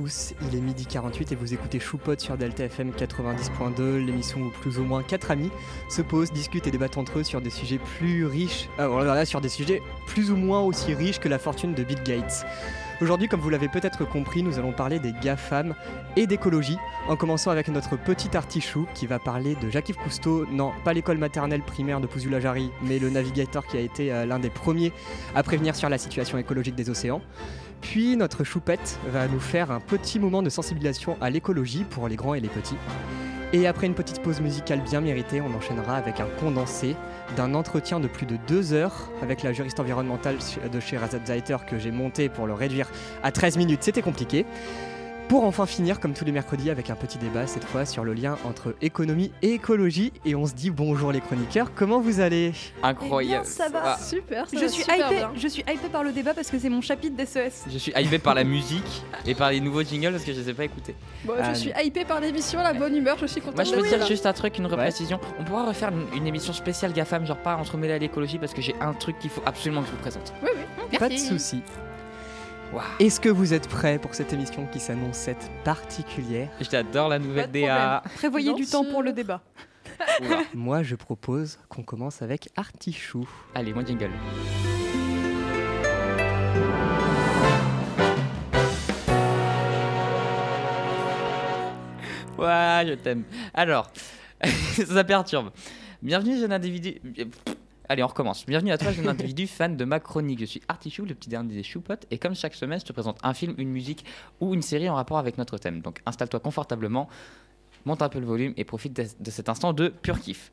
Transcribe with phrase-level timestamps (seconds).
[0.00, 4.78] il est midi 48 et vous écoutez Choupot sur Delta FM 90.2, l'émission où plus
[4.78, 5.50] ou moins quatre amis
[5.88, 9.48] se posent, discutent et débattent entre eux sur des sujets plus riches, euh, sur des
[9.48, 12.46] sujets plus ou moins aussi riches que la fortune de Bill Gates.
[13.00, 15.74] Aujourd'hui, comme vous l'avez peut-être compris, nous allons parler des GAFAM
[16.16, 16.76] et d'écologie,
[17.08, 21.18] en commençant avec notre petit artichou qui va parler de Jacques-Yves Cousteau, non, pas l'école
[21.18, 24.92] maternelle primaire de Pouzoulajari, mais le navigateur qui a été euh, l'un des premiers
[25.34, 27.22] à prévenir sur la situation écologique des océans.
[27.80, 32.16] Puis notre choupette va nous faire un petit moment de sensibilisation à l'écologie pour les
[32.16, 32.76] grands et les petits.
[33.54, 36.96] Et après une petite pause musicale bien méritée, on enchaînera avec un condensé
[37.34, 40.36] d'un entretien de plus de deux heures avec la juriste environnementale
[40.70, 42.90] de chez Razat Zaiter que j'ai monté pour le réduire
[43.22, 43.82] à 13 minutes.
[43.82, 44.44] C'était compliqué.
[45.28, 48.14] Pour enfin finir, comme tous les mercredis, avec un petit débat, cette fois sur le
[48.14, 50.10] lien entre économie et écologie.
[50.24, 52.52] Et on se dit bonjour les chroniqueurs, comment vous allez?
[52.82, 53.44] Incroyable.
[53.44, 53.82] Eh bien, ça va.
[53.84, 54.46] Ah, Super.
[54.50, 57.66] Je suis, hypée, je suis hypée par le débat parce que c'est mon chapitre d'SES.
[57.70, 60.48] je suis hypé par la musique et par les nouveaux jingles parce que je les
[60.48, 60.94] ai pas écoutés.
[61.24, 63.86] Bon, je suis hypée par l'émission, la bonne humeur, je suis contente Moi, je peux
[63.86, 64.06] dire là.
[64.06, 65.20] juste un truc, une reprécision.
[65.38, 68.62] On pourra refaire une, une émission spéciale GAFAM, genre pas entremêlée à l'écologie parce que
[68.62, 70.32] j'ai un truc qu'il faut absolument que je vous présente.
[70.42, 70.48] Oui,
[70.90, 70.98] oui.
[70.98, 71.60] Pas de soucis.
[73.00, 77.50] Est-ce que vous êtes prêts pour cette émission qui s'annonce cette particulière J'adore la nouvelle
[77.50, 78.02] DA.
[78.16, 79.40] Prévoyez du temps pour le débat.
[80.54, 83.26] Moi, je propose qu'on commence avec Artichou.
[83.54, 84.10] Allez, moi jingle.
[92.38, 93.24] Ouais, je t'aime.
[93.54, 93.90] Alors,
[94.86, 95.50] ça perturbe.
[96.02, 97.00] Bienvenue, jeune individu.
[97.90, 98.44] Allez, on recommence.
[98.44, 100.40] Bienvenue à toi, jeune individu fan de ma chronique.
[100.40, 103.16] Je suis Artichou, le petit dernier des choupottes, et comme chaque semaine, je te présente
[103.22, 104.04] un film, une musique
[104.40, 105.80] ou une série en rapport avec notre thème.
[105.80, 107.08] Donc, installe-toi confortablement,
[107.86, 110.52] monte un peu le volume et profite de, cet instant de pur kiff.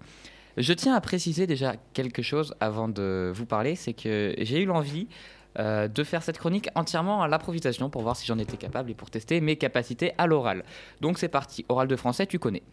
[0.56, 4.66] Je tiens à préciser déjà quelque chose avant de vous parler, c'est que j'ai eu
[4.66, 5.09] l'envie
[5.59, 8.94] euh, de faire cette chronique entièrement à l'improvisation pour voir si j'en étais capable et
[8.94, 10.63] pour tester mes capacités à l'oral.
[11.02, 12.63] Donc c'est parti, oral de français, tu connais.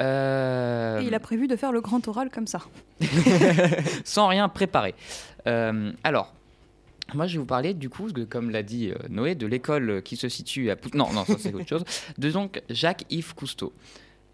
[0.00, 2.60] Euh, Et il a prévu de faire le grand oral comme ça.
[4.04, 4.94] sans rien préparer.
[5.46, 6.32] Euh, alors,
[7.14, 10.02] moi je vais vous parler du coup, de- comme l'a dit euh, Noé, de l'école
[10.02, 10.76] qui se situe à...
[10.76, 11.84] Pou- Non, non, ça c'est autre chose.
[12.18, 13.72] De donc Jacques-Yves Cousteau,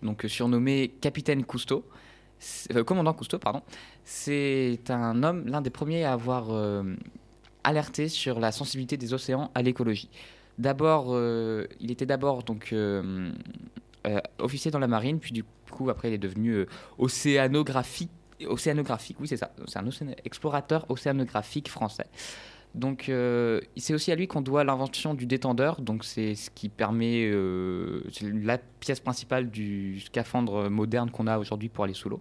[0.03, 1.85] donc surnommé Capitaine Cousteau,
[2.87, 3.63] commandant Cousteau, pardon.
[4.05, 6.47] C'est un homme, l'un des premiers à avoir
[7.65, 10.11] alerté sur la sensibilité des océans à l'écologie.
[10.59, 11.19] D'abord,
[11.81, 12.73] il était d'abord donc
[14.39, 16.67] officier dans la marine, puis du coup après il est devenu euh,
[16.99, 18.11] océanographique
[18.47, 19.87] océanographique, oui c'est ça, c'est un
[20.25, 22.05] explorateur océanographique français.
[22.75, 26.69] Donc euh, c'est aussi à lui qu'on doit l'invention du détendeur, donc c'est ce qui
[26.69, 32.11] permet, euh, c'est la pièce principale du scaphandre moderne qu'on a aujourd'hui pour aller sous
[32.11, 32.21] l'eau.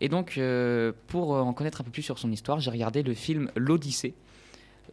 [0.00, 0.40] Et donc
[1.06, 4.14] pour en connaître un peu plus sur son histoire, j'ai regardé le film L'Odyssée.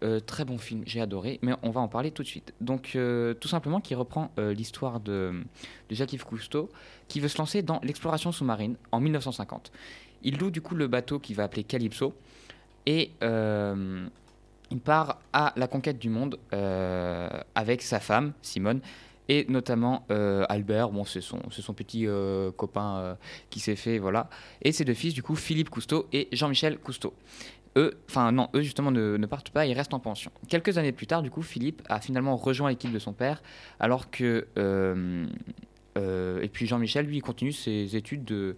[0.04, 2.54] Euh, très bon film, j'ai adoré, mais on va en parler tout de suite.
[2.62, 5.44] Donc euh, tout simplement qui reprend euh, l'histoire de,
[5.90, 6.70] Jacques-Yves Cousteau,
[7.08, 9.72] qui veut se lancer dans l'exploration sous-marine en 1950.
[10.24, 12.14] Il loue du coup le bateau qu'il va appeler Calypso
[12.86, 18.82] et il part à la conquête du monde avec sa femme Simone
[19.28, 20.06] et notamment
[20.50, 21.40] Albert, bon c'est son,
[21.76, 22.08] petit
[22.58, 23.18] copain
[23.52, 24.30] qui s'est fait voilà
[24.64, 27.14] et ses deux fils du coup Philippe Cousteau et Jean-Michel Cousteau.
[27.78, 30.32] Eux, enfin non, eux justement ne, partent pas, ils restent en pension.
[30.48, 33.44] Quelques années plus tard, du coup, Philippe a finalement rejoint l'équipe de son père,
[33.82, 35.26] alors que euh,
[35.98, 38.56] euh, et puis Jean-Michel, lui, continue ses études de,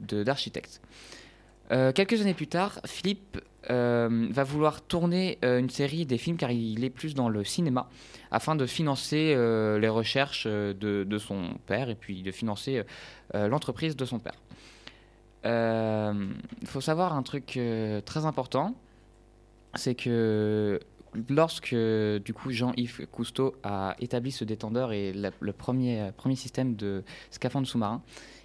[0.00, 0.80] de- d'architecte.
[1.72, 3.38] Euh, quelques années plus tard, Philippe
[3.68, 7.88] va vouloir tourner une série des films car il est plus dans le cinéma
[8.30, 9.34] afin de financer
[9.80, 10.74] les recherches de,
[11.04, 12.82] de son père et puis de financer
[13.32, 14.34] l'entreprise de son père.
[15.44, 16.28] Euh,
[16.62, 18.74] Il faut savoir un truc euh, très important,
[19.74, 20.80] c'est que
[21.28, 26.74] lorsque du coup Jean-Yves Cousteau a établi ce détendeur et le premier, euh, premier système
[26.74, 28.02] de scaphandre sous-marin,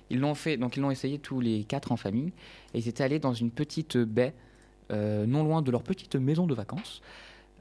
[0.10, 2.32] ils l'ont fait, donc ils l'ont essayé tous les quatre en famille,
[2.74, 4.34] et ils étaient allés dans une petite baie,
[4.92, 7.02] euh, non loin de leur petite maison de vacances,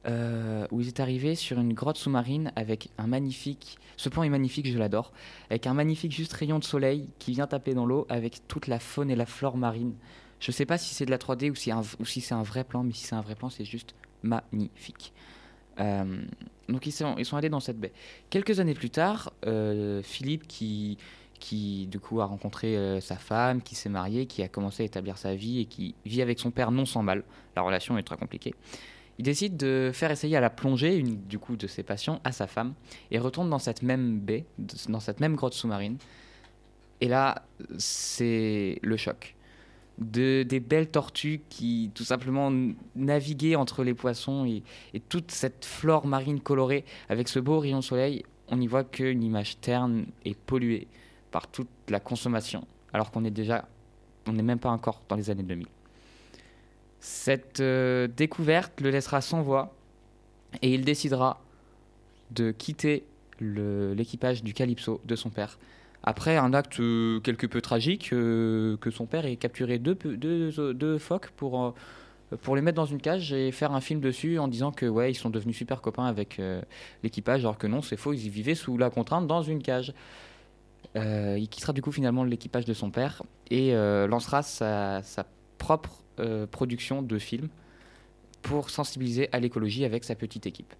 [0.06, 4.28] euh, où ils étaient arrivés sur une grotte sous-marine avec un magnifique, ce plan est
[4.28, 5.12] magnifique, je l'adore,
[5.50, 8.78] avec un magnifique juste rayon de soleil qui vient taper dans l'eau avec toute la
[8.78, 9.94] faune et la flore marine.
[10.40, 11.54] Je sais pas si c'est de la 3D ou
[12.04, 15.12] si, c'est un vrai plan, mais si c'est un vrai plan, c'est juste magnifique.
[15.80, 16.22] Euh,
[16.68, 17.92] donc ils sont, allés dans cette baie.
[18.30, 20.96] Quelques années plus tard, euh, Philippe, qui,
[21.90, 25.34] du coup a rencontré sa femme, qui s'est marié, qui a commencé à établir sa
[25.34, 27.24] vie et qui vit avec son père non sans mal,
[27.56, 28.54] la relation est très compliquée,
[29.18, 32.30] il décide de faire essayer à la plongée une du coup de ses patients à
[32.30, 32.74] sa femme
[33.10, 34.46] et retourne dans cette même baie,
[34.88, 35.98] dans cette même grotte sous-marine.
[37.00, 37.42] Et là,
[37.78, 39.34] c'est le choc.
[39.98, 42.52] De, des belles tortues qui tout simplement
[42.94, 44.62] naviguaient entre les poissons et,
[45.08, 48.22] toute cette flore marine colorée avec ce beau rayon de soleil.
[48.46, 50.86] on y voit qu'une image terne et polluée
[51.32, 53.68] par toute la consommation, alors qu'on est déjà,
[54.28, 55.66] on n'est même pas encore dans les années 2000.
[57.00, 59.74] Cette euh, découverte le laissera sans voix
[60.62, 61.40] et il décidera
[62.30, 63.04] de quitter
[63.40, 65.58] l'équipage du Calypso de son père.
[66.02, 70.98] Après un acte euh, quelque peu tragique, euh, que son père ait capturé deux, deux,
[70.98, 71.74] phoques pour,
[72.42, 75.12] pour les mettre dans une cage et faire un film dessus en disant que ouais
[75.12, 76.40] ils sont devenus super copains avec
[77.02, 79.92] l'équipage, alors que non c'est faux, ils vivaient sous la contrainte dans une cage.
[80.96, 85.02] Il quittera du coup finalement l'équipage de son père et lancera sa
[85.58, 87.48] propre euh, production de films
[88.42, 90.74] pour sensibiliser à l'écologie avec sa petite équipe.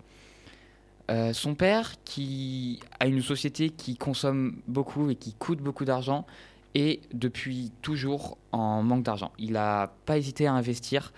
[1.11, 6.26] Euh, son père, qui a une société qui consomme beaucoup et qui coûte beaucoup d'argent,
[6.75, 9.32] est depuis toujours en manque d'argent.
[9.38, 11.12] Il n'a pas hésité à investir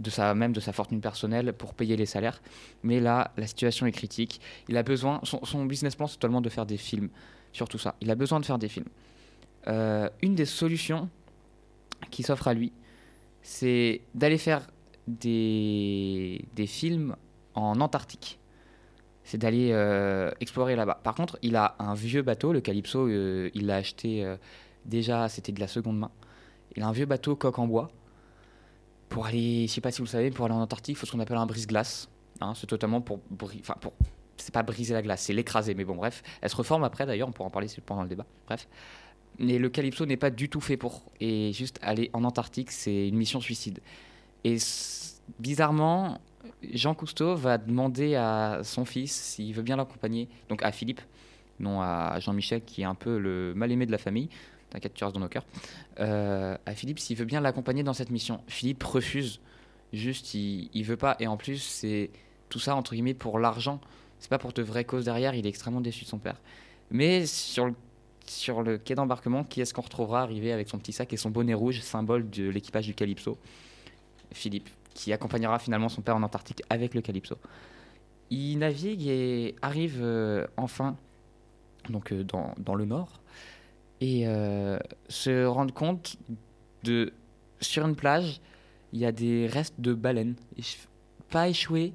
[0.00, 2.42] de sa, même de sa fortune personnelle pour payer les salaires.
[2.82, 4.40] Mais là, la situation est critique.
[4.68, 7.08] Il a besoin, son, business plan, c'est totalement de faire des films
[7.52, 7.94] sur tout ça.
[8.00, 8.88] Il a besoin de faire des films.
[9.68, 11.08] Euh, une des solutions
[12.10, 12.72] qui s'offre à lui,
[13.46, 14.66] c'est d'aller faire
[15.06, 17.14] des, des films
[17.54, 18.40] en Antarctique.
[19.22, 20.98] C'est d'aller euh, explorer là-bas.
[21.04, 24.36] Par contre, il a un vieux bateau, le Calypso, euh, il l'a acheté euh,
[24.84, 26.10] déjà, c'était de la seconde main.
[26.74, 27.92] Il a un vieux bateau coque en bois.
[29.08, 31.06] Pour aller, je sais pas si vous le savez, pour aller en Antarctique, il faut
[31.06, 32.08] ce qu'on appelle un brise-glace.
[32.40, 33.20] Hein, c'est totalement pour,
[33.60, 33.92] enfin pour,
[34.38, 35.76] c'est pas briser la glace, c'est l'écraser.
[35.76, 38.26] Mais bon, bref, elle se reforme après d'ailleurs, on pourra en parler pendant le débat.
[38.48, 38.66] Bref,
[39.38, 41.02] mais le Calypso n'est pas du tout fait pour.
[41.20, 43.80] Et juste aller en Antarctique, c'est une mission suicide.
[44.44, 44.56] Et
[45.38, 46.20] bizarrement,
[46.72, 51.00] Jean Cousteau va demander à son fils s'il veut bien l'accompagner, donc à Philippe,
[51.58, 54.28] non à Jean-Michel qui est un peu le mal-aimé de la famille.
[54.70, 55.46] T'inquiète, tu restes dans nos cœurs.
[56.00, 58.40] Euh, à Philippe s'il veut bien l'accompagner dans cette mission.
[58.48, 59.40] Philippe refuse.
[59.92, 61.16] Juste, il, il veut pas.
[61.20, 62.10] Et en plus, c'est
[62.48, 63.80] tout ça entre guillemets pour l'argent.
[64.18, 65.34] C'est pas pour de vraies causes derrière.
[65.34, 66.40] Il est extrêmement déçu de son père.
[66.90, 67.74] Mais sur le,
[68.26, 71.30] sur le quai d'embarquement, qui est-ce qu'on retrouvera arrivé avec son petit sac et son
[71.30, 73.38] bonnet rouge, symbole de l'équipage du Calypso?
[74.32, 77.36] Philippe, qui accompagnera finalement son père en Antarctique avec le Calypso.
[78.30, 80.96] Il navigue et arrive euh, enfin
[81.88, 83.20] donc euh, dans, dans le nord
[84.00, 86.16] et euh, se rendre compte
[86.82, 87.12] de
[87.60, 88.40] sur une plage
[88.92, 90.34] il y a des restes de baleines.
[91.30, 91.92] Pas échouées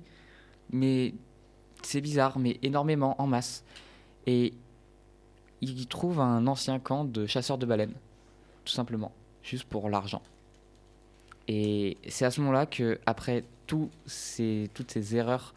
[0.72, 1.14] mais
[1.82, 3.66] c'est bizarre mais énormément en masse.
[4.26, 4.54] Et
[5.62, 7.94] il trouve un ancien camp de chasseurs de baleines
[8.66, 9.12] tout simplement
[9.44, 10.22] juste pour l'argent
[11.48, 13.44] et c'est à ce moment-là que après
[14.06, 15.54] ces, toutes ces erreurs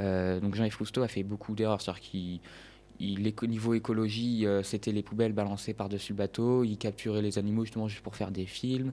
[0.00, 2.40] euh, donc Jean-Yves Cousteau a fait beaucoup d'erreurs c'est-à-dire qu'il
[3.02, 6.64] niveau écologie, euh, c'était les poubelles balancées par-dessus le bateau.
[6.64, 8.92] Il capturait les animaux justement juste pour faire des films.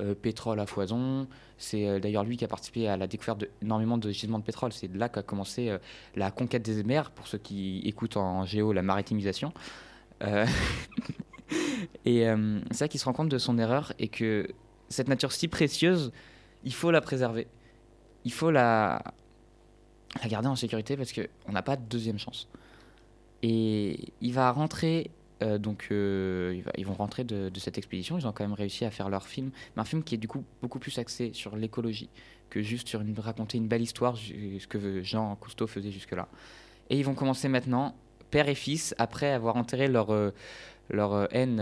[0.00, 1.26] Euh, pétrole à foison.
[1.56, 4.72] C'est euh, d'ailleurs lui qui a participé à la découverte d'énormément de gisements de pétrole.
[4.72, 5.78] C'est de là qu'a commencé euh,
[6.14, 9.52] la conquête des mers, pour ceux qui écoutent en géo la maritimisation.
[12.04, 12.26] Et
[12.70, 14.48] c'est là qu'il se rend compte de son erreur et que
[14.88, 16.12] cette nature si précieuse,
[16.64, 17.46] il faut la préserver.
[18.24, 19.02] Il faut la
[20.26, 22.48] garder en sécurité parce qu'on n'a pas de deuxième chance.
[23.42, 25.10] Et il va rentrer,
[25.42, 28.18] euh, donc euh, ils vont rentrer de, cette expédition.
[28.18, 30.28] Ils ont quand même réussi à faire leur film, mais un film qui est du
[30.28, 32.08] coup beaucoup plus axé sur l'écologie
[32.50, 36.28] que juste sur une, raconter une belle histoire, ce que Jean Cousteau faisait jusque-là.
[36.90, 37.94] Et ils vont commencer maintenant,
[38.30, 40.30] père et fils, après avoir enterré leur, euh,
[40.88, 41.60] leur haine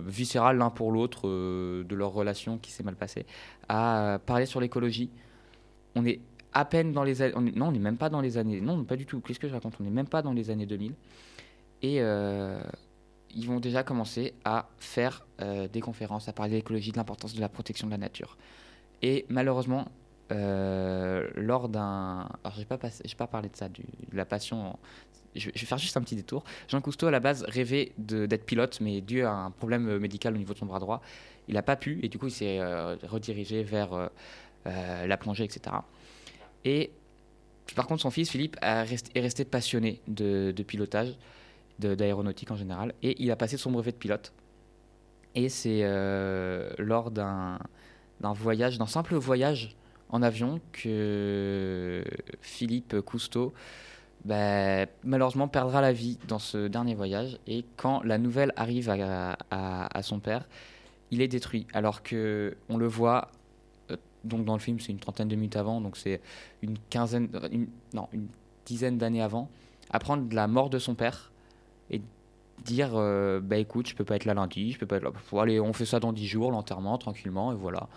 [0.00, 3.26] viscérale l'un pour l'autre de leur relation qui s'est mal passée,
[3.68, 5.10] à parler sur l'écologie.
[5.94, 6.20] On est
[6.52, 7.52] à peine dans les années.
[7.54, 8.60] Non, on n'est même pas dans les années.
[8.60, 9.20] Non, pas du tout.
[9.20, 9.74] Qu'est-ce que je raconte?
[9.78, 10.94] On n'est même pas dans les années 2000.
[11.82, 12.00] Et
[13.38, 17.40] ils vont déjà commencer à faire euh, des conférences, à parler d'écologie, de l'importance de
[17.40, 18.36] la protection de la nature.
[19.00, 19.86] Et malheureusement,
[20.32, 22.28] euh, lors d'un.
[22.42, 24.76] Alors, je n'ai pas, parlé de ça, de la passion.
[25.36, 26.42] Je, vais faire juste un petit détour.
[26.66, 30.34] Jean Cousteau, à la base, rêvait d'être pilote, mais dû à un problème euh, médical
[30.34, 31.00] au niveau de son bras droit,
[31.46, 32.60] il n'a pas pu, et du coup, il s'est
[33.04, 34.10] redirigé vers
[34.66, 35.76] la plongée, etc.
[36.66, 36.90] Et
[37.74, 41.16] par contre, son fils Philippe a est resté passionné de, pilotage,
[41.78, 44.32] d'aéronautique en général, et il a passé son brevet de pilote.
[45.34, 47.58] Et c'est euh, lors d'un
[48.20, 49.76] voyage, d'un simple voyage
[50.08, 52.02] en avion, que
[52.40, 53.52] Philippe Cousteau
[54.24, 57.38] bah, malheureusement perdra la vie dans ce dernier voyage.
[57.46, 60.48] Et quand la nouvelle arrive à, son père,
[61.10, 61.66] il est détruit.
[61.72, 63.30] Alors que on le voit,
[63.90, 66.20] euh, donc dans le film, c'est une trentaine de minutes avant, donc c'est
[66.62, 67.28] une quinzaine,
[67.94, 68.28] non, une
[68.66, 69.48] dizaine d'années avant,
[69.90, 71.32] apprendre la mort de son père
[71.90, 72.02] et
[72.64, 75.12] dire euh, bah écoute, je peux pas être là lundi, je peux pas être là.
[75.62, 77.88] On fait ça dans dix jours, l'enterrement, tranquillement, et voilà.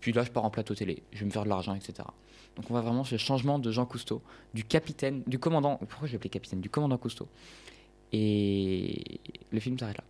[0.00, 1.94] Puis là, je pars en plateau télé, je vais me faire de l'argent, etc.
[2.56, 4.20] Donc on voit vraiment ce changement de Jean Cousteau,
[4.52, 7.28] du capitaine, du commandant, pourquoi je l'appelais capitaine, du commandant Cousteau.
[8.12, 9.20] Et
[9.50, 10.04] le film s'arrête là.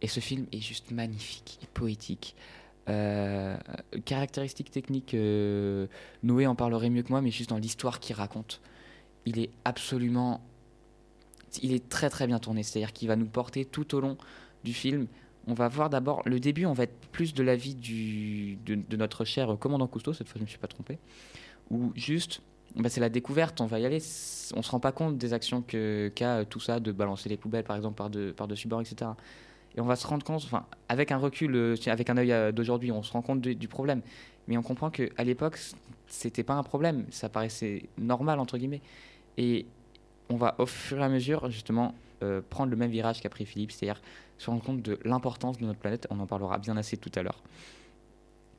[0.00, 2.34] Et ce film est juste magnifique et poétique.
[2.88, 3.56] Euh,
[4.04, 5.86] caractéristiques techniques, euh,
[6.24, 8.60] Noé en parlerait mieux que moi, mais juste dans l'histoire qu'il raconte,
[9.24, 10.40] il est absolument,
[11.62, 12.62] il est très très bien tourné.
[12.62, 14.16] C'est-à-dire qu'il va nous porter tout au long
[14.64, 15.06] du film.
[15.46, 18.96] On va voir d'abord le début, on va être plus de l'avis du de, de
[18.96, 20.12] notre cher commandant Cousteau.
[20.12, 20.98] Cette fois, je ne me suis pas trompé.
[21.70, 22.42] Ou juste,
[22.76, 23.60] bah, c'est la découverte.
[23.60, 23.98] On va y aller.
[24.54, 27.76] On se rend pas compte des actions qu'a tout ça de balancer les poubelles, par
[27.76, 28.34] exemple, par de
[28.66, 29.10] bord, etc.
[29.76, 32.52] Et on va se rendre compte, enfin, avec un recul, euh, avec un œil euh,
[32.52, 34.02] d'aujourd'hui, on se rend compte du problème.
[34.46, 35.58] Mais on comprend qu'à l'époque,
[36.06, 37.06] c'était pas un problème.
[37.10, 38.82] Ça paraissait normal, entre guillemets.
[39.38, 39.66] Et
[40.32, 43.44] on va, au fur et à mesure, justement, euh, prendre le même virage qu'a pris
[43.44, 44.00] Philippe, c'est-à-dire
[44.38, 46.06] se rendre compte de l'importance de notre planète.
[46.10, 47.42] On en parlera bien assez tout à l'heure.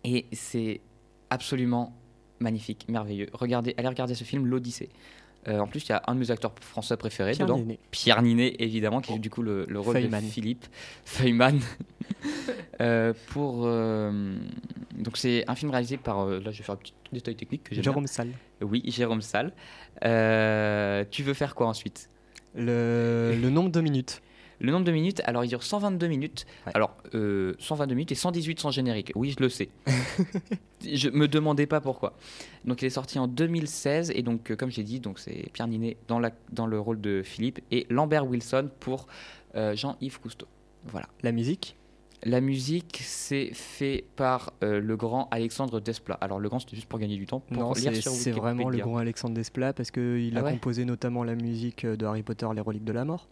[0.03, 0.82] Et c'est
[1.30, 1.94] absolument
[2.39, 3.27] magnifique, merveilleux.
[3.34, 4.89] Regardez, allez regarder ce film, L'Odyssée.
[5.47, 7.57] Euh, en plus, il y a un de mes acteurs français préférés Pierre dedans.
[7.59, 7.79] Néné.
[7.91, 10.65] Pierre Ninet, évidemment, qui est du coup le, le rôle de Philippe
[11.05, 11.59] Feynman.
[12.81, 14.35] Euh, pour, euh,
[14.97, 17.75] donc c'est un film réalisé par, là je vais faire un petit détail technique que
[17.75, 18.29] Jérôme Salle.
[18.29, 18.67] bien.
[18.67, 19.53] Oui, Jérôme Salle.
[20.01, 22.09] Tu veux faire quoi ensuite?
[22.55, 24.21] Le, le nombre de minutes.
[24.63, 26.46] Le nombre de minutes, alors il dure 122 minutes.
[26.65, 26.72] Ouais.
[26.74, 29.12] Alors, euh, 122 minutes et 118 sans générique.
[29.13, 29.67] Oui, je le sais.
[30.82, 32.13] je me demandais pas pourquoi.
[32.63, 35.67] Donc, il est sorti en 2016 et donc, euh, comme j'ai dit, donc c'est Pierre
[35.67, 39.08] Ninet dans, la, dans le rôle de Philippe et Lambert Wilson pour
[39.55, 40.48] euh, Jean-Yves Cousteau.
[40.86, 41.08] Voilà.
[41.24, 41.75] La musique?
[42.24, 46.17] La musique, c'est fait par euh, le grand Alexandre Desplat.
[46.22, 47.41] Alors, le grand, c'était juste pour gagner du temps.
[47.41, 50.51] Pour Non, c'est vraiment le grand Alexandre Desplat parce qu'il Ah a ouais?
[50.53, 53.27] composé notamment la musique de Harry Potter, les reliques de la mort.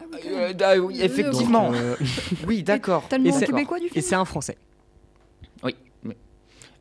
[0.00, 1.70] Ah oui, Euh, oui, Euh, effectivement.
[1.72, 1.96] Donc, euh,
[2.46, 3.08] Oui, d'accord.
[3.24, 4.56] Et c'est- québécois du et film c'est un français.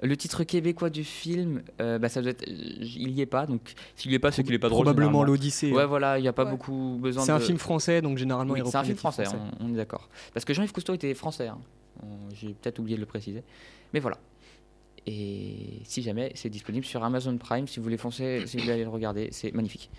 [0.01, 3.45] Le titre québécois du film, euh, bah, ça doit être, euh, il y est pas,
[3.45, 4.84] donc s'il y est pas, c'est qu'il est pas drôle.
[4.84, 5.72] Probablement l'Odyssée.
[5.72, 6.51] Ouais, voilà, il n'y a pas Ouais.
[6.51, 7.38] beaucoup besoin c'est de.
[7.38, 9.24] un film français, donc généralement Oui, il c'est un film français,
[9.62, 10.10] on, on est d'accord.
[10.34, 11.48] Parce que Jean-Yves Cousteau était français.
[11.48, 11.57] hein.
[12.34, 13.41] J'ai peut-être oublié de le préciser.
[13.93, 14.17] Mais voilà.
[15.07, 17.65] Et si jamais, c'est disponible sur Amazon Prime.
[17.67, 19.89] Si vous voulez foncer, si vous voulez aller le regarder, c'est magnifique.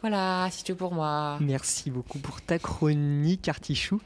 [0.00, 1.38] Voilà, c'est tout pour moi.
[1.40, 4.00] Merci beaucoup pour ta chronique, Artichou.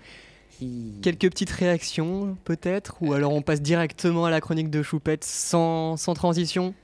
[1.02, 5.96] Quelques petites réactions, peut-être Ou alors on passe directement à la chronique de Choupette sans,
[5.96, 6.74] sans transition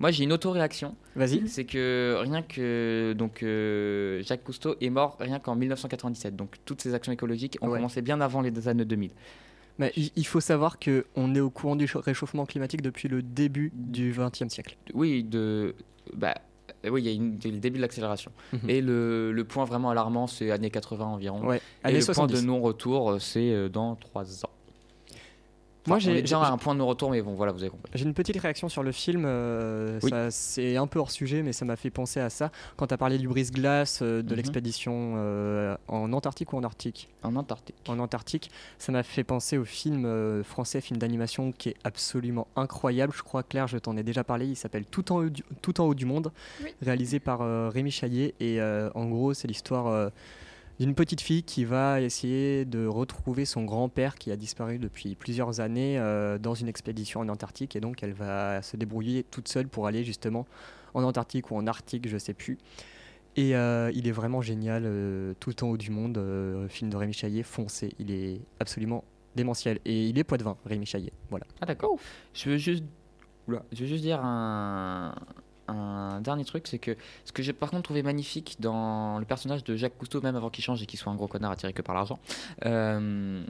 [0.00, 0.96] Moi, j'ai une autoréaction.
[1.14, 1.42] Vas-y.
[1.48, 6.34] C'est que rien que donc euh, Jacques Cousteau est mort rien qu'en 1997.
[6.34, 7.76] Donc toutes ces actions écologiques ont Ouais.
[7.78, 9.10] commencé bien avant les années 2000.
[9.78, 13.70] Mais il faut savoir qu'on est au courant du cha- réchauffement climatique depuis le début
[13.74, 14.76] du XXe siècle.
[14.92, 15.74] Oui, de
[16.14, 16.34] bah
[16.84, 18.30] euh, oui, il y a une- le début de l'accélération.
[18.52, 18.70] Mhm.
[18.70, 21.46] Et le, le point vraiment alarmant, c'est années 80 environ.
[21.46, 22.32] Ouais, Et années le 70.
[22.32, 24.50] point de non-retour, euh, c'est euh, dans 3 ans.
[25.86, 27.90] Moi, j'ai- déjà un point de non-retour, mais bon, voilà, vous avez compris.
[27.94, 29.24] J'ai une petite réaction sur le film.
[29.26, 30.10] euh, Oui.
[30.30, 32.50] C'est un peu hors sujet, mais ça m'a fait penser à ça.
[32.76, 34.36] Quand tu as parlé du brise-glace, euh, de Mhm.
[34.36, 37.76] l'expédition euh, en Antarctique ou en Arctique En Antarctique.
[37.88, 42.46] En Antarctique, ça m'a fait penser au film euh, français, film d'animation qui est absolument
[42.56, 43.12] incroyable.
[43.16, 44.46] Je crois, Claire, je t'en ai déjà parlé.
[44.46, 46.30] Il s'appelle Tout en haut du, Tout en haut du monde,
[46.62, 46.74] Oui.
[46.82, 48.34] réalisé par euh, Rémi Chaillet.
[48.40, 50.08] Et euh, en gros, c'est l'histoire euh,
[50.80, 55.60] d'une petite fille qui va essayer de retrouver son grand-père qui a disparu depuis plusieurs
[55.60, 57.76] années euh, dans une expédition en Antarctique.
[57.76, 60.46] Et donc, elle va se débrouiller toute seule pour aller justement
[60.94, 62.58] en Antarctique ou en Arctique, je sais plus.
[63.36, 66.96] Et euh, il est vraiment génial, euh, tout en haut du monde, euh, film de
[66.96, 69.04] Rémi Chaillet, foncé, il est absolument
[69.36, 69.78] démentiel.
[69.84, 71.46] Et il est poids-de-vin, Rémi Chaillet, voilà.
[71.60, 71.96] Ah d'accord.
[72.34, 72.82] Je veux juste,
[73.46, 73.62] Oula.
[73.72, 75.14] je veux juste dire un,
[75.70, 79.64] un dernier truc, c'est que ce que j'ai par contre trouvé magnifique dans le personnage
[79.64, 81.82] de Jacques Cousteau, même avant qu'il change et qu'il soit un gros connard attiré que
[81.82, 82.18] par l'argent,
[82.66, 83.42] euh,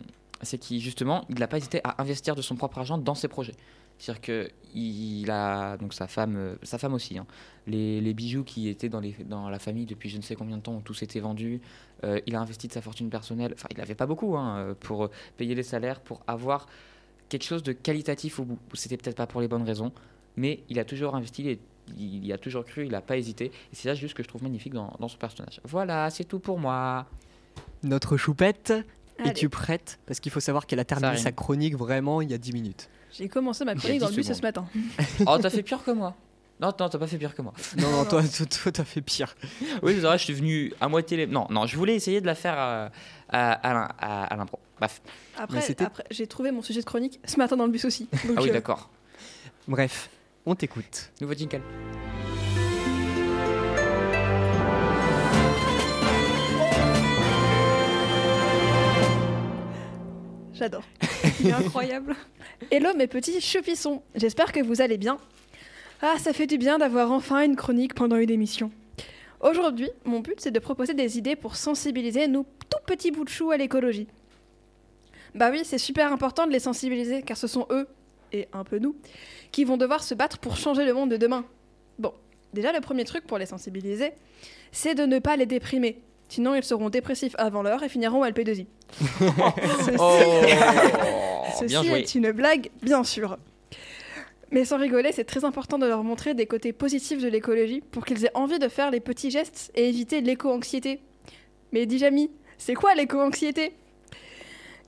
[0.43, 3.55] c'est qu'il il n'a pas hésité à investir de son propre argent dans ses projets.
[3.99, 7.19] C'est-à-dire que il a donc sa femme, euh, sa femme aussi.
[7.19, 7.27] hein.
[7.67, 10.81] Les, bijoux qui étaient dans, la famille depuis je ne sais combien de temps ont
[10.81, 11.61] tous été vendus.
[12.05, 13.53] Euh, il a investi de sa fortune personnelle.
[13.55, 16.67] Enfin, il n'avait pas beaucoup hein, pour payer les salaires, pour avoir
[17.31, 18.59] quelque chose de qualitatif au bout.
[18.75, 19.93] C'était peut-être pas pour les bonnes raisons,
[20.37, 21.59] mais il a toujours investi,
[21.99, 23.47] il y a toujours cru, il n'a pas hésité.
[23.47, 25.61] Et c'est ça juste que je trouve magnifique dans, dans son personnage.
[25.65, 27.07] Voilà, c'est tout pour moi.
[27.83, 28.73] Notre choupette,
[29.25, 29.99] es-tu prête?
[30.07, 32.89] Parce qu'il faut savoir qu'elle a terminé sa chronique vraiment il y a 10 minutes.
[33.13, 34.67] J'ai commencé ma chronique dans le 10 bus ce matin.
[35.27, 36.15] Oh, t'as fait pire que moi.
[36.61, 37.55] Non, non, t'as pas fait pire que moi.
[37.79, 39.35] Non, non, toi, toi, toi, t'as fait pire.
[39.83, 41.17] Oui, c'est vrai, je suis venu à moitié.
[41.17, 41.27] Les...
[41.27, 42.91] Non, non, je voulais essayer de la faire à,
[43.31, 44.59] à, à l'im- à- à l'impro.
[44.79, 45.01] Bref.
[45.39, 48.09] Après, c'était- après j'ai trouvé mon sujet de chronique ce matin dans le bus aussi.
[48.27, 48.91] Donc, Ah oui, euh, d'accord.
[49.69, 50.11] Bref,
[50.47, 51.11] on t'écoute.
[51.21, 51.63] Nouveau jingle.
[60.53, 60.85] J'adore.
[61.41, 62.17] Il est incroyable.
[62.71, 65.19] Hello mes petits choupissons, j'espère que vous allez bien.
[66.03, 68.71] Ah, ça fait du bien d'avoir enfin une chronique pendant une émission.
[69.41, 73.31] Aujourd'hui, mon but c'est de proposer des idées pour sensibiliser nos tout petits bouts de
[73.31, 74.07] chou à l'écologie.
[75.35, 77.89] Bah oui, c'est super important de les sensibiliser car ce sont eux,
[78.33, 78.97] et un peu nous,
[79.53, 81.45] qui vont devoir se battre pour changer le monde de demain.
[81.99, 82.13] Bon,
[82.53, 84.13] déjà le premier truc pour les sensibiliser,
[84.73, 86.01] c'est de ne pas les déprimer.
[86.29, 88.67] Sinon, ils seront dépressifs avant l'heure et finiront à LP2I.
[89.01, 93.37] Ceci- Oh, Ceci est une blague, bien sûr.
[94.53, 98.05] Mais sans rigoler, c'est très important de leur montrer des côtés positifs de l'écologie pour
[98.05, 101.01] qu'ils aient envie de faire les petits gestes et éviter l'éco-anxiété.
[101.73, 103.73] Mais dis Jamy, c'est quoi l'éco-anxiété?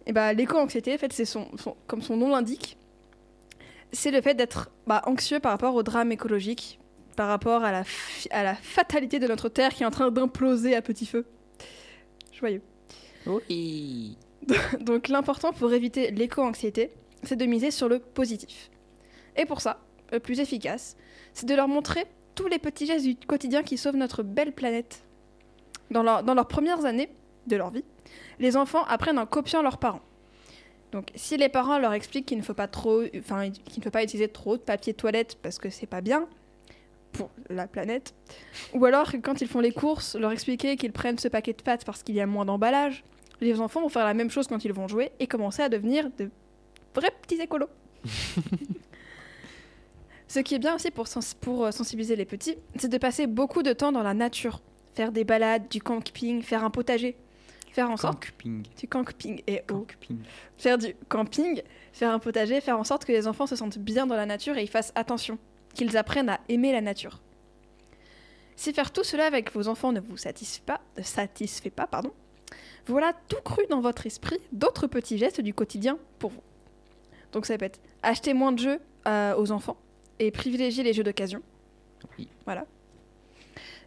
[0.06, 2.76] Eh bah, l'éco-anxiété, en fait, c'est son, son- comme son nom l'indique,
[3.92, 6.78] c'est le fait d'être bah, anxieux par rapport au drame écologique,
[7.16, 10.10] par rapport à la, fi- à la fatalité de notre Terre qui est en train
[10.10, 11.26] d'imploser à petit feu.
[12.32, 12.62] Joyeux.
[13.26, 14.16] Oui.
[14.80, 16.90] Donc l'important pour éviter l'éco-anxiété,
[17.22, 18.70] c'est de miser sur le positif.
[19.36, 19.78] Et pour ça,
[20.10, 20.96] le plus efficace,
[21.34, 25.04] c'est de leur montrer tous les petits gestes du quotidien qui sauvent notre belle planète.
[25.90, 27.10] Dans, leur- dans leurs premières années
[27.46, 27.84] de leur vie,
[28.38, 30.00] les enfants apprennent en copiant leurs parents.
[30.92, 33.90] Donc si les parents leur expliquent qu'il ne faut pas trop, enfin qu'il ne faut
[33.90, 36.28] pas utiliser trop de papier toilette parce que c'est pas bien
[37.12, 38.14] pour la planète,
[38.72, 41.84] ou alors quand ils font les courses, leur expliquer qu'ils prennent ce paquet de pâtes
[41.84, 43.04] parce qu'il y a moins d'emballage,
[43.40, 46.08] les enfants vont faire la même chose quand ils vont jouer et commencer à devenir
[46.18, 46.30] de
[46.94, 47.68] vrais petits écolos.
[50.28, 53.26] Ce qui est bien aussi pour, sens- pour euh, sensibiliser les petits, c'est de passer
[53.26, 54.62] beaucoup de temps dans la nature.
[54.94, 57.16] Faire des balades, du camping, faire un potager.
[57.72, 58.26] Faire en sorte...
[58.26, 58.62] Camping.
[58.78, 59.42] Du camping.
[59.46, 59.86] Et oh.
[59.86, 60.18] Camping.
[60.58, 61.62] Faire du camping,
[61.92, 64.58] faire un potager, faire en sorte que les enfants se sentent bien dans la nature
[64.58, 65.38] et ils fassent attention.
[65.74, 67.22] Qu'ils apprennent à aimer la nature.
[68.56, 72.12] Si faire tout cela avec vos enfants ne vous satisfait pas, ne satisfait pas pardon,
[72.86, 76.42] voilà tout cru dans votre esprit d'autres petits gestes du quotidien pour vous.
[77.32, 79.78] Donc ça peut être acheter moins de jeux euh, aux enfants
[80.18, 81.40] et privilégier les jeux d'occasion.
[82.18, 82.28] Oui.
[82.44, 82.66] Voilà.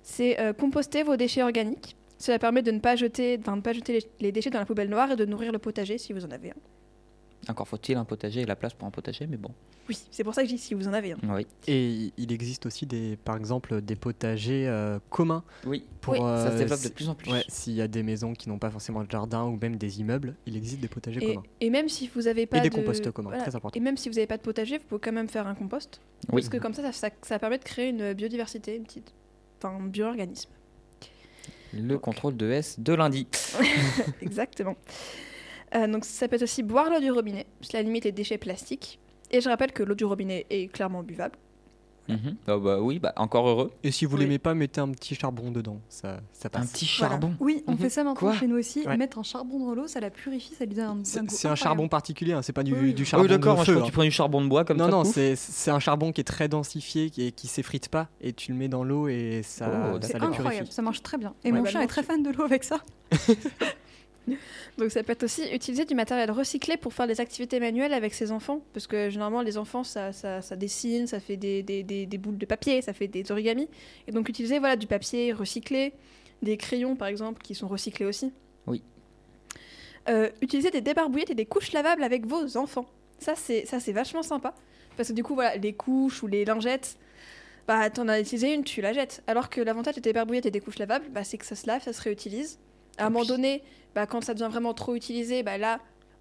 [0.02, 1.96] C'est euh, composter vos déchets organiques.
[2.18, 4.66] Cela permet de ne pas jeter, de ne pas jeter les, les déchets dans la
[4.66, 6.56] poubelle noire et de nourrir le potager si vous en avez un.
[7.48, 9.52] Encore faut-il un potager et la place pour un potager, mais bon.
[9.88, 11.18] Oui, c'est pour ça que je dis si vous en avez un.
[11.30, 11.46] Oui.
[11.68, 15.86] Et il existe aussi des, par exemple, des potagers euh, communs Oui.
[16.02, 16.14] pour.
[16.14, 16.20] Oui.
[16.20, 17.32] Ça se euh, développe de plus en plus.
[17.32, 20.00] Ouais, s'il y a des maisons qui n'ont pas forcément de jardin ou même des
[20.00, 21.44] immeubles, il existe des potagers Et, communs.
[21.62, 22.76] et même si vous avez pas Et des de...
[22.76, 23.44] composts communs, voilà.
[23.44, 23.78] très important.
[23.78, 26.02] Et même si vous n'avez pas de potager, vous pouvez quand même faire un compost.
[26.32, 26.42] Oui.
[26.42, 29.14] Parce que comme ça, ça, ça, ça permet de créer une biodiversité, une petite...
[29.62, 30.50] Enfin, un bio-organisme.
[31.74, 33.28] Le contrôle de S de lundi.
[34.22, 34.76] Exactement.
[35.76, 39.00] Euh, donc ça peut être aussi boire l'eau du robinet, cela limite les déchets plastiques.
[39.32, 41.38] Et je rappelle que l'eau du robinet est clairement buvable.
[42.08, 42.36] Mhm.
[42.48, 43.72] Ah bah oui, bah encore heureux.
[43.84, 44.22] Et si vous Oui.
[44.24, 46.72] l'aimez pas, mettez un petit charbon dedans, ça, ça Un passe.
[46.72, 47.14] petit Voilà.
[47.14, 47.34] charbon.
[47.40, 47.78] Oui, on Mhm.
[47.80, 48.86] fait ça maintenant Quoi chez nous aussi.
[48.86, 48.96] Ouais.
[48.98, 51.26] Mettre un charbon dans l'eau, ça la purifie, ça lui donne un, un C'est goût
[51.30, 51.58] c'est un incroyable.
[51.58, 52.94] charbon particulier, hein, c'est pas du, Oui.
[52.94, 53.64] du charbon oui, d'accord, hein.
[53.84, 54.92] tu prends du charbon de bois comme non, ça.
[54.92, 55.14] non, pouf.
[55.14, 58.58] c'est c'est un charbon qui est très densifié et qui s'effrite pas, et tu le
[58.58, 60.72] mets dans l'eau et ça, Oh, ça C'est le incroyable, purifie.
[60.74, 61.34] ça marche très bien.
[61.44, 62.78] Et Ouais, mon bah, chat est très fan de l'eau avec ça.
[64.78, 68.14] Donc ça peut être aussi utiliser du matériel recyclé pour faire des activités manuelles avec
[68.14, 68.62] ses enfants.
[68.74, 72.18] Parce que généralement, les enfants, ça, ça, ça dessine, ça fait des, des, des, des
[72.18, 73.70] boules de papier, ça fait des origamis.
[74.08, 75.94] Et donc utiliser voilà, du papier recyclé,
[76.42, 78.34] des crayons par exemple, qui sont recyclés aussi.
[78.68, 78.82] Oui.
[80.08, 82.86] Euh, utiliser des débarbouillettes et des couches lavables avec vos enfants.
[83.18, 84.54] Ça, c'est ça, c'est vachement sympa.
[84.98, 86.98] Parce que du coup, voilà, les couches ou les lingettes,
[87.68, 89.24] bah, t'en as utilisé une, tu la jettes.
[89.28, 91.82] Alors que l'avantage des débarbouillettes et des couches lavables, bah, c'est que ça se lave,
[91.84, 92.60] ça se réutilise.
[92.98, 95.80] À un moment donné, bah, quand ça devient vraiment trop utilisé, bah, là,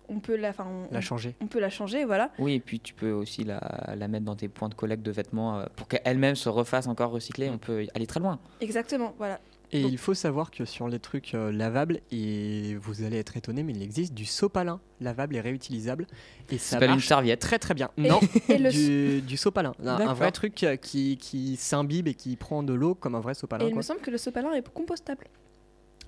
[0.08, 1.34] on peut la, enfin, on, La changer.
[1.40, 2.30] on peut la changer, voilà.
[2.38, 5.10] Oui, et puis tu peux aussi la, la mettre dans tes points de collecte de
[5.10, 7.48] vêtements euh, pour qu'elle-même se refasse encore recycler.
[7.48, 8.38] On peut aller très loin.
[8.60, 9.40] Exactement, voilà.
[9.72, 13.36] Et Donc- il faut savoir que sur les trucs euh, lavables, et vous allez être
[13.38, 16.06] étonné, mais il existe du sopalin lavable et réutilisable.
[16.50, 17.40] Et Ça s'appelle une marche serviette.
[17.40, 17.88] très très bien.
[17.96, 19.72] Et- Non, Et le, du, du sopalin.
[19.84, 23.32] Un, vrai truc euh, qui, qui s'imbibe et qui prend de l'eau comme un vrai
[23.34, 23.64] sopalin.
[23.64, 23.78] et il quoi.
[23.78, 25.26] me semble que le sopalin est compostable.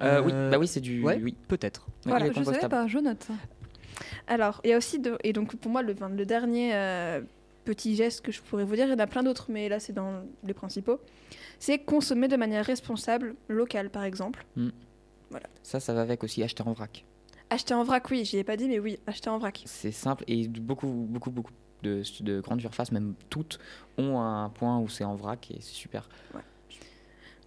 [0.01, 1.03] Euh, oui, Euh, bah oui, c'est du.
[1.03, 1.21] ouais.
[1.23, 1.35] Oui.
[1.49, 1.87] Peut-être.
[2.05, 2.71] Voilà, je savais compostable.
[2.71, 3.27] pas, je note.
[4.27, 5.95] Alors, il y a aussi, de, et donc pour moi, le,
[6.27, 7.21] dernier euh,
[7.65, 9.81] petit geste que je pourrais vous dire, il y en a plein d'autres, mais là
[9.81, 11.01] c'est dans les principaux,
[11.59, 14.45] c'est consommer de manière responsable, locale par exemple.
[15.63, 17.05] Ça, ça va avec aussi acheter en vrac.
[17.51, 19.63] Acheter en vrac, oui, j'y ai pas dit, mais oui, acheter en vrac.
[19.67, 23.59] C'est simple et beaucoup, beaucoup, beaucoup de, de grandes surfaces, même toutes,
[23.99, 26.09] ont un point où c'est en vrac et c'est super.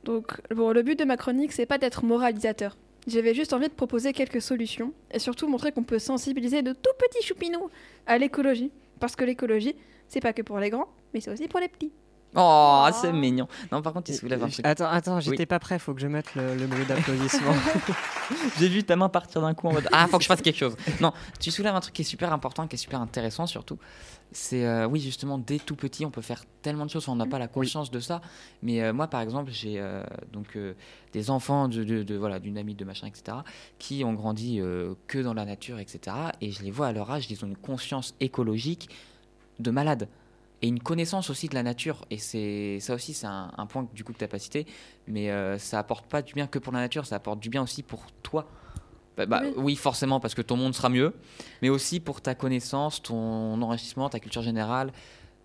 [0.04, 2.78] Donc, bon, le but de ma chronique, c'est pas d'être moralisateur.
[3.08, 6.92] J'avais juste envie de proposer quelques solutions et surtout montrer qu'on peut sensibiliser de tout
[6.98, 7.70] petits choupinous
[8.06, 8.72] à l'écologie.
[9.00, 9.76] Parce que l'écologie,
[10.08, 11.92] c'est pas que pour les grands, mais c'est aussi pour les petits.
[12.36, 12.96] Oh, Oh.
[13.02, 13.48] c'est mignon.
[13.72, 14.66] Non, par contre, il soulève un truc.
[14.66, 15.46] Attends, attends, j'étais Oui.
[15.48, 17.54] pas prêt, faut que je mette le, le bruit d'applaudissement.
[18.60, 20.58] J'ai vu ta main partir d'un coup en mode Ah, faut que je fasse quelque
[20.58, 20.76] chose.
[21.02, 23.80] Non, tu soulèves un truc qui est super important, qui est super intéressant surtout.
[24.32, 27.10] C'est, euh, oui, justement, dès tout petit, on peut faire tellement de choses.
[27.10, 28.22] On n'a pas la conscience de ça.
[28.62, 30.56] Mais euh, moi, par exemple, j'ai euh, donc
[31.14, 33.38] des enfants de, de- de- voilà, d'une amie de machin, etc.,
[33.80, 34.62] qui ont grandi
[35.08, 36.16] que dans la nature, etc.
[36.42, 38.90] Et je les vois à leur âge, ils ont une conscience écologique
[39.60, 40.08] de malade.
[40.62, 42.04] Et une connaissance aussi de la nature.
[42.10, 44.40] Et c'est ça aussi, c'est un, un point que, du coup que tu n'as pas
[44.40, 44.66] cité.
[45.08, 47.64] Mais euh, ça apporte pas du bien que pour la nature, ça apporte du bien
[47.64, 48.50] aussi pour toi.
[49.18, 49.54] Bah, bah, Oui.
[49.58, 49.76] oui.
[49.76, 51.14] forcément, parce que ton monde sera mieux,
[51.62, 54.92] mais aussi pour ta connaissance, ton enrichissement, ta culture générale.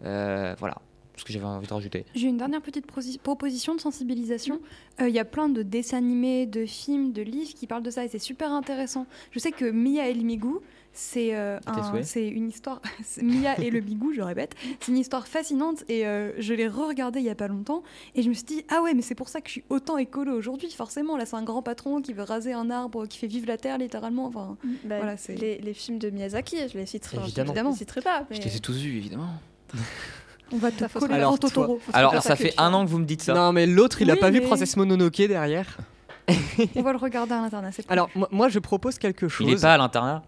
[0.05, 0.77] Euh, voilà,
[1.17, 2.05] ce que j'avais envie de rajouter.
[2.15, 2.87] J'ai une dernière petite
[3.23, 4.61] proposition de sensibilisation.
[5.01, 7.91] Euh, Il y a plein de dessins animés, de films, de livres qui parlent de
[7.91, 9.07] ça et c'est super intéressant.
[9.31, 10.61] Je sais que Mia et le Migou,
[10.97, 12.81] c'est euh, un- c'est une histoire.
[13.23, 14.55] Mia et le Bigou, je répète.
[14.81, 17.83] C'est une histoire fascinante et euh, je l'ai re-regardé il y a pas longtemps
[18.15, 19.99] et je me suis dit ah ouais mais c'est pour ça que je suis autant
[19.99, 20.71] écolo aujourd'hui.
[20.71, 23.57] Forcément là c'est un grand patron qui veut raser un arbre, qui fait vivre la
[23.59, 24.27] terre littéralement.
[24.27, 27.19] Enfin Bah, Voilà, c'est- les, les films de Miyazaki, je les citerai.
[27.19, 27.53] Évidemment.
[27.55, 28.25] Je les citerai pas.
[28.31, 28.37] Mais...
[28.37, 29.29] Je les ai tous vus, évidemment.
[30.53, 31.81] on va te coller Alors, Totoro.
[31.93, 33.35] Alors, ça fait un an que vous me dites ça.
[33.35, 35.77] non, mais l'autre, il a Oui, pas vu Princesse Mononoke derrière.
[36.77, 37.71] On va le regarder à l'internat.
[37.89, 39.47] Alors, moi, moi, je propose quelque chose.
[39.47, 40.23] Il est pas à l'internat.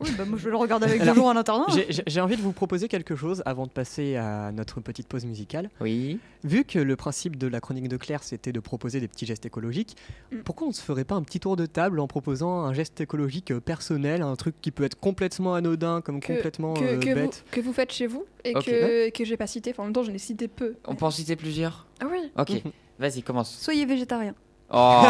[0.00, 1.66] Oui, bah moi je vais le regarder avec Alors, Jojo en internat.
[2.06, 5.70] J'ai- envie de vous proposer quelque chose avant de passer à notre petite pause musicale.
[5.80, 6.18] Oui.
[6.44, 9.46] Vu que le principe de la chronique de Claire, c'était de proposer des petits gestes
[9.46, 9.96] écologiques,
[10.32, 10.38] Mm.
[10.44, 13.00] pourquoi on ne se ferait pas un petit tour de table en proposant un geste
[13.00, 16.98] écologique euh, personnel, un truc qui peut être complètement anodin, comme Que- complètement que, euh,
[16.98, 19.70] que, vous, bête que vous faites chez vous et que, que j'ai pas cité.
[19.70, 20.74] Enfin, en même temps, j'en ai cité peu.
[20.86, 21.86] On peut en citer plusieurs?
[22.00, 22.30] Ah oui.
[22.38, 22.72] Ok, Mhm.
[22.98, 23.50] vas-y, commence.
[23.58, 24.34] Soyez végétarien.
[24.70, 25.02] Oh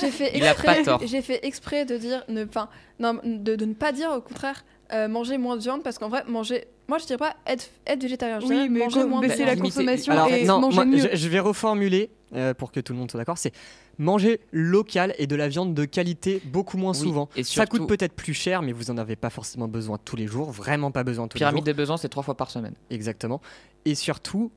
[0.00, 0.66] j'ai fait exprès.
[0.78, 1.00] pas tort.
[1.04, 2.68] J'ai fait exprès de dire ne, enfin,
[3.00, 6.08] non, de, de ne pas dire au contraire euh, manger moins de viande parce qu'en
[6.08, 6.66] vrai manger.
[6.88, 8.38] Moi, je dirais pas être, être végétarien.
[8.38, 10.84] Je Oui, dirais mais manger moins baisser la Limiter- consommation Alors, et non, manger moi,
[10.84, 10.98] mieux.
[10.98, 13.38] je, je vais reformuler euh, pour que tout le monde soit d'accord.
[13.38, 13.52] C'est
[13.98, 17.28] manger local et de la viande de qualité beaucoup moins Oui, souvent.
[17.34, 20.26] Et Ça coûte peut-être plus cher, mais vous en avez pas forcément besoin tous les
[20.28, 22.72] jours, vraiment pas besoin tous pyramide les des besoins, c'est trois fois par semaine.
[22.74, 22.82] jours.
[22.90, 23.40] Exactement.
[23.84, 24.52] Et surtout,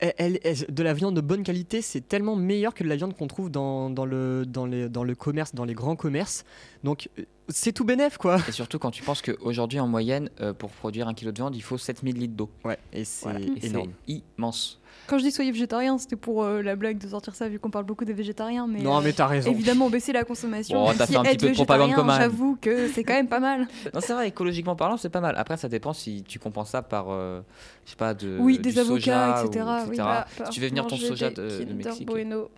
[0.00, 3.26] elle- de la viande de bonne qualité, c'est tellement meilleur que de la viande qu'on
[3.26, 6.44] trouve dans, dans le, dans, les, dans le commerce, dans les grands commerces.
[6.84, 8.38] Donc, euh, c'est tout bénef, quoi.
[8.48, 11.54] Et surtout quand tu penses qu'aujourd'hui, en moyenne, euh, pour produire un kilo de viande,
[11.56, 12.50] il faut 7000 litres d'eau.
[12.64, 13.40] Ouais, et c'est Voilà.
[13.40, 13.92] Et énorme.
[14.08, 14.80] C'est immense.
[15.06, 17.70] Quand je dis soyez végétarien, c'était pour euh, la blague de sortir ça, vu qu'on
[17.70, 18.66] parle beaucoup des végétariens.
[18.66, 19.50] Mais, Non, euh, mais t'as raison.
[19.50, 20.86] évidemment, baisser la consommation.
[20.86, 22.14] Même t'as fait un petit peu de propagande commune.
[22.16, 23.66] J'avoue que c'est quand même pas mal.
[23.94, 25.34] Non, c'est vrai, écologiquement parlant, c'est pas mal.
[25.36, 27.40] Après, ça dépend si tu compenses ça par, euh,
[27.84, 29.96] je sais pas, de, Oui, du des avocats, soja ou etc., oui.
[30.00, 32.06] Ah, Si tu veux venir ton soja des de- de Mexique.
[32.08, 32.48] Bueno.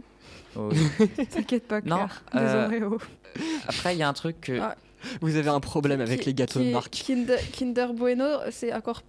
[0.56, 0.68] Oh.
[1.34, 2.22] T'inquiète pas, Non, Claire.
[2.32, 2.98] Des euh, Oreos.
[3.68, 4.58] Après, il y a un truc que.
[4.60, 4.76] Ah.
[5.20, 6.90] Vous avez un problème avec Qui- les gâteaux qui de marque.
[7.06, 9.02] Kinder, Kinder Bueno, c'est encore,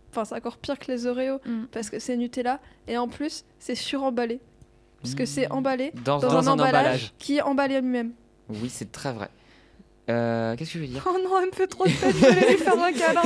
[0.62, 1.66] pire que les Oreos Mm.
[1.72, 4.40] parce que c'est Nutella et en plus c'est suremballé
[5.02, 5.52] parce que c'est Mmh.
[5.54, 8.12] emballé Dans, dans, un- un, emballage, qui est emballé lui-même.
[8.50, 9.30] Oui, c'est très vrai.
[10.10, 11.06] Euh, Qu'est-ce que je veux dire?
[11.10, 13.22] Oh non, elle me fait trop de peine, je vais lui faire un câlin.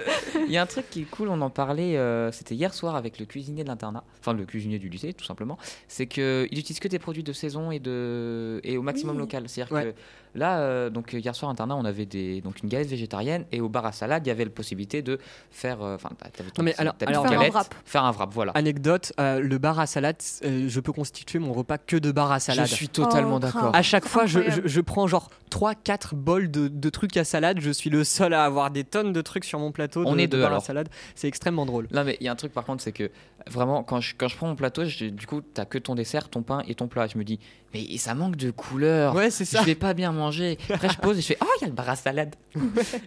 [0.46, 2.94] Il y a un truc qui est cool, on en parlait, euh, c'était hier soir
[2.94, 6.78] avec le cuisinier de l'internat, enfin le cuisinier du lycée tout simplement, c'est qu'il utilise
[6.78, 9.22] que des produits de saison et, de, et au maximum Oui.
[9.22, 9.44] local.
[9.48, 9.84] C'est-à-dire Ouais.
[9.86, 9.94] que
[10.34, 13.60] là, euh, donc hier soir à l'internat, on avait des, donc une galette végétarienne et
[13.60, 15.18] au bar à salade, il y avait la possibilité de
[15.50, 17.52] faire, euh, enfin, t'as- t'avais ton Non, mais petit- alors- ta alors- Faire un galette,
[17.54, 17.74] wrap.
[17.84, 18.52] faire un wrap, voilà.
[18.52, 22.30] Anecdote, euh, le bar à salade, euh, je peux constituer mon repas que de bar
[22.32, 22.66] à salade.
[22.68, 23.74] Je suis totalement Oh, d'accord.
[23.74, 27.58] À chaque fois, je, je- je prends genre 3-4 bols de, de trucs à salade.
[27.60, 30.04] Je suis le seul à avoir des tonnes de trucs sur mon plateau.
[30.06, 30.64] On de, est de deux, bar à alors.
[30.64, 30.88] salade.
[31.14, 31.88] C'est extrêmement drôle.
[31.92, 33.10] Non mais il y a un truc par contre c'est que
[33.48, 36.28] vraiment quand je, quand je prends mon plateau je- du coup t'as que ton dessert
[36.28, 37.40] ton pain et ton plat je me dis
[37.72, 39.60] mais ça manque de couleur Ouais, c'est ça.
[39.60, 41.68] je vais pas bien manger après je pose et je fais oh il y a
[41.68, 42.34] le bar à salade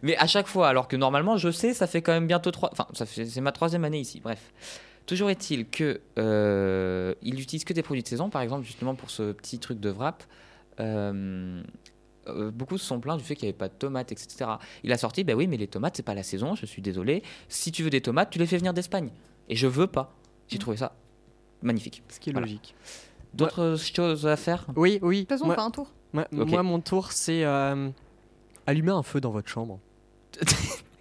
[0.02, 2.70] mais à chaque fois alors que normalement je sais ça fait quand même bientôt trois
[2.72, 4.52] enfin ça fait c'est ma troisième année ici bref
[5.06, 9.10] toujours est-il que euh, il utilise que des produits de saison par exemple justement pour
[9.12, 10.24] ce petit truc de wrap
[10.80, 11.62] euh,
[12.30, 14.50] euh, beaucoup se sont plaints du fait qu'il n'y avait pas de tomates, etc.
[14.86, 17.22] Il a sorti, bah oui, mais les tomates, c'est pas la saison, je suis désolé.
[17.50, 19.10] Si tu veux des tomates, tu les fais venir d'Espagne.
[19.50, 20.16] Et je veux pas.
[20.48, 20.96] J'ai trouvé ça
[21.62, 22.02] magnifique.
[22.08, 22.48] Ce qui est Voilà.
[22.48, 22.76] logique.
[23.34, 24.66] D'autres choses à faire?
[24.76, 25.18] Oui, oui.
[25.18, 25.92] De toute façon, on moi, fait un tour.
[26.14, 27.90] moi- mon tour, c'est euh,
[28.68, 29.80] allumer un feu dans votre chambre.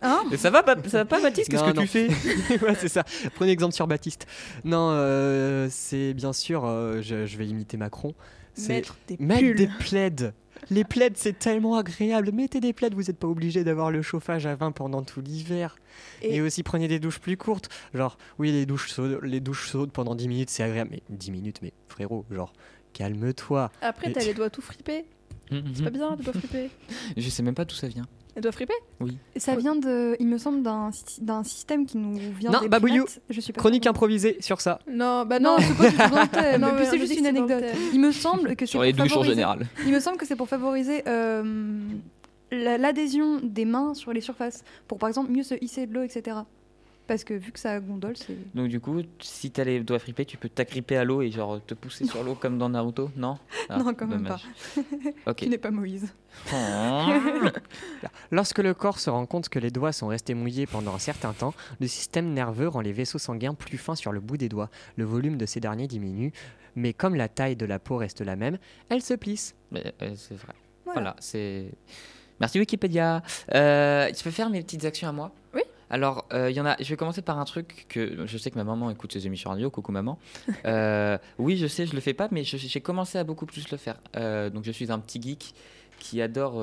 [0.05, 0.25] Hein?
[0.37, 1.83] Ça va pas, ça va pas Mathis Qu'est-ce Non, que non.
[1.83, 2.09] tu fais?
[2.61, 3.05] Ouais, c'est ça.
[3.37, 4.27] Prenez exemple sur Baptiste.
[4.65, 8.13] Non, euh, c'est bien sûr, euh, je, je vais imiter Macron.
[8.55, 10.33] C'est Mettre des mettre des plaids.
[10.71, 12.31] Les plaids, c'est tellement agréable.
[12.33, 15.77] Mettez des plaids, vous n'êtes pas obligé d'avoir le chauffage à 20 pendant tout l'hiver.
[16.23, 16.37] Et...
[16.37, 17.69] Et- aussi, prenez des douches plus courtes.
[17.95, 20.91] Genre, oui, les douches chaudes, les douches chaudes pendant 10 minutes, c'est agréable.
[20.93, 22.53] Mais 10 minutes, mais frérot, genre,
[22.93, 23.71] calme-toi.
[23.81, 25.05] Après, t'as les doigts tout fripés.
[25.51, 26.71] C'est pas bien, les doigts fripés.
[27.17, 28.07] Je sais même pas d'où ça vient.
[28.35, 28.73] Elle doit friper
[29.37, 32.69] Ça vient de, il me semble, d'un sy- d'un système qui nous vient Non, des
[32.69, 33.05] Babouillou.
[33.05, 33.21] primates.
[33.29, 34.79] Je suis pas Chronique improvisée sur ça.
[34.91, 35.59] Non, bah Non, non.
[35.61, 36.61] c'est pas du tout dans le thème.
[36.63, 37.65] Non, mais mais c'est juste une anecdote.
[37.93, 39.67] Il me semble que c'est Sur les douches en général.
[39.87, 41.79] Il me semble que c'est pour favoriser euh,
[42.51, 46.03] la- l'adhésion des mains sur les surfaces, pour par exemple mieux se hisser de l'eau,
[46.03, 46.37] etc.
[47.07, 48.37] Parce que vu que ça gondole, c'est.
[48.55, 51.61] Donc du coup, si t'as les doigts fripés, tu peux t'agripper à l'eau et genre
[51.67, 53.39] te pousser sur l'eau comme dans Naruto, non?
[53.69, 54.47] Ah, Non, quand même dommage.
[55.27, 55.37] Ok.
[55.37, 56.15] Tu n'es pas Moïse.
[58.31, 61.33] Lorsque le corps se rend compte que les doigts sont restés mouillés pendant un certain
[61.33, 64.71] temps, le système nerveux rend les vaisseaux sanguins plus fins sur le bout des doigts.
[64.97, 66.33] Le volume de ces derniers diminue,
[66.77, 69.55] mais comme la taille de la peau reste la même, elle se plisse.
[69.71, 70.55] Mais, euh, c'est vrai.
[70.85, 71.01] Voilà.
[71.01, 71.67] Voilà, c'est.
[72.41, 73.23] Merci Wikipédia.
[73.55, 75.33] Euh, tu peux faire mes petites actions à moi?
[75.93, 76.75] Alors, euh, y en a.
[76.81, 79.51] Je vais commencer par un truc que je sais que ma maman écoute ses émissions
[79.51, 79.71] radio.
[79.71, 80.19] Coucou maman.
[80.65, 83.77] Euh, oui, je sais, je le fais pas, mais j'ai commencé à beaucoup plus le
[83.77, 84.01] faire.
[84.17, 85.55] Euh, donc, je suis un petit geek
[85.99, 86.55] qui adore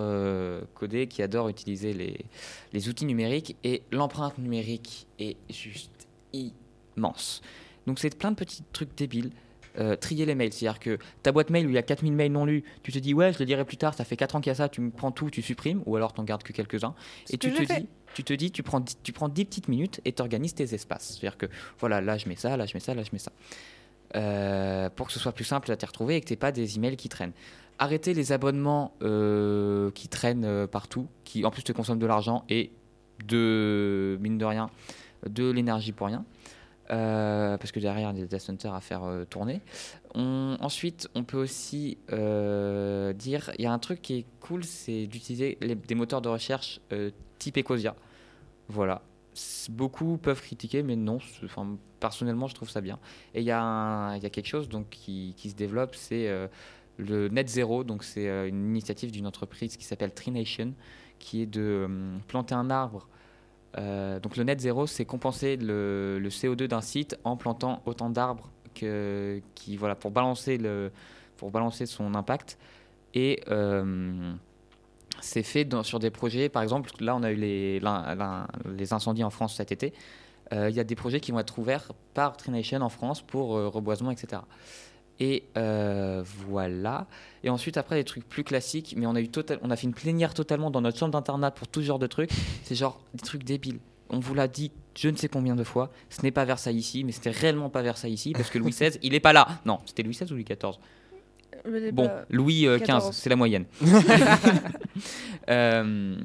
[0.73, 2.25] coder, qui adore utiliser les,
[2.73, 7.41] les outils numériques et l'empreinte numérique est juste immense.
[7.87, 9.31] Donc, c'est plein de petits trucs débiles.
[9.77, 12.31] Euh, trier les mails, c'est-à-dire que ta boîte mail où il y a 4000 mails
[12.31, 14.41] non lus, tu te dis ouais, je le lirai plus tard, ça fait 4 ans
[14.41, 16.51] qu'il y a ça, tu me prends tout, tu supprimes, ou alors t'en gardes que
[16.51, 16.95] quelques-uns.
[17.29, 17.81] Et que tu te, fait.
[17.81, 20.73] dis, tu te dis, tu prends, tu prends 10 petites minutes et tu organises tes
[20.73, 21.09] espaces.
[21.09, 21.45] C'est-à-dire que
[21.79, 23.31] voilà, là je mets ça, là je mets ça, là je mets ça.
[24.15, 26.77] Euh, pour que ce soit plus simple à t'y retrouver et que tu pas des
[26.77, 27.33] emails qui traînent.
[27.77, 32.43] Arrêtez les abonnements euh, qui traînent euh, partout, qui en plus te consomment de l'argent
[32.49, 32.71] et
[33.25, 34.69] de, mine de rien,
[35.27, 36.25] de l'énergie pour rien.
[36.87, 39.61] Parce que derrière, il y a des data centers à faire tourner.
[40.15, 45.59] Ensuite, on peut aussi dire, il y a un truc qui est cool, c'est d'utiliser
[45.61, 46.81] des moteurs de recherche
[47.39, 47.95] type Ecosia.
[48.67, 49.01] Voilà.
[49.69, 51.17] Beaucoup peuvent critiquer, mais non.
[51.43, 52.99] Enfin, personnellement, je trouve ça bien.
[53.33, 56.47] Et il y, a y a quelque chose donc, qui, se développe, c'est euh,
[56.97, 57.83] le Net Zero.
[57.83, 60.73] Donc, c'est euh, une initiative d'une entreprise qui s'appelle Trination,
[61.17, 63.07] qui est de euh, planter un arbre.
[63.75, 68.51] Donc, le Net Zero, c'est compenser le, le CO2 d'un site en plantant autant d'arbres
[68.73, 70.91] que, qui, voilà, pour balancer le,
[71.37, 72.57] pour balancer son impact.
[73.13, 73.41] Et
[75.21, 77.81] c'est fait sur des projets, par exemple, là on a eu les,
[78.77, 79.93] les incendies en France cet été.
[80.53, 83.55] Euh, Il y a des projets qui vont être ouverts par Trination en France pour
[83.55, 84.41] euh, reboisement, etc.
[85.19, 87.07] Et euh, voilà.
[87.43, 89.29] Et ensuite, après, des trucs plus classiques, mais on a, eu
[89.61, 92.31] on a fait une plénière totalement dans notre chambre d'internat pour tout genre de trucs.
[92.63, 93.79] C'est genre des trucs débiles.
[94.09, 97.05] On vous l'a dit je ne sais combien de fois, ce n'est pas Versailles ici,
[97.05, 99.47] mais c'était réellement pas Versailles ici, parce que Louis XVI, il est pas là.
[99.65, 100.77] Non, c'était Louis XVI ou Louis XIV
[101.91, 103.15] Bon, bah, Louis euh, XV, 14.
[103.15, 103.65] c'est la moyenne.
[105.49, 106.15] Euh,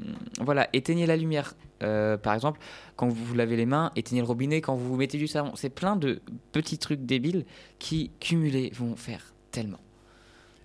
[0.40, 1.54] voilà, éteignez la lumière.
[1.82, 2.60] Euh, par exemple,
[2.96, 5.52] quand vous vous lavez les mains, éteignez le robinet quand vous mettez du savon.
[5.54, 6.20] C'est plein de
[6.52, 7.46] petits trucs débiles
[7.78, 9.80] qui, cumulés, vont faire tellement.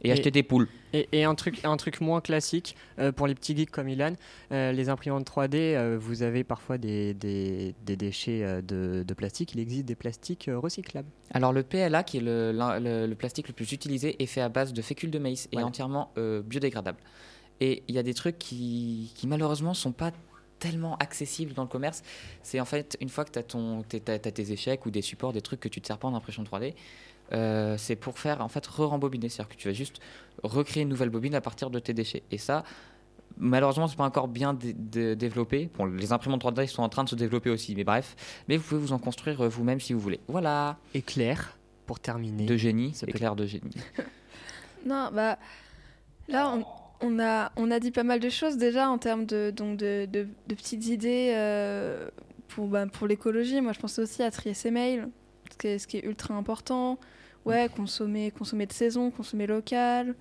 [0.03, 0.67] Et, Et- acheter des poules.
[0.93, 4.13] Et, et un, truc, un truc moins classique euh, pour les petits geeks comme Ilan,
[4.51, 9.53] euh, les imprimantes 3D, euh, vous avez parfois des, des, des déchets de, de plastique.
[9.53, 11.09] Il existe des plastiques recyclables.
[11.31, 14.49] Alors le PLA, qui est le, le- le plastique le plus utilisé, est fait à
[14.49, 15.63] base de fécule de maïs et Ouais.
[15.63, 16.11] entièrement
[16.45, 16.97] biodégradable.
[17.61, 20.11] Et il y a des trucs qui, qui malheureusement sont pas
[20.59, 22.03] tellement accessibles dans le commerce.
[22.41, 23.39] C'est en fait une fois que tu
[24.11, 26.43] as, tes échecs ou des supports, des trucs que tu te sers pas en impression
[26.43, 26.73] 3D,
[27.33, 29.29] euh, c'est pour faire en fait re-rembobiner.
[29.29, 29.99] C'est-à-dire que tu vas juste
[30.43, 32.23] recréer une nouvelle bobine à partir de tes déchets.
[32.31, 32.63] Et ça,
[33.37, 35.69] malheureusement, c'est pas encore bien dé- dé- développé.
[35.77, 38.15] Bon, les imprimantes 3D sont en train de se développer aussi, mais bref.
[38.47, 40.19] Mais vous pouvez vous en construire euh, vous-même si vous voulez.
[40.27, 40.77] Voilà.
[40.93, 42.45] Éclair, pour terminer.
[42.45, 43.71] De génie, peut- éclair de génie.
[44.85, 45.37] Non, bah
[46.29, 46.63] là on,
[47.01, 50.05] on a on a dit pas mal de choses déjà en termes de donc de,
[50.05, 52.07] de- de petites idées euh,
[52.47, 53.59] pour bah, pour l'écologie.
[53.59, 55.09] Moi je pensais aussi à trier ses mails,
[55.51, 56.97] ce qui est, ce qui est ultra important.
[57.49, 60.15] Ouais, consommer consommer de saison, consommer local.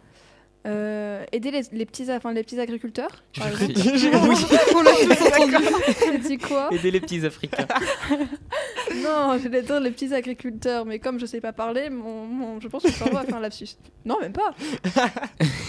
[0.66, 3.22] Euh, aider les, les petits enfin les petits agriculteurs.
[3.32, 3.42] J'ai
[6.28, 6.68] dit quoi?
[6.72, 7.66] Aider les petits Africains.
[9.04, 12.68] Non, j'allais dire les petits agriculteurs, mais comme je sais pas parler, mon, mon- je
[12.68, 13.76] pense que je va faire un lapsus.
[14.04, 14.54] Non, même pas.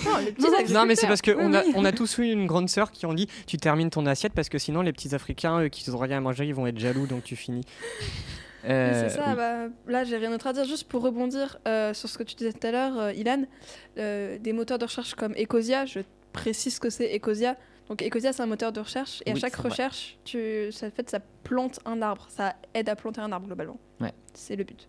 [0.06, 0.82] Non, les petits agriculteurs.
[0.82, 1.72] Non, mais c'est parce oui, qu'on a, oui.
[1.76, 4.50] on a tous eu une grande sœur qui ont dit tu termines ton assiette parce
[4.50, 7.08] que sinon les petits Africains euh, qui n'ont rien à manger ils vont être jaloux
[7.08, 7.66] donc tu finis.
[8.64, 11.94] Oui, Euh, c'est ça, bah, là j'ai rien d'autre à dire, juste pour rebondir euh,
[11.94, 13.44] sur ce que tu disais tout à l'heure, euh, Ilan,
[13.96, 16.02] des moteurs de recherche comme Ecosia, je
[16.34, 17.56] précise ce que c'est Ecosia.
[17.88, 21.10] Donc Ecosia c'est un moteur de recherche et à chaque c'est recherche, tu, ça fait
[21.10, 23.80] ça plante un arbre, ça aide à planter un arbre globalement.
[24.00, 24.14] Ouais.
[24.34, 24.88] C'est le but.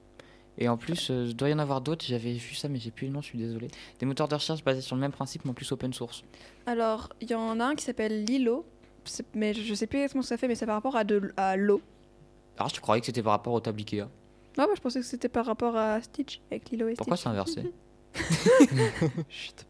[0.59, 2.04] Et en plus, il doit y en avoir d'autres.
[2.04, 3.68] J'avais vu ça, mais j'ai plus le nom, je suis désolé.
[3.98, 6.22] Des moteurs de recherche basés sur le même principe, mais en plus open source.
[6.66, 8.66] Alors il y en a un qui s'appelle Lilo,
[9.04, 10.96] c'est- mais je, je sais plus exactement ce que ça fait, mais c'est par rapport
[10.96, 11.80] à, de, à l'eau.
[12.60, 14.02] Alors, je croyais que c'était par rapport au table Ikea.
[14.58, 17.24] Ah bah, je pensais que c'était par rapport à Stitch avec Lilo et Pourquoi Stitch.
[17.24, 17.62] c'est inversé
[19.28, 19.66] Chut.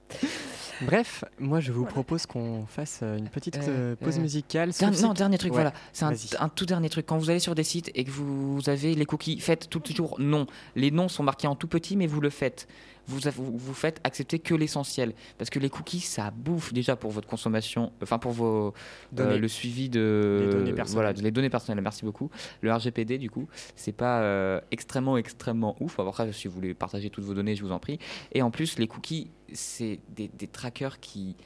[0.82, 1.92] Bref, moi je vous Voilà.
[1.92, 4.70] propose qu'on fasse euh, une petite Euh, euh, pause euh, musicale.
[4.70, 5.72] Derni- sauf non, dernier truc, Ouais, voilà.
[5.92, 6.06] C'est
[6.40, 7.04] un, tout dernier truc.
[7.06, 9.80] Quand vous allez sur des sites et que vous, vous avez les cookies, faites tout
[9.80, 10.46] toujours non.
[10.74, 12.66] Les noms sont marqués en tout petit, mais vous le faites.
[13.06, 15.14] Vous, vous, faites accepter que l'essentiel.
[15.38, 18.74] Parce que les cookies, ça bouffe déjà pour votre consommation, enfin pour vos,
[19.18, 20.40] euh, le suivi de.
[20.44, 21.04] Les données personnelles.
[21.04, 21.82] Voilà, les données personnelles.
[21.82, 22.30] Merci beaucoup.
[22.60, 25.98] Le RGPD, du coup, c'est pas euh, extrêmement, extrêmement ouf.
[25.98, 27.98] Après, si vous voulez partager toutes vos données, je vous en prie.
[28.32, 31.36] Et en plus, les cookies, c'est des, des trackers qui,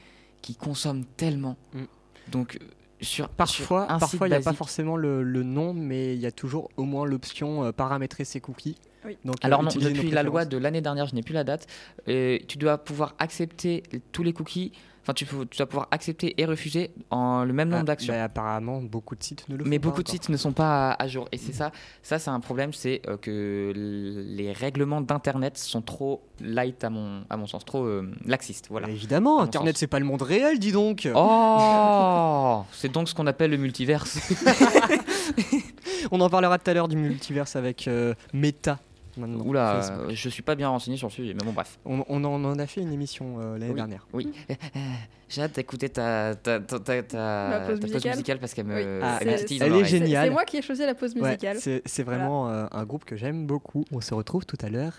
[0.41, 1.57] qui consomment tellement.
[1.73, 1.83] Mm.
[2.31, 2.65] Donc, euh,
[3.01, 6.25] sur, Parfois, sur parfois il n'y a pas forcément le, le nom, mais il y
[6.25, 8.77] a toujours au moins l'option euh, paramétrer ses cookies.
[9.05, 9.17] Oui.
[9.25, 11.67] Donc, euh, Alors non, depuis la loi de l'année dernière, je n'ai plus la date,
[12.07, 14.71] euh, tu dois pouvoir accepter tous les cookies,
[15.03, 18.13] enfin tu, peux- tu dois pouvoir accepter et refuser en le même nombre Ah, d'actions.
[18.13, 20.53] bah, apparemment, beaucoup de sites ne le font Mais pas beaucoup de sites ne sont
[20.53, 21.27] pas à, à jour.
[21.31, 26.23] Et c'est ça, ça c'est un problème, c'est euh, que les règlements d'Internet sont trop
[26.41, 28.67] light à mon, à mon sens, trop euh, laxistes.
[28.71, 28.89] Voilà.
[28.89, 31.07] Évidemment, Internet c'est pas le monde réel, dis donc.
[31.13, 34.17] Oh C'est donc ce qu'on appelle le multiverse.
[36.11, 38.79] On en parlera tout à l'heure du multiverse avec euh, Meta.
[39.17, 40.09] Maintenant, Oula, Facebook.
[40.09, 41.79] euh, je suis pas bien renseigné sur le sujet, mais bon bref.
[41.85, 43.75] On, on en, on en a fait une émission euh, l'année Oui.
[43.75, 44.07] dernière.
[44.13, 44.53] Oui, euh,
[45.29, 48.99] j'ai hâte d'écouter ta, ta, ta, ta, ta- Ma pause musicale parce qu'elle me, Oui.
[49.01, 49.29] Ah, elle
[49.73, 50.25] est géniale.
[50.27, 51.57] C'est moi qui ai choisi la pause Ouais, musicale.
[51.59, 53.85] c'est c'est vraiment euh, un groupe que j'aime beaucoup.
[53.91, 54.93] On se retrouve tout à l'heure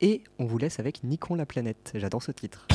[0.00, 1.92] et on vous laisse avec Nikon la planète.
[1.94, 2.66] J'adore ce titre.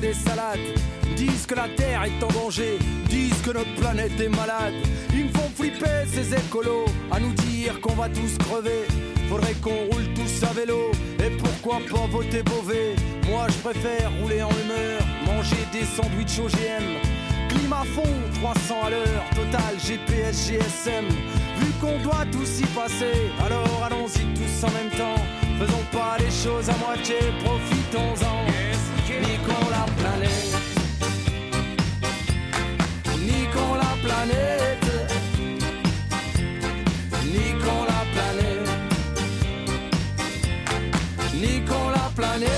[0.00, 0.58] Des salades.
[1.16, 2.78] Disent que la Terre est en danger,
[3.08, 4.74] disent que notre planète est malade.
[5.12, 8.86] Ils me font flipper ces écolos, à nous dire qu'on va tous crever.
[9.28, 12.96] Faudrait qu'on roule tous à vélo, et pourquoi pas voter Beauvais?
[13.28, 16.98] Moi je préfère rouler en humeur, manger des sandwichs OGM.
[17.48, 21.06] Climat fond, 300 à l'heure, total GPS, GSM.
[21.58, 25.22] Vu qu'on doit tous y passer, alors allons-y tous en même temps.
[25.58, 28.81] Faisons pas les choses à moitié, profitons-en.
[29.70, 30.56] La planète.
[33.20, 34.90] Niquons la planète.
[37.26, 38.68] Niquons la planète.
[41.34, 42.50] Niquons la planète.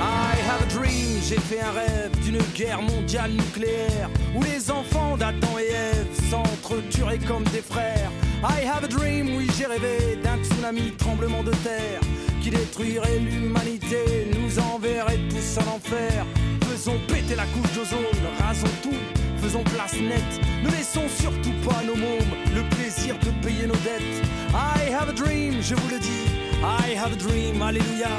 [0.00, 5.16] I have a dream, j'ai fait un rêve d'une guerre mondiale nucléaire où les enfants
[5.16, 8.10] d'Adam et Ève s'entretueraient comme des frères.
[8.42, 12.00] I have a dream, oui j'ai rêvé d'un tsunami tremblement de terre
[12.44, 16.26] qui détruirait l'humanité, nous enverrait tous en enfer.
[16.68, 19.00] Faisons péter la couche d'ozone, rasons tout,
[19.38, 20.40] faisons place nette.
[20.62, 24.22] Ne laissons surtout pas à nos mômes le plaisir de payer nos dettes.
[24.52, 26.26] I have a dream, je vous le dis,
[26.62, 28.10] I have a dream, alléluia.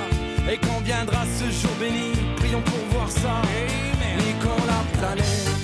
[0.51, 3.43] Et quand viendra ce jour béni, prions pour voir ça.
[4.17, 5.54] Niquons la planète.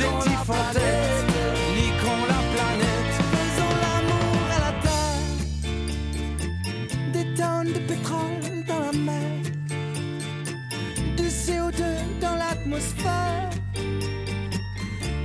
[0.00, 1.24] Objectif en tête.
[1.74, 3.14] Niquons la planète.
[3.32, 5.30] Faisons l'amour à la terre.
[7.12, 9.42] Des tonnes de pétrole dans la mer.
[11.16, 11.82] Du CO2
[12.20, 13.50] dans l'atmosphère.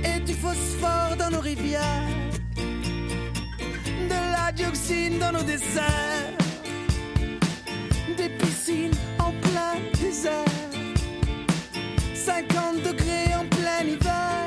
[0.04, 2.08] Et du phosphore dans nos rivières.
[4.08, 6.36] De la dioxine dans nos déserts.
[8.16, 10.44] Des piscines en plein désert.
[12.14, 14.41] 50 degrés en plein hiver.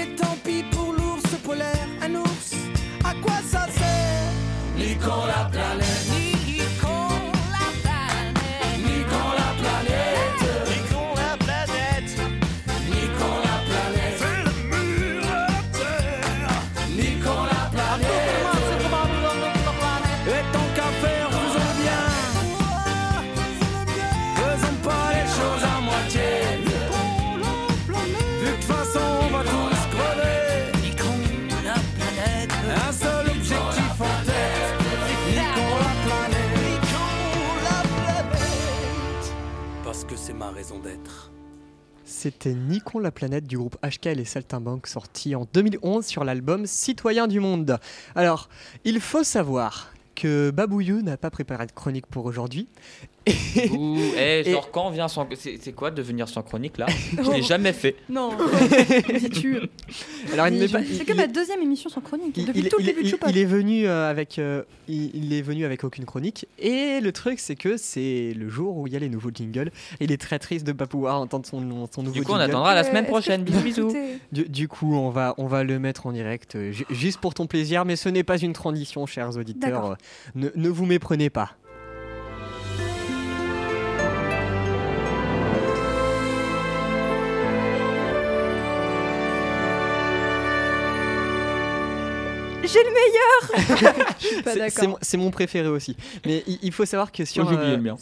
[0.00, 2.54] Et tant pis pour l'ours polaire, un ours,
[3.04, 4.32] à quoi ça sert?
[5.26, 6.17] La planète.
[42.04, 44.24] C'était Nikon la planète du groupe HK et les
[44.86, 47.78] sorti en 2011 sur l'album Citoyen du Monde.
[48.14, 48.48] Alors,
[48.84, 52.68] il faut savoir que Babouyou n'a pas préparé de chronique pour aujourd'hui
[53.72, 55.26] Ouh, eh, Et- genre quand vient sans...
[55.36, 56.86] C'est c'est quoi devenir sans chronique là?
[56.88, 57.32] Je Oh.
[57.32, 57.96] l'ai jamais fait.
[58.08, 58.30] Non.
[60.32, 62.36] Alors, il pas- c'est que il- ma deuxième émission sans chronique.
[62.36, 65.32] Il, Depuis il- tout le début de il- est venu euh, avec euh, il, il
[65.32, 68.92] est venu avec aucune chronique et le truc c'est que c'est le jour où il
[68.92, 69.70] y a les nouveaux jingles
[70.00, 71.60] il est très triste de pas pouvoir entendre son,
[71.92, 72.50] son nouveau Du coup, on jingle.
[72.50, 73.42] attendra la semaine prochaine.
[73.42, 73.92] Bisous, bisous.
[74.32, 77.34] Du, du coup on va on va le mettre en direct euh, ju- juste pour
[77.34, 79.96] ton plaisir mais ce n'est pas une transition chers auditeurs
[80.34, 81.52] ne, ne vous méprenez pas.
[92.72, 94.98] J'ai le meilleur Je suis pas C'est- d'accord.
[95.02, 95.96] C'est mon- préféré aussi.
[96.26, 97.96] Mais il, il faut savoir que sur, euh, le mien.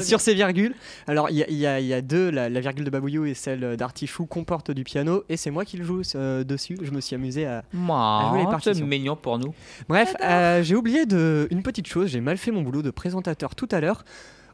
[0.00, 0.74] sur, ces virgules,
[1.06, 4.26] alors il y, a- y y deux, la, la virgule de Babouillou et celle d'Artichou
[4.26, 6.76] comportent du piano et c'est moi qui le joue euh, dessus.
[6.82, 7.64] Je me suis amusé à.
[7.72, 8.86] Moi, jouer les c'est partitions.
[8.86, 9.54] mignon pour nous.
[9.88, 13.54] Bref, euh, j'ai oublié de, une petite chose, j'ai mal fait mon boulot de présentateur
[13.54, 14.04] tout à l'heure.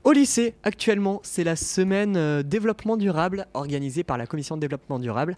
[0.05, 4.99] Au lycée, actuellement, c'est la semaine euh, développement durable organisée par la commission de développement
[4.99, 5.37] durable.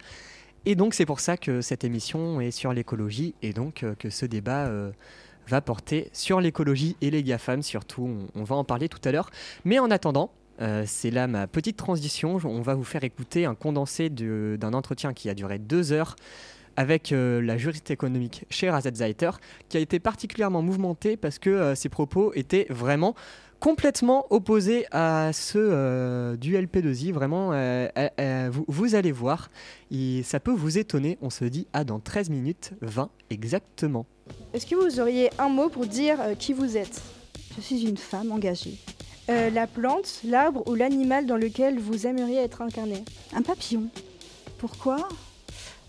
[0.66, 4.08] Et donc c'est pour ça que cette émission est sur l'écologie et donc euh, que
[4.08, 4.92] ce débat euh,
[5.46, 8.08] va porter sur l'écologie et les GAFAM surtout.
[8.34, 9.30] On, va en parler tout à l'heure.
[9.66, 10.30] Mais en attendant,
[10.62, 12.38] euh, c'est là ma petite transition.
[12.44, 16.16] On va vous faire écouter un condensé de- d'un entretien qui a duré deux heures
[16.76, 19.30] avec la juriste économique Sherazade Zaiter,
[19.68, 23.14] qui a été particulièrement mouvementé parce que ses propos étaient vraiment
[23.64, 27.12] complètement opposés à ceux euh, du LP2I.
[27.14, 27.88] Vraiment, euh,
[28.20, 29.48] euh, vous, vous allez voir,
[29.90, 31.16] et ça peut vous étonner.
[31.22, 34.04] On se dit à dans 13 minutes 20 exactement.
[34.52, 37.00] Est-ce que vous auriez un mot pour dire euh, qui vous êtes?
[37.56, 38.76] Je suis une femme engagée.
[39.30, 43.02] Euh, La plante, l'arbre ou l'animal dans lequel vous aimeriez être incarné?
[43.34, 43.84] Un papillon.
[44.58, 45.08] Pourquoi?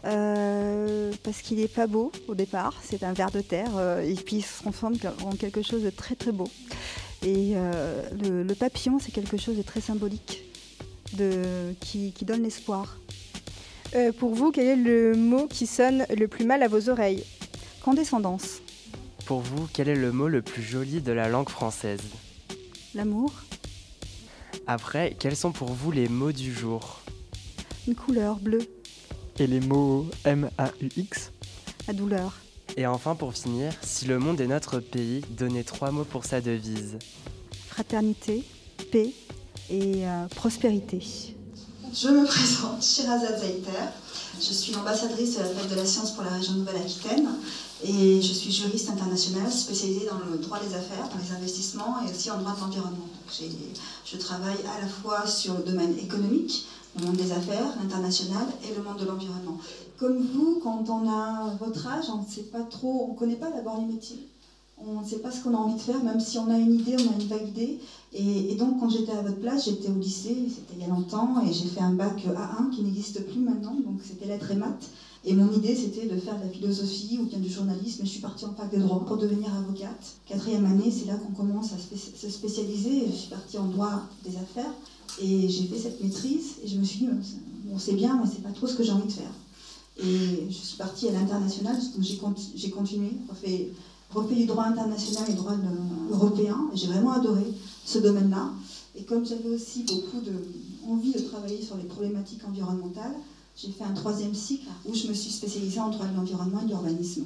[0.05, 2.75] Euh, Parce qu'il est pas beau au départ.
[2.83, 4.95] C'est un ver de terre euh, et puis il se transforme
[5.25, 6.47] en quelque chose de très très beau.
[7.23, 10.43] Et euh, le, le papillon, c'est quelque chose de très symbolique,
[11.13, 12.97] de, qui, qui donne l'espoir.
[13.95, 17.23] Euh, Pour vous, quel est le mot qui sonne le plus mal à vos oreilles?
[17.83, 18.61] Condescendance,
[19.25, 22.01] Pour vous, quel est le mot le plus joli de la langue française?
[22.93, 23.33] L'amour,
[24.67, 27.01] Après, quels sont pour vous les mots du jour?
[27.87, 28.67] Une couleur bleue,
[29.39, 31.31] Et les mots M-A-U-X
[31.87, 32.33] la douleur,
[32.77, 36.41] Et enfin, pour finir, si le monde est notre pays, donnez trois mots pour sa
[36.41, 36.97] devise.
[37.69, 38.43] fraternité,
[38.91, 39.13] paix
[39.69, 41.01] et euh, prospérité.
[41.93, 43.71] Je me présente, Shirazad Zaiter.
[44.37, 47.29] Je suis l'ambassadrice de la Fête de la Science pour la région Nouvelle-Aquitaine
[47.85, 52.11] et je suis juriste internationale spécialisée dans le droit des affaires, dans les investissements et
[52.11, 53.07] aussi en droit de l'environnement.
[53.31, 56.65] Je travaille à la fois sur le domaine économique,
[56.97, 59.57] le monde des affaires, l'international et le monde de l'environnement.
[59.97, 63.35] Comme vous, quand on a votre âge, on ne sait pas trop, on ne connaît
[63.35, 64.27] pas d'abord les métiers.
[64.77, 66.73] On ne sait pas ce qu'on a envie de faire, même si on a une
[66.73, 67.79] idée, on a une vague idée.
[68.13, 71.41] Et, donc, quand j'étais à votre place, j'étais au lycée, c'était il y a longtemps,
[71.45, 74.89] et j'ai fait un bac A1 qui n'existe plus maintenant, donc c'était lettres et maths.
[75.23, 78.11] Et mon idée, c'était de faire de la philosophie ou bien du journalisme, et je
[78.11, 80.17] suis partie en fac de droit pour devenir avocate.
[80.27, 84.35] Quatrième année, c'est là qu'on commence à se spécialiser, je suis partie en droit des
[84.35, 84.71] affaires,
[85.21, 87.07] et j'ai fait cette maîtrise, et je me suis dit,
[87.65, 89.31] bon, c'est bien, mais c'est pas trop ce que j'ai envie de faire.
[89.97, 93.71] Et je suis partie à l'international, donc j'ai conti- j'ai continué, refait,
[94.13, 95.55] refait du droit international et droit
[96.11, 97.45] européen, j'ai vraiment adoré
[97.85, 98.51] ce domaine-là.
[98.97, 100.33] Et comme j'avais aussi beaucoup de,
[100.87, 103.15] envie de travailler sur les problématiques environnementales,
[103.57, 106.65] j'ai fait un troisième cycle où je me suis spécialisée en droit de l'environnement et
[106.65, 107.23] de l'urbanisme.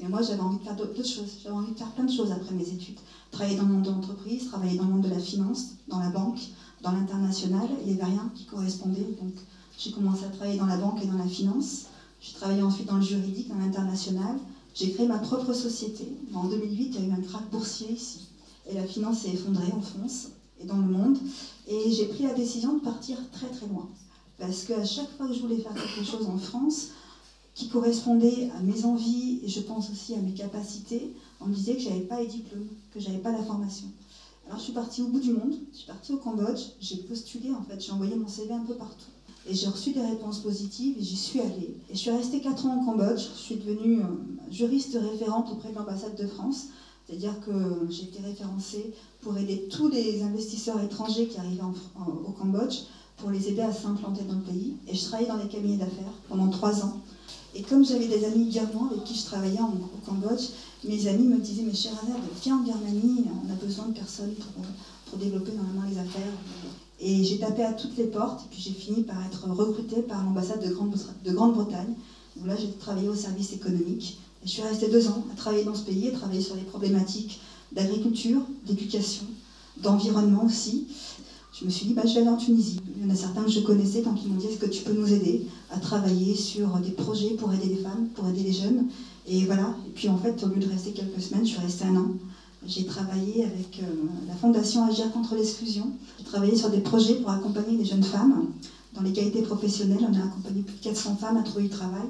[0.00, 1.38] Et moi, j'avais envie de faire d'autres choses.
[1.42, 2.98] J'avais envie de faire plein de choses après mes études.
[3.30, 6.10] Travailler dans le monde de l'entreprise, travailler dans le monde de la finance, dans la
[6.10, 6.40] banque,
[6.86, 7.68] dans l'international.
[7.80, 9.16] Il n'y avait rien qui correspondait.
[9.20, 9.34] Donc,
[9.76, 11.86] j'ai commencé à travailler dans la banque et dans la finance.
[12.20, 14.36] J'ai travaillé ensuite dans le juridique, dans l'international.
[14.74, 16.06] J'ai créé ma propre société.
[16.32, 18.28] En 2008, il y a eu un krach boursier ici.
[18.68, 20.28] Et la finance s'est effondrée en France
[20.60, 21.18] et dans le monde.
[21.66, 23.88] Et j'ai pris la décision de partir très très loin.
[24.38, 26.88] Parce qu'à chaque fois que je voulais faire quelque chose en France
[27.54, 31.10] qui correspondait à mes envies et je pense aussi à mes capacités,
[31.40, 33.86] on me disait que j'avais pas les diplômes, que j'avais pas la formation.
[34.46, 37.50] Alors je suis partie au bout du monde, je suis partie au Cambodge, j'ai postulé
[37.50, 39.10] en fait, j'ai envoyé mon CV un peu partout.
[39.48, 41.74] Et j'ai reçu des réponses positives et j'y suis allée.
[41.90, 44.06] Et je suis restée 4 ans au Cambodge, je suis devenue euh,
[44.50, 46.66] juriste référente auprès de l'ambassade de France.
[47.06, 52.80] C'est-à-dire que j'ai été référencée pour aider tous les investisseurs étrangers qui arrivaient au Cambodge,
[53.16, 54.74] pour les aider à s'implanter dans le pays.
[54.86, 56.98] Et je travaillais dans des cabinets d'affaires pendant trois ans.
[57.54, 60.48] Et comme j'avais des amis birmans avec qui je travaillais au Cambodge,
[60.84, 65.18] mes amis me disaient Mais Sherazade, viens en Birmanie, on a besoin de personnes pour,
[65.18, 66.32] développer normalement les affaires.
[67.00, 70.62] Et j'ai tapé à toutes les portes, puis j'ai fini par être recrutée par l'ambassade
[70.66, 71.94] de Grande- de Grande-Bretagne,
[72.38, 74.18] où là j'ai travaillé au service économique.
[74.44, 77.40] Je suis restée deux ans à travailler dans ce pays, à travailler sur les problématiques
[77.72, 79.24] d'agriculture, d'éducation,
[79.82, 80.86] d'environnement aussi.
[81.58, 82.78] Je me suis dit, bah, je vais aller en Tunisie.
[82.94, 84.82] Il y en a certains que je connaissais, donc ils m'ont dit, est-ce que tu
[84.82, 88.52] peux nous aider à travailler sur des projets pour aider les femmes, pour aider les
[88.52, 88.88] jeunes?
[89.26, 89.74] Et voilà.
[89.86, 92.08] Et puis en fait, au lieu de rester quelques semaines, je suis restée un an.
[92.66, 93.92] J'ai travaillé avec euh,
[94.26, 95.90] la Fondation Agir contre l'exclusion.
[96.18, 98.46] J'ai travaillé sur des projets pour accompagner les jeunes femmes
[98.92, 100.06] dans l'égalité professionnelle.
[100.10, 102.06] On a accompagné plus de 400 femmes à trouver du travail.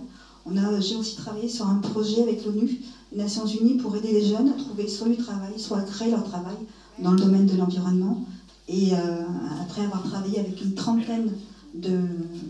[0.80, 2.78] J'ai aussi travaillé sur un projet avec l'ONU,
[3.10, 6.10] les Nations Unies, pour aider les jeunes à trouver soit du travail, soit à créer
[6.10, 6.56] leur travail
[6.98, 8.24] dans le domaine de l'environnement.
[8.68, 9.22] Et euh,
[9.60, 11.32] après avoir travaillé avec une trentaine
[11.74, 11.98] de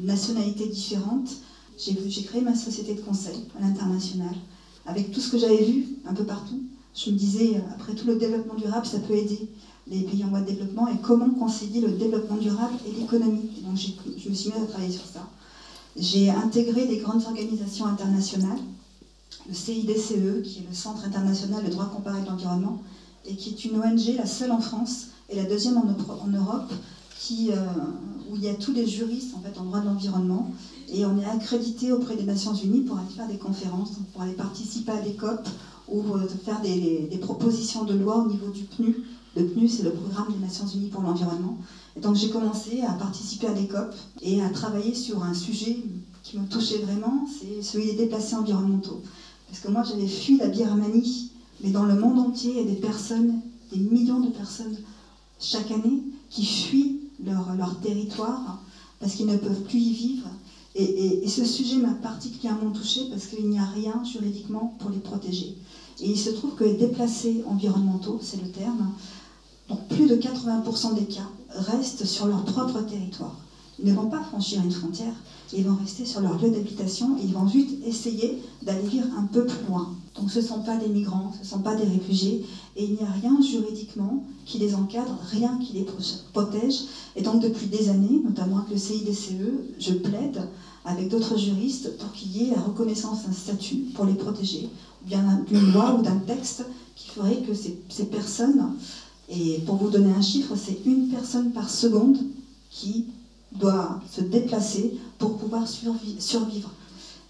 [0.04, 1.36] nationalités différentes,
[1.78, 4.34] j'ai créé ma société de conseil à l'international.
[4.86, 6.62] Avec tout ce que j'avais vu un peu partout,
[6.94, 9.48] je me disais, après tout le développement durable, ça peut aider
[9.86, 13.50] les pays en voie de développement et comment concilier le développement durable et l'économie.
[13.62, 15.28] Donc je me suis mise à travailler sur ça.
[15.96, 18.58] J'ai intégré des grandes organisations internationales,
[19.46, 22.82] le CIDCE, qui est le Centre international de droit comparé de l'environnement,
[23.24, 27.66] et qui est une ONG, la seule en France et la deuxième en, Europe, euh,
[28.28, 30.50] où il y a tous les juristes en droit de l'environnement.
[30.88, 34.34] Et on est accrédité auprès des Nations Unies pour aller faire des conférences, pour aller
[34.34, 35.48] participer à des COP
[35.88, 38.96] ou euh, faire des, propositions de loi au niveau du PNU.
[39.36, 41.58] Le PNU, c'est le programme des Nations Unies pour l'environnement.
[41.96, 45.76] Et donc j'ai commencé à participer à des COP et à travailler sur un sujet
[46.22, 49.00] qui me touchait vraiment, c'est celui des déplacés environnementaux.
[49.48, 51.30] Parce que moi j'avais fui la Birmanie,
[51.62, 53.40] mais dans le monde entier, il y a des personnes,
[53.72, 54.76] des millions de personnes
[55.40, 58.60] chaque année qui fuient leur, leur territoire
[58.98, 60.28] parce qu'ils ne peuvent plus y vivre.
[60.78, 65.56] Et, ce sujet m'a particulièrement touchée parce qu'il n'y a rien juridiquement pour les protéger.
[66.00, 68.90] Et il se trouve que les déplacés environnementaux, c'est le terme,
[69.70, 73.38] donc plus de 80% des cas restent sur leur propre territoire.
[73.78, 75.14] Ils ne vont pas franchir une frontière,
[75.54, 79.22] ils vont rester sur leur lieu d'habitation et ils vont juste essayer d'aller vivre un
[79.22, 79.88] peu plus loin.
[80.18, 82.44] Donc ce ne sont pas des migrants, ce ne sont pas des réfugiés,
[82.74, 85.86] et il n'y a rien juridiquement qui les encadre, rien qui les
[86.32, 86.84] protège.
[87.16, 89.32] Et donc depuis des années, notamment avec le CIDCE,
[89.78, 90.40] je plaide
[90.84, 94.68] avec d'autres juristes pour qu'il y ait la reconnaissance d'un statut pour les protéger,
[95.02, 96.64] ou bien d'une loi ou d'un texte
[96.94, 98.70] qui ferait que ces, ces personnes,
[99.28, 102.18] et pour vous donner un chiffre, c'est une personne par seconde
[102.70, 103.06] qui
[103.52, 106.70] doit se déplacer pour pouvoir survivre.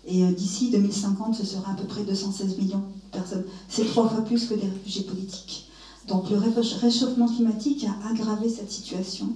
[0.07, 3.45] Et euh, d'ici 2050, ce sera à peu près 216 millions de personnes.
[3.69, 5.69] C'est trois fois plus que des réfugiés politiques.
[6.09, 9.29] Donc le réchauffement climatique a aggravé cette situation.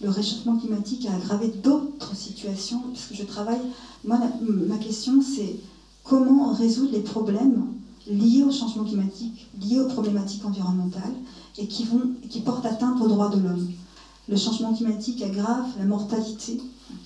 [0.00, 3.60] Le réchauffement climatique a aggravé d'autres situations, puisque je travaille.
[4.04, 5.56] Moi, ma question, c'est
[6.02, 7.64] comment résoudre les problèmes
[8.06, 11.14] liés au changement climatique, liés aux problématiques environnementales,
[11.58, 13.68] et qui, vont, qui portent atteinte aux droits de l'homme.
[14.28, 16.60] Le changement climatique aggrave la mortalité,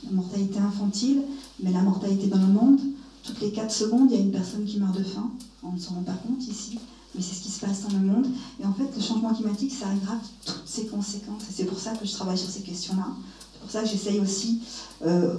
[0.05, 1.23] la mortalité infantile,
[1.63, 2.81] mais la mortalité dans le monde.
[3.25, 5.31] Toutes les 4 secondes, il y a une personne qui meurt de faim.
[5.63, 6.79] On ne s'en rend pas compte ici,
[7.15, 8.27] mais c'est ce qui se passe dans le monde.
[8.61, 11.43] Et en fait, le changement climatique, ça aggrave toutes ces conséquences.
[11.43, 13.07] Et c'est pour ça que je travaille sur ces questions-là.
[13.53, 14.61] C'est pour ça que j'essaye aussi,
[15.05, 15.37] euh,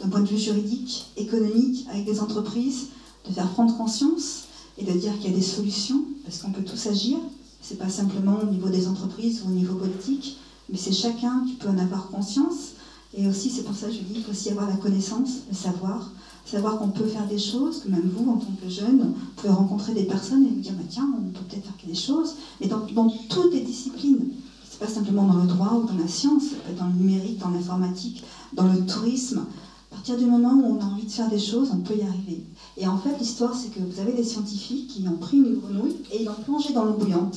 [0.00, 2.88] d'un point de vue juridique, économique, avec des entreprises,
[3.28, 4.44] de faire prendre conscience
[4.78, 7.18] et de dire qu'il y a des solutions, parce qu'on peut tous agir.
[7.60, 11.54] C'est pas simplement au niveau des entreprises ou au niveau politique, mais c'est chacun qui
[11.54, 12.72] peut en avoir conscience.
[13.14, 15.54] Et aussi, c'est pour ça que je dis qu'il faut aussi avoir la connaissance, le
[15.54, 16.10] savoir,
[16.44, 19.52] savoir qu'on peut faire des choses, que même vous, en tant que jeune, vous pouvez
[19.52, 22.34] rencontrer des personnes et vous dire, bah, tiens, on peut peut-être faire des choses.
[22.60, 24.30] Mais dans, toutes les disciplines,
[24.68, 26.44] c'est pas simplement dans le droit ou dans la science,
[26.78, 28.22] dans le numérique, dans l'informatique,
[28.52, 29.44] dans le tourisme.
[29.90, 32.02] À partir du moment où on a envie de faire des choses, on peut y
[32.02, 32.44] arriver.
[32.76, 35.96] Et en fait, l'histoire, c'est que vous avez des scientifiques qui ont pris une grenouille
[36.10, 37.36] et ils l'ont plongée dans l'eau bouillante.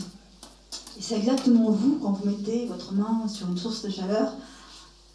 [0.98, 4.32] Et c'est exactement vous, quand vous mettez votre main sur une source de chaleur,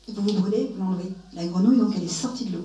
[0.09, 1.13] vous vous brûlez, vous l'enlevez.
[1.33, 2.65] La grenouille, donc, elle est sortie de l'eau.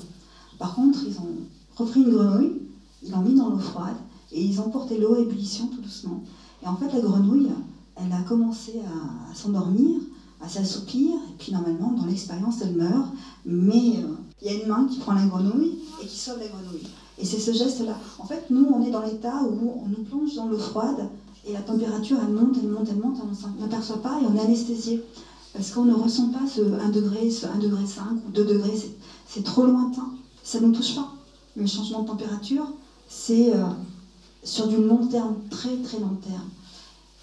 [0.58, 1.28] Par contre, ils ont
[1.76, 2.62] repris une grenouille,
[3.04, 3.98] ils l'ont mis dans l'eau froide,
[4.32, 6.24] et ils ont porté l'eau à ébullition tout doucement.
[6.64, 7.50] Et en fait, la grenouille,
[7.96, 10.00] elle a commencé à, s'endormir,
[10.42, 13.08] à s'assoupir, et puis normalement, dans l'expérience, elle meurt,
[13.46, 16.48] mais euh, il y a une main qui prend la grenouille et qui sauve la
[16.48, 16.88] grenouille.
[17.18, 17.98] Et c'est ce geste-là.
[18.20, 21.10] En fait, nous, on est dans l'état où on nous plonge dans l'eau froide,
[21.48, 24.42] et la température, elle monte, elle monte, elle monte, on n'aperçoit pas et on est
[24.42, 25.04] anesthésié.
[25.54, 28.78] Parce qu'on ne ressent pas ce 1 degré, ce 1 degré 5 ou 2 degrés,
[29.28, 30.10] c'est trop lointain.
[30.46, 31.12] Ça ne nous touche pas.
[31.58, 32.68] Le changement de température,
[33.10, 33.66] c'est euh,
[34.44, 36.50] sur du long terme, très très long terme.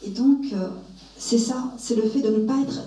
[0.02, 0.70] Et donc, euh,
[1.16, 2.80] c'est ça, c'est le fait de ne pas être,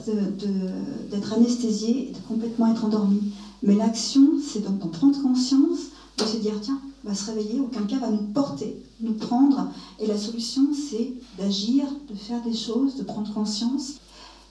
[1.10, 3.32] d'être anesthésié et de complètement être endormi.
[3.64, 5.80] Mais l'action, c'est d'en prendre conscience,
[6.18, 9.70] de se dire, tiens, va se réveiller, aucun cas va nous porter, nous prendre.
[10.02, 13.94] Et la solution, c'est d'agir, de faire des choses, de prendre conscience.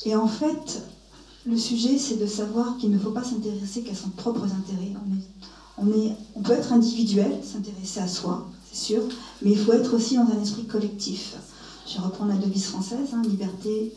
[0.07, 0.83] Et en fait,
[1.45, 4.09] le sujet, c'est de savoir qu'il ne faut pas s'intéresser qu'à son.
[4.25, 5.25] On, est,
[5.79, 9.03] on, peut être individuel, s'intéresser à soi, c'est sûr,
[9.43, 11.37] mais il faut être aussi dans un esprit collectif.
[11.87, 13.93] Je reprends la devise française, hein, liberté,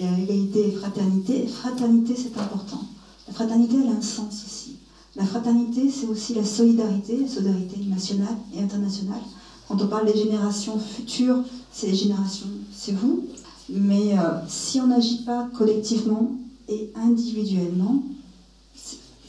[0.00, 1.46] euh, égalité et fraternité.
[1.46, 2.82] Fraternité, c'est important.
[3.28, 4.76] La fraternité, elle a un sens aussi.
[5.14, 9.20] La fraternité, c'est aussi la solidarité, la solidarité nationale et internationale.
[9.68, 11.42] Quand on parle des générations futures,
[11.72, 13.26] c'est les générations, c'est vous.
[13.68, 16.32] Mais euh, si on n'agit pas collectivement
[16.68, 18.02] et individuellement,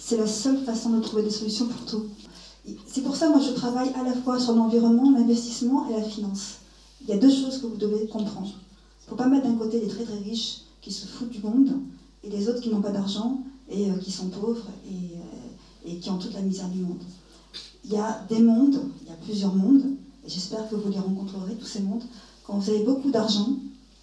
[0.06, 2.04] c'est la seule façon de trouver des solutions pour tout.
[2.86, 6.56] C'est pour ça, moi, je travaille à la fois sur l'environnement, l'investissement et la finance.
[7.02, 8.50] Il y a deux choses que vous devez comprendre.
[8.50, 11.40] Il ne faut pas mettre d'un côté les très très riches qui se foutent du
[11.40, 11.80] monde
[12.22, 13.40] et les autres qui n'ont pas d'argent
[13.70, 17.02] et euh, qui sont pauvres et, euh, et, qui ont toute la misère du monde.
[17.86, 19.86] Il y a des mondes, il y a plusieurs mondes,
[20.26, 22.04] et j'espère que vous les rencontrerez, tous ces mondes.
[22.46, 23.56] Quand vous avez beaucoup d'argent,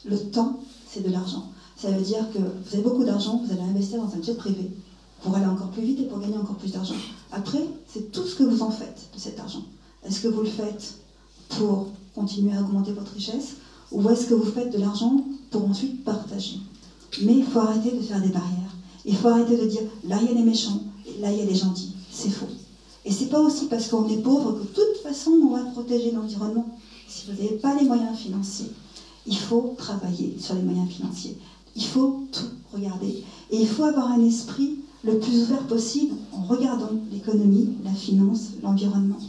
[0.07, 1.51] le temps, c'est de l'argent.
[1.77, 4.71] Ça veut dire que vous avez beaucoup d'argent, vous allez investir dans un jet privé
[5.23, 6.95] pour aller encore plus vite et pour gagner encore plus d'argent.
[7.33, 9.65] Après, c'est tout ce que vous en faites de cet argent.
[10.05, 10.95] Est-ce que vous le faites
[11.51, 13.57] pour continuer à augmenter votre richesse
[13.93, 16.59] ou est-ce que vous faites de l'argent pour ensuite partager?
[17.23, 18.75] Mais il faut arrêter de faire des barrières.
[19.05, 21.43] Il faut arrêter de dire là il y a les méchants et là il y
[21.43, 21.93] a les gentils.
[22.11, 22.47] C'est faux.
[23.05, 26.13] Et c'est pas aussi parce qu'on est pauvre que de toute façon on va protéger
[26.13, 26.67] l'environnement.
[27.09, 28.71] Si vous n'avez pas les moyens financiers,
[29.27, 31.37] il faut travailler sur les moyens financiers.
[31.75, 33.25] Il faut tout regarder.
[33.51, 38.51] Et il faut avoir un esprit le plus ouvert possible en regardant l'économie, la finance,
[38.63, 39.21] l'environnement.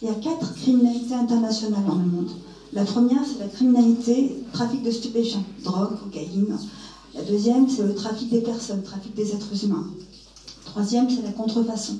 [0.00, 2.30] Il y a quatre criminalités internationales dans le monde.
[2.72, 6.56] La première, c'est la criminalité, trafic de stupéfiants, drogue, cocaïne.
[7.14, 9.86] La deuxième, c'est le trafic des personnes, trafic des êtres humains.
[10.64, 11.94] La troisième, c'est la contrefaçon.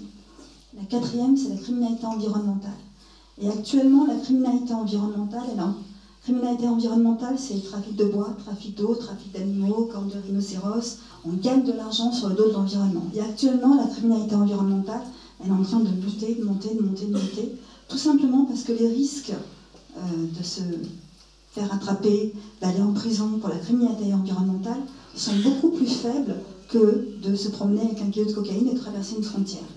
[0.77, 2.71] La quatrième, c'est la criminalité environnementale.
[3.41, 5.73] Et actuellement, la criminalité environnementale, elle a
[6.29, 10.99] criminalité environnementale, c'est le trafic de bois, trafic d'eau, trafic d'animaux, cornes de rhinocéros.
[11.25, 13.05] On gagne de l'argent sur le dos de l'environnement.
[13.15, 15.01] Et actuellement, la criminalité environnementale,
[15.41, 17.55] elle est en train de monter, de monter, de monter, de monter.
[17.89, 19.33] Tout simplement parce que les risques
[19.97, 20.01] euh,
[20.39, 20.61] de se
[21.53, 24.81] faire attraper, d'aller en prison pour la criminalité environnementale
[25.15, 26.37] sont beaucoup plus faibles
[26.69, 29.71] que de se promener avec un kilo de cocaïne et de traverser une frontière.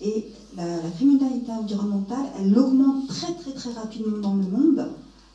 [0.00, 0.26] Et
[0.56, 4.84] la, la, criminalité environnementale, elle augmente très très très rapidement dans le monde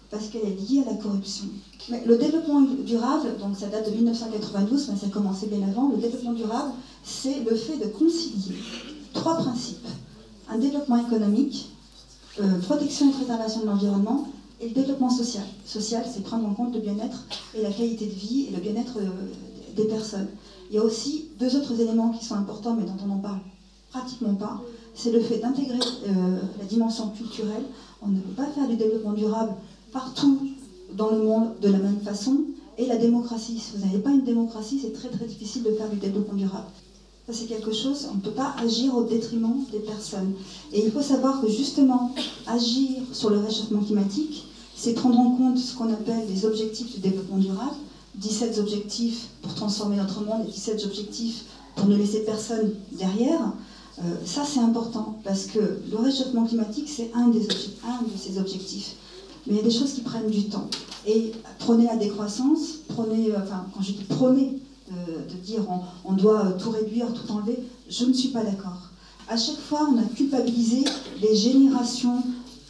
[0.10, 1.46] parce qu'elle est liée à la corruption.
[1.90, 5.98] Le développement durable, donc ça date de 1992, mais ça a commencé bien avant, le
[5.98, 6.72] développement durable,
[7.04, 8.56] c'est le fait de concilier
[9.14, 9.88] trois principes.
[10.50, 11.70] Un développement économique,
[12.40, 14.28] euh, protection et préservation de l'environnement
[14.60, 15.44] et le développement social.
[15.66, 18.98] Social, c'est prendre en compte le bien-être et la qualité de vie et le bien-être
[18.98, 19.10] euh,
[19.76, 20.28] des personnes.
[20.70, 23.40] Il y a aussi deux autres éléments qui sont importants, mais dont on n'en parle
[23.90, 24.62] pratiquement pas.
[24.94, 27.64] C'est le fait d'intégrer euh, la dimension culturelle.
[28.02, 29.54] On ne peut pas faire du développement durable
[29.98, 30.40] partout
[30.94, 32.38] dans le monde de la même façon.
[32.78, 33.58] Et la démocratie.
[33.58, 36.68] Si vous n'avez pas une démocratie, c'est très très difficile de faire du développement durable.
[37.26, 40.34] Ça, c'est quelque chose, on ne peut pas agir au détriment des personnes.
[40.72, 42.14] Et il faut savoir que justement,
[42.46, 44.46] agir sur le réchauffement climatique,
[44.76, 47.76] c'est prendre en compte ce qu'on appelle les objectifs du développement durable,
[48.16, 51.46] 17 objectifs pour transformer notre monde et 17 objectifs
[51.76, 53.42] pour ne laisser personne derrière.
[54.00, 55.60] Euh, ça, c'est important parce que
[55.92, 58.96] le réchauffement climatique, c'est un, un de ces objectifs.
[59.48, 60.70] Mais il y a des choses qui prennent du temps.
[61.06, 65.66] Et prenez la décroissance, prenez, euh, enfin, quand je dis prenez, de, dire
[66.06, 68.90] on, doit tout réduire, tout enlever, je ne suis pas d'accord.
[69.30, 70.86] À chaque fois, on a culpabilisé
[71.22, 72.24] les générations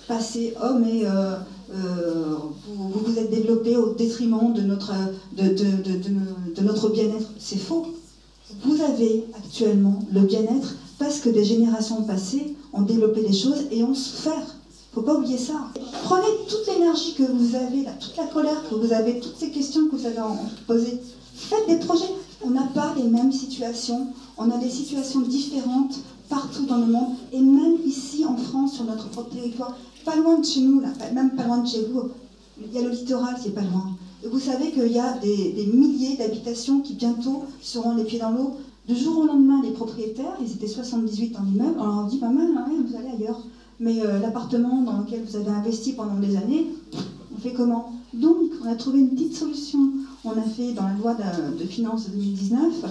[0.07, 0.53] passées.
[0.63, 1.35] Oh, mais euh,
[1.73, 2.35] euh,
[2.67, 4.93] vous, vous êtes développés au détriment de notre,
[5.33, 7.29] de notre bien-être.
[7.39, 7.85] C'est faux.
[8.63, 13.83] Vous avez actuellement le bien-être parce que des générations passées ont développé des choses et
[13.83, 14.56] ont souffert.
[14.97, 15.53] Faut pas oublier ça.
[16.05, 19.87] Prenez toute l'énergie que vous avez, toute la colère que vous avez, toutes ces questions
[19.87, 20.17] que vous avez
[20.65, 20.99] posées.
[21.35, 22.09] Faites des projets.
[22.43, 24.07] On n'a pas les mêmes situations.
[24.39, 27.13] On a des situations différentes partout dans le monde.
[27.31, 30.87] Et même ici en France, sur notre propre territoire, pas loin de chez nous, là,
[31.13, 32.09] même pas loin de chez vous,
[32.59, 33.91] il y a le littoral, c'est pas loin.
[34.27, 38.55] Vous savez qu'il y a des, milliers d'habitations qui bientôt seront les pieds dans l'eau.
[38.89, 42.29] De jour au lendemain, les propriétaires, ils étaient 78 en immeuble, on leur dit pas
[42.29, 43.43] mal, hein, vous allez ailleurs.
[43.79, 46.67] Mais euh, l'appartement dans lequel vous avez investi pendant des années,
[47.33, 47.93] on fait comment?
[48.13, 49.91] Donc, on a trouvé une petite solution.
[50.25, 51.15] On a fait dans la loi
[51.59, 52.85] de, finances de 2019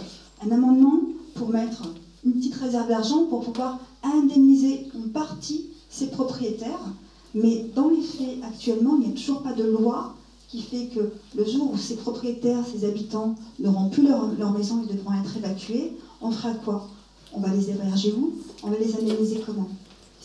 [0.44, 1.00] un amendement
[1.34, 1.82] pour mettre
[2.24, 6.92] une petite réserve d'argent pour pouvoir indemniser une partie ces propriétaires.
[7.34, 10.14] Mais dans les faits, actuellement, il n'y a toujours pas de loi
[10.48, 14.84] qui fait que le jour où ces propriétaires, ces habitants n'auront plus leur, leur maison
[14.84, 16.88] et devront être évacués, on fera quoi?
[17.34, 18.34] On va les héberger où?
[18.62, 19.68] On va les indemniser comment?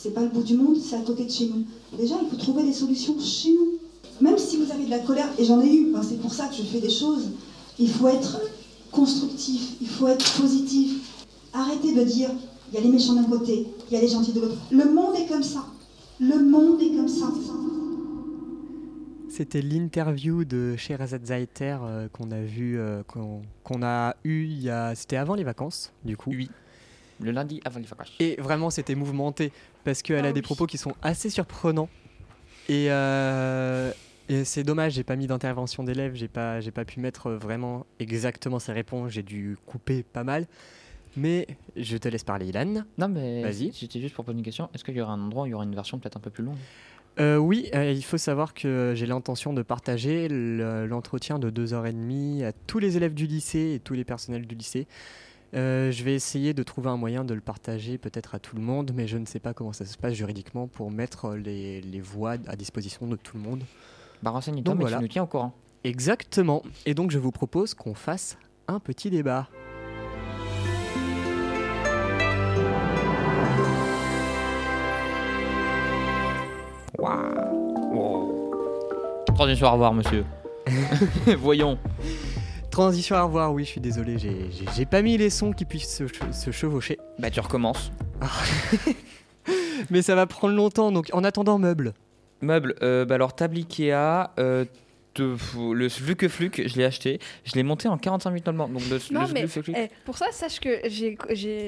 [0.02, 1.64] C'est pas le bout du monde, c'est à côté de chez nous.
[1.96, 3.78] Déjà, il faut trouver des solutions chez nous.
[4.20, 6.56] Même si vous avez de la colère, et j'en ai eu, c'est pour ça que
[6.56, 7.30] je fais des choses,
[7.78, 8.42] il faut être
[8.92, 11.24] constructif, il faut être positif.
[11.54, 12.30] Arrêtez de dire,
[12.72, 14.58] il y a les méchants d'un côté, il y a les gentils de l'autre.
[14.72, 15.66] Le monde est comme ça.
[16.20, 17.28] Le monde est comme ça.
[19.30, 24.70] C'était l'interview de Sherazade Zaiter euh, qu'on a vu, euh, qu'on a eu il y
[24.70, 26.32] a, c'était avant les vacances, du coup.
[26.32, 26.50] Oui.
[27.22, 28.12] Le lundi avant les vacances.
[28.20, 29.52] Et vraiment, c'était mouvementé
[29.84, 30.46] parce qu'elle Ah a des oui.
[30.46, 31.90] propos qui sont assez surprenants.
[32.68, 33.92] Et, euh,
[34.30, 37.86] et c'est dommage, j'ai pas mis d'intervention d'élèves, j'ai pas, j'ai pas pu mettre vraiment
[38.00, 40.48] exactement ses réponses, j'ai dû couper pas mal.
[41.18, 41.46] Mais
[41.76, 42.84] je te laisse parler, Ilan.
[42.98, 43.74] Non, mais Vas-y.
[43.74, 44.70] c'était juste pour poser une question.
[44.74, 46.30] Est-ce qu'il y aura un endroit où il y aura une version peut-être un peu
[46.30, 46.56] plus longue?
[47.20, 52.44] Euh, oui, euh, il faut savoir que j'ai l'intention de partager le- l'entretien de 2h30
[52.44, 54.88] à tous les élèves du lycée et tous les personnels du lycée.
[55.54, 58.62] Euh, je vais essayer de trouver un moyen de le partager peut-être à tout le
[58.62, 62.00] monde, mais je ne sais pas comment ça se passe juridiquement pour mettre les, les
[62.02, 63.64] voix à disposition de tout le monde.
[64.24, 64.98] Bah, renseigne-toi, Donc mais voilà.
[64.98, 65.54] tu nous tiens au courant.
[65.84, 66.64] Exactement.
[66.86, 68.38] Et donc je vous propose qu'on fasse
[68.68, 69.50] un petit débat.
[79.36, 80.24] Transition à revoir, monsieur.
[81.40, 81.78] Voyons.
[82.72, 86.06] Transition à revoir, oui, je suis désolé, j'ai- pas mis les sons qui puissent se,
[86.06, 86.98] che- se chevaucher.
[87.20, 87.92] Bah, tu recommences.
[89.90, 91.94] Mais ça va prendre longtemps, donc en attendant, meuble.
[92.42, 94.66] Meuble, euh, bah alors table Ikea, euh,
[95.16, 95.36] de-
[95.74, 97.20] le Fluke Fluke, je l'ai acheté.
[97.44, 98.80] Je l'ai monté en 45 minutes normalement.
[98.80, 101.18] Donc le, Non, le mais Fluke Fluke- eh, pour ça, sache que j'ai,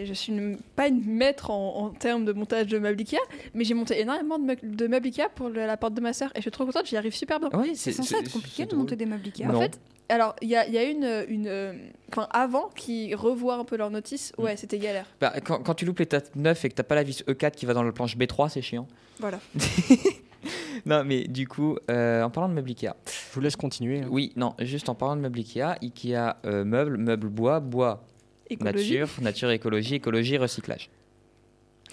[0.06, 3.18] je suis une- pas une maître en, en termes de montage de meubles Ikea,
[3.54, 6.14] mais j'ai monté énormément de, meu- de meubles Ikea pour le- la porte de ma
[6.14, 7.50] sœur et je suis trop contente, j'y arrive super bien.
[7.54, 9.46] Oui, C'est censé être compliqué de monter des meubles Ikea.
[9.48, 9.58] Non.
[9.58, 9.80] En fait,
[10.10, 11.74] alors il y a, y a une, une, euh,
[12.10, 14.44] enfin avant qui revoient un peu leur notice, Mm.
[14.44, 15.06] ouais, c'était galère.
[15.22, 17.66] Bah, quand, quand tu loupes l'étape 9 et que t'as pas la vis E4 qui
[17.66, 18.88] va dans la planche B3, c'est chiant.
[19.20, 19.40] Voilà.
[20.86, 22.94] non, mais du coup, euh, en parlant de meubles Ikea.
[23.06, 24.02] Je vous laisse continuer.
[24.02, 24.08] hein.
[24.10, 28.04] Oui, non, juste en parlant de meubles Ikea, Ikea euh, meubles, meubles bois, bois,
[28.50, 29.00] Écologie.
[29.00, 30.90] nature, nature, écologie, écologie, recyclage.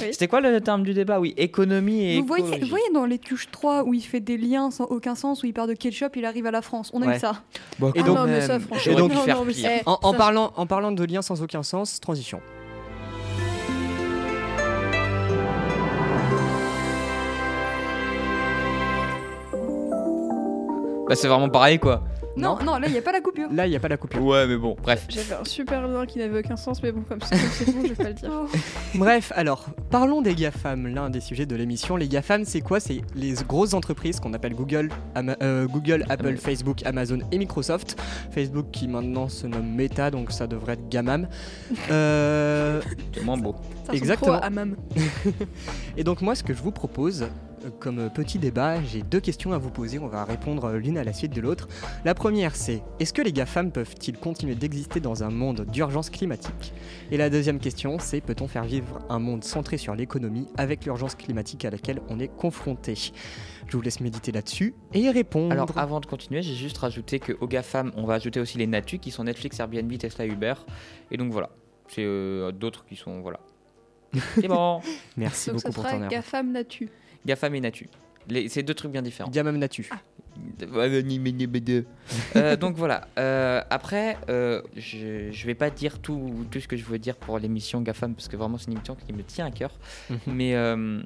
[0.00, 0.08] Oui.
[0.12, 1.20] C'était quoi le terme du débat?
[1.20, 2.62] Oui, économie et Vous voyez, écologie.
[2.64, 5.46] vous voyez dans les tuches 3 où il fait des liens sans aucun sens, où
[5.46, 6.90] il part de ketchup, il arrive à la France.
[6.94, 7.16] On a Ouais.
[7.16, 7.42] eu ça.
[7.78, 9.70] Bon, Et quand donc- Ah non, mais ça, donc- non, faire non, mais pire.
[9.86, 12.40] En, en ça- parlant, en parlant de liens sans aucun sens, transition.
[21.08, 22.02] Bah, c'est vraiment pareil, quoi.
[22.40, 23.48] Non, non, là, il n'y a pas la coupure.
[23.52, 24.22] Là, il n'y a pas la coupure.
[24.24, 25.06] Ouais, mais bon, bref.
[25.08, 27.94] J'avais un super lien qui n'avait aucun sens, mais bon, comme c'est bon, je vais
[27.94, 28.30] pas le dire.
[28.32, 28.46] Oh.
[28.94, 31.96] Bref, alors, parlons des GAFAM, l'un des sujets de l'émission.
[31.96, 32.80] Les GAFAM, c'est quoi?
[32.80, 38.00] C'est les grosses entreprises qu'on appelle Google, Ama- euh, Google, Apple, Facebook, Amazon et Microsoft.
[38.32, 41.28] Facebook qui maintenant se nomme Meta, donc ça devrait être Gamam.
[41.90, 42.80] Euh,
[43.14, 43.54] C'est moins beau.
[43.86, 44.36] Ça Exactement.
[44.36, 44.76] trop à Mam.
[45.96, 47.26] et donc moi, ce que je vous propose,
[47.78, 49.98] comme petit débat, j'ai deux questions à vous poser.
[49.98, 51.68] On va répondre l'une à la suite de l'autre.
[52.04, 56.72] La première, c'est est-ce que les GAFAM peuvent-ils continuer d'exister dans un monde d'urgence climatique?
[57.10, 61.14] Et la deuxième question, c'est peut-on faire vivre un monde centré sur l'économie avec l'urgence
[61.14, 62.94] climatique à laquelle on est confronté?
[63.66, 65.52] Je vous laisse méditer là-dessus et y répondre.
[65.52, 68.98] Alors, avant de continuer, j'ai juste rajouté qu'aux GAFAM, on va ajouter aussi les Natu
[68.98, 70.54] qui sont Netflix, Airbnb, Tesla, Uber.
[71.10, 71.50] Et donc voilà.
[71.88, 73.20] C'est euh, d'autres qui sont.
[73.20, 73.40] Voilà.
[74.34, 74.80] C'est bon.
[75.16, 76.08] Merci Donc ça beaucoup pour sera ton air.
[76.08, 76.88] GAFAM Natu.
[77.26, 77.88] GAFAM et Natu.
[78.28, 79.30] Les- C'est deux trucs bien différents.
[79.30, 79.88] Gamam Natu.
[82.36, 83.08] Euh, donc voilà.
[83.18, 87.16] Euh, après, euh, je, je vais pas dire tout, tout ce que je veux dire
[87.16, 89.72] pour l'émission GAFAM parce que vraiment c'est une émission qui me tient à cœur.
[90.08, 90.18] Mhm.
[90.28, 91.00] Mais euh,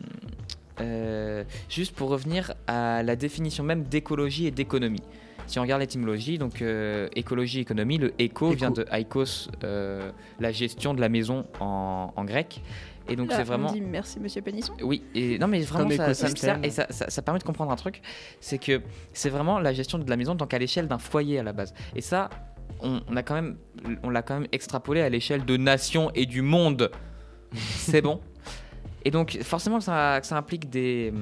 [0.81, 5.03] euh, juste pour revenir à la définition même d'écologie et d'économie.
[5.47, 8.57] Si on regarde l'étymologie, donc euh, écologie, économie, le éco, Éco.
[8.57, 10.11] vient de aikos, euh,
[10.41, 12.62] la gestion de la maison en, en grec.
[13.09, 13.71] Et donc c'est on vraiment.
[13.73, 14.73] dit merci Monsieur Pénisson.
[14.83, 17.39] Oui, et non mais vraiment Comme ça, ça me sert et ça, ça- ça permet
[17.39, 18.01] de comprendre un truc,
[18.41, 18.81] c'est que
[19.13, 21.75] c'est vraiment la gestion de la maison donc à l'échelle d'un foyer à la base.
[21.95, 22.31] Et ça,
[22.81, 23.57] on, on a quand même,
[24.03, 26.91] on l'a quand même extrapolé à l'échelle de nations et du monde.
[27.55, 28.21] c'est bon.
[29.05, 31.13] Et donc forcément que ça, ça implique des,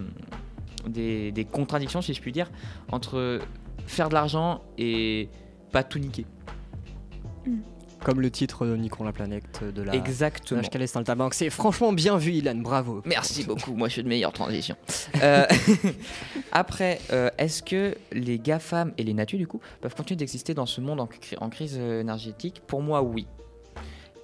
[0.86, 2.48] des, des contradictions si je puis dire
[2.92, 3.40] entre
[3.86, 5.28] faire de l'argent et
[5.72, 6.26] pas tout niquer.
[8.04, 9.94] Comme le titre de Niquons la planète de la.
[9.94, 10.60] Exactement.
[10.60, 10.86] de Calais
[11.16, 11.34] Bank.
[11.34, 12.56] C'est franchement bien vu, Ilan.
[12.56, 13.02] Bravo.
[13.04, 14.76] Merci beaucoup, moi je fais de meilleures transitions.
[15.22, 15.46] Euh,
[16.52, 20.66] après, euh, est-ce que les GAFAM et les Natu, du coup, peuvent continuer d'exister dans
[20.66, 22.62] ce monde en, cri- en crise euh, énergétique?
[22.66, 23.26] Pour moi, oui.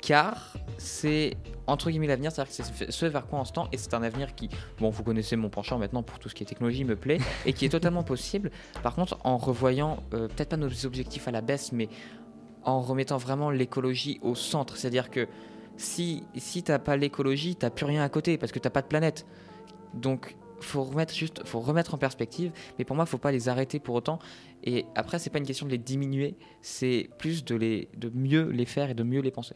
[0.00, 3.76] Car c'est entre guillemets l'avenir, c'est-à-dire que c'est ce vers quoi on se tend, et
[3.76, 4.48] c'est un avenir qui,
[4.78, 7.52] bon, vous connaissez mon penchant maintenant pour tout ce qui est technologie, me plaît, et
[7.52, 8.50] qui est totalement possible.
[8.82, 11.88] Par contre, en revoyant, euh, peut-être pas nos objectifs à la baisse, mais
[12.68, 14.76] en remettant vraiment l'écologie au centre.
[14.76, 15.26] C'est-à-dire que
[15.76, 18.88] si, si t'as pas l'écologie, t'as plus rien à côté parce que t'as pas de
[18.88, 19.26] planète.
[19.94, 22.52] Donc faut remettre juste, faut remettre en perspective.
[22.78, 24.18] Mais pour moi, faut pas les arrêter pour autant.
[24.64, 28.50] Et après, c'est pas une question de les diminuer, c'est plus de les, de mieux
[28.50, 29.54] les faire et de mieux les penser.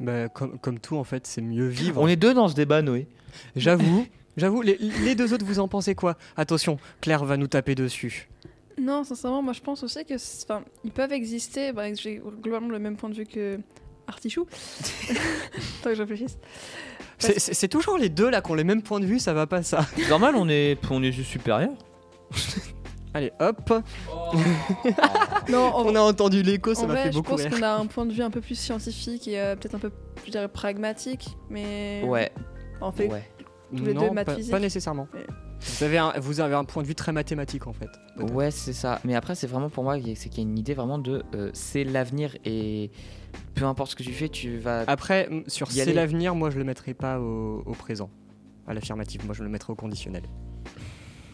[0.00, 2.00] Bah, comme, comme tout, en fait, c'est mieux vivre.
[2.00, 3.06] On est deux dans ce débat, Noé.
[3.54, 4.06] J'avoue,
[4.36, 4.62] j'avoue.
[4.62, 6.16] Les, les deux autres, vous en pensez quoi?
[6.36, 8.28] Attention, Claire va nous taper dessus.
[8.80, 10.14] Non, sincèrement, moi je pense aussi que,
[10.44, 11.72] enfin, ils peuvent exister.
[11.72, 13.58] Bah, J'ai globalement le même point de vue que
[14.06, 14.46] Artichou.
[15.82, 16.38] Tant que je réfléchisse.
[17.18, 19.62] C'est- toujours les deux là qui ont les mêmes points de vue, ça va pas
[19.62, 19.86] ça.
[20.08, 21.70] Normal, on est, on est juste supérieur.
[23.14, 23.70] Allez, hop,
[25.48, 27.50] Non, en, on a entendu l'écho, ça en m'a vrai, fait je beaucoup pense rire.
[27.50, 29.90] qu'on a un point de vue un peu plus scientifique et euh, peut-être un peu,
[30.24, 31.28] je dirais, pragmatique.
[31.50, 32.30] Mais Ouais,
[32.80, 33.28] en fait, ouais.
[33.76, 34.52] tous les non, deux maths pas, physique.
[34.52, 35.08] pas nécessairement.
[35.12, 35.26] Mais-
[35.60, 37.88] Vous avez, un, vous avez un point de vue très mathématique en fait.
[38.16, 38.32] peut-être.
[38.32, 39.00] Ouais, c'est ça.
[39.04, 41.50] Mais après, c'est vraiment pour moi, c'est qu'il y a une idée vraiment de euh,
[41.52, 42.90] c'est l'avenir et
[43.54, 44.84] peu importe ce que tu fais, tu vas.
[44.86, 45.92] Après, sur c'est aller.
[45.92, 48.10] l'avenir, moi je le mettrai pas au, au présent,
[48.66, 49.24] à l'affirmative.
[49.26, 50.22] Moi je le mettrai au conditionnel.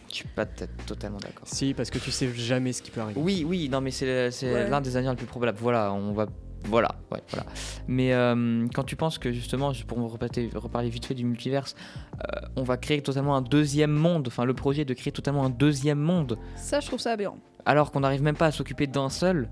[0.09, 1.45] Je suis pas t- totalement d'accord.
[1.47, 3.19] Si, parce que tu sais jamais ce qui peut arriver.
[3.21, 4.69] Oui, oui, non, mais c'est c'est Ouais.
[4.69, 5.57] l'un des avenirs les plus probables.
[5.59, 6.27] Voilà, on va.
[6.65, 7.45] Voilà, ouais, voilà.
[7.87, 11.23] Mais euh, quand tu penses que justement, juste pour me reparler, reparler vite fait du
[11.25, 11.75] multiverse,
[12.15, 14.27] euh, on va créer totalement un deuxième monde.
[14.27, 17.37] Enfin, le projet est de créer totalement un deuxième monde, ça, je trouve ça aberrant.
[17.65, 19.49] alors qu'on n'arrive même pas à s'occuper d'un seul.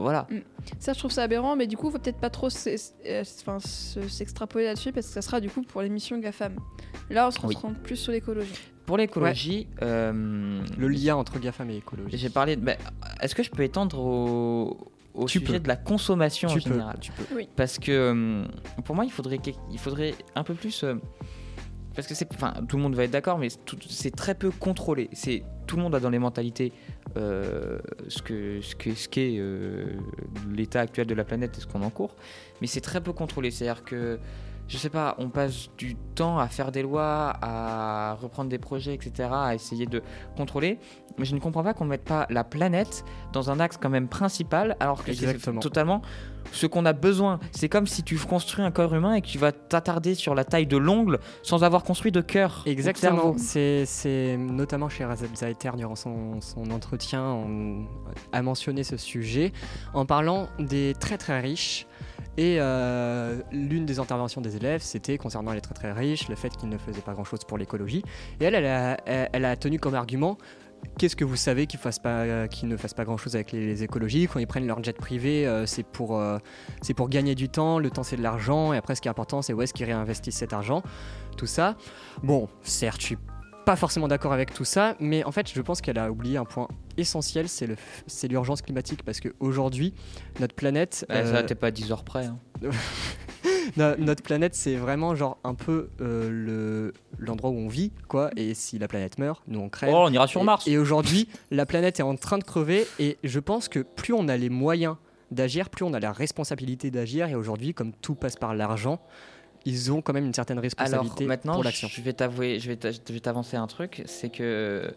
[0.00, 0.28] Voilà.
[0.78, 4.92] Ça, je trouve ça aberrant, mais du coup, faut peut-être pas trop euh, s'extrapoler là-dessus
[4.92, 6.54] parce que ça sera du coup pour l'émission GAFAM.
[7.10, 7.54] Là, on se Oui.
[7.56, 8.54] concentre plus sur l'écologie.
[8.86, 12.16] Pour l'écologie, euh, Le lien entre GAFAM et écologie.
[12.16, 12.54] j'ai parlé.
[12.56, 12.74] bah,
[13.20, 15.60] Est-ce que je peux étendre au, au Tu sujet peux.
[15.60, 17.24] de la consommation en peux, général tu peux.
[17.56, 18.48] Parce que hum,
[18.84, 19.40] pour moi, il faudrait,
[19.70, 20.84] il faudrait un peu plus.
[20.84, 20.94] euh,
[21.94, 22.32] parce que c'est.
[22.32, 23.48] Enfin, tout le monde va être d'accord, mais
[23.88, 25.08] c'est très peu contrôlé.
[25.12, 26.72] C'est Tout le monde a dans les mentalités
[27.16, 27.78] euh,
[28.08, 29.96] ce qu'est ce que, ce qu'est, euh,
[30.50, 32.14] l'état actuel de la planète et ce qu'on en court.
[32.60, 33.50] Mais c'est très peu contrôlé.
[33.50, 34.18] C'est-à-dire que.
[34.68, 38.94] Je sais pas, on passe du temps à faire des lois, à reprendre des projets,
[38.94, 40.02] etc., à essayer de
[40.36, 40.78] contrôler.
[41.18, 43.02] Mais je ne comprends pas qu'on ne mette pas la planète
[43.32, 46.02] dans un axe quand même principal, alors que c'est totalement
[46.52, 47.40] ce qu'on a besoin.
[47.52, 50.44] C'est comme si tu construis un corps humain et que tu vas t'attarder sur la
[50.44, 52.62] taille de l'ongle sans avoir construit de cœur.
[52.66, 53.34] Exactement.
[53.38, 57.86] C'est notamment chez Razab Zaiter durant son, son entretien on
[58.32, 59.52] a mentionné ce sujet
[59.94, 61.86] en parlant des très très riches.
[62.38, 66.50] Et euh, l'une des interventions des élèves, c'était concernant les très très riches, le fait
[66.56, 68.04] qu'ils ne faisaient pas grand chose pour l'écologie.
[68.40, 68.54] Et elle,
[69.04, 70.38] elle a, tenu comme argument
[70.96, 71.66] Qu'est-ce que vous savez
[72.06, 74.96] euh, qu'ils ne fassent pas grand-chose avec les, les écologies Quand ils prennent leur jet
[74.96, 76.38] privé, c'est pour, euh,
[76.80, 77.80] c'est pour gagner du temps.
[77.80, 78.72] Le temps, c'est de l'argent.
[78.72, 80.84] Et après, ce qui est important, c'est où est-ce qu'ils réinvestissent cet argent.
[81.36, 81.76] Tout ça.
[82.22, 83.18] Bon, certes, je suis
[83.66, 86.44] pas forcément d'accord avec tout ça, mais en fait, je pense qu'elle a oublié un
[86.44, 86.68] point
[86.98, 89.94] essentiel, c'est le, f- c'est l'urgence climatique, parce qu'aujourd'hui,
[90.40, 92.26] notre planète, Ouais, euh, ça, t'es pas à 10 heures près.
[92.26, 92.38] hein.
[93.76, 98.30] no- notre planète, c'est vraiment genre un peu euh, le l'endroit où on vit, quoi.
[98.36, 99.90] Et si la planète meurt, nous on crève.
[99.92, 100.66] Oh, on ira sur Et- Mars.
[100.66, 104.28] Et, aujourd'hui, la planète est en train de crever et je pense que plus on
[104.28, 104.96] a les moyens
[105.30, 107.28] d'agir, plus on a la responsabilité d'agir.
[107.28, 109.00] Et aujourd'hui, comme tout passe par l'argent,
[109.64, 111.88] ils ont quand même une certaine Alors responsabilité maintenant, pour l'action.
[111.88, 114.90] je vais t'avouer, je vais t'a- je vais t'avancer un truc, c'est que.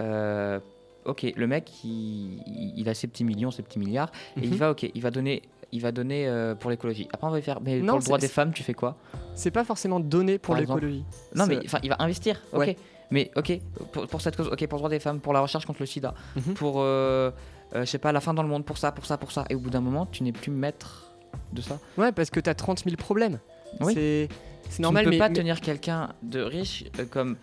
[0.00, 0.60] euh,
[1.04, 2.42] ok, le mec, il,
[2.76, 4.56] il a ses petits millions, ses petits milliards, et il Mhm.
[4.56, 5.42] va, ok, il va donner,
[5.72, 7.08] il va donner euh, pour l'écologie.
[7.12, 8.96] Après, on va faire, mais Non, pour le droit des femmes, tu fais quoi?
[9.34, 11.04] C'est pas forcément donné pour l'écologie.
[11.34, 12.58] Non, mais enfin, il va investir, ok.
[12.58, 12.76] Ouais.
[13.12, 13.60] Mais ok,
[13.92, 15.86] pour, pour cette cause, ok, pour le droit des femmes, pour la recherche contre le
[15.86, 16.54] sida, Mhm.
[16.54, 17.30] pour, euh,
[17.74, 19.44] euh, je sais pas, la fin dans le monde, pour ça, pour ça, pour ça.
[19.50, 21.12] Et au bout d'un moment, tu n'es plus maître
[21.52, 21.78] de ça.
[21.98, 23.38] Ouais, parce que t'as 30 000 problèmes.
[23.80, 23.94] Oui.
[23.94, 24.28] C'est
[24.68, 27.36] c'est Tu normal, ne peux mais, pas mais- tenir quelqu'un de riche comme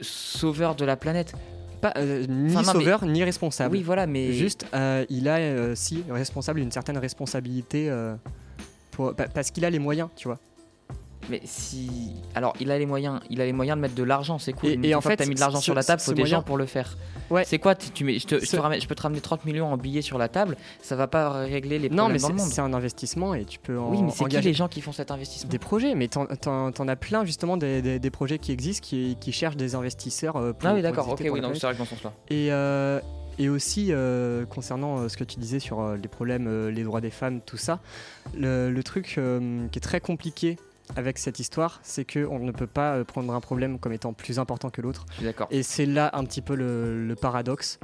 [0.00, 1.34] sauveur de la planète.
[1.80, 3.74] Pas, euh, ni Enfin, non, mais- sauveur ni responsable.
[3.76, 8.14] Oui, voilà, mais Juste, euh, il a euh, si responsable une certaine responsabilité euh,
[8.90, 10.38] pour, pa- parce qu'il a les moyens, tu vois.
[11.28, 11.90] Mais si.
[12.34, 14.70] Alors, il a les moyens, il a les moyens de mettre de l'argent, c'est cool.
[14.70, 16.38] Et- mais et en fait, t'as mis de l'argent sur la table, faut des moyen-
[16.38, 16.96] gens pour le faire.
[17.30, 17.44] Ouais.
[17.44, 19.44] C'est quoi tu, mets, je, te, je, te Ce- ramène- je peux te ramener 30
[19.44, 22.28] millions en billets sur la table, ça va pas régler les Non, problèmes mais dans
[22.30, 22.52] le c'est monde.
[22.52, 24.92] c'est un investissement et tu peux en, Oui, mais c'est qui les gens qui font
[24.92, 25.50] cet investissement?
[25.50, 25.94] Des projets.
[25.94, 29.56] Mais t'en- t'en as plein justement des, des- des projets qui existent qui, qui cherchent
[29.56, 30.68] des investisseurs euh, pour.
[30.68, 32.12] Ah oui, d'accord, ok, oui, c'est vrai que dans ce sens-là.
[32.30, 32.98] Et, euh,
[33.38, 37.00] et aussi, euh, concernant euh, ce que tu disais sur euh, les problèmes, les droits
[37.00, 37.78] des femmes, tout ça,
[38.36, 39.20] le, le truc
[39.70, 40.56] qui est très compliqué
[40.96, 44.38] avec cette histoire, c'est qu'on ne peut pas euh, prendre un problème comme étant plus
[44.38, 45.06] important que l'autre.
[45.22, 45.48] D'accord.
[45.50, 47.78] Et c'est là un petit peu le, le paradoxe.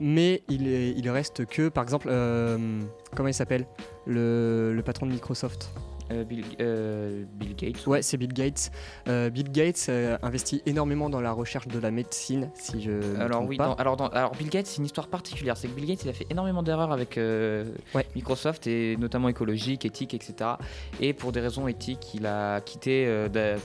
[0.00, 2.80] Mais il, est- il reste que, par exemple, euh,
[3.16, 3.66] comment il s'appelle?
[4.06, 5.70] Le, le patron de Microsoft.
[6.10, 7.86] Euh, Bill, euh, Bill Gates.
[7.86, 8.70] Ouais, c'est Bill Gates.
[9.08, 9.90] Euh, Bill Gates
[10.22, 13.66] investit énormément dans la recherche de la médecine, si je me Alors trompe oui, pas.
[13.66, 15.56] dans- alors, dans- alors Bill Gates, c'est une histoire particulière.
[15.56, 18.06] C'est que Bill Gates, il a fait énormément d'erreurs avec Ouais.
[18.14, 20.50] Microsoft et notamment écologique, éthique, etc.
[21.00, 23.06] Et pour des raisons éthiques, il a quitté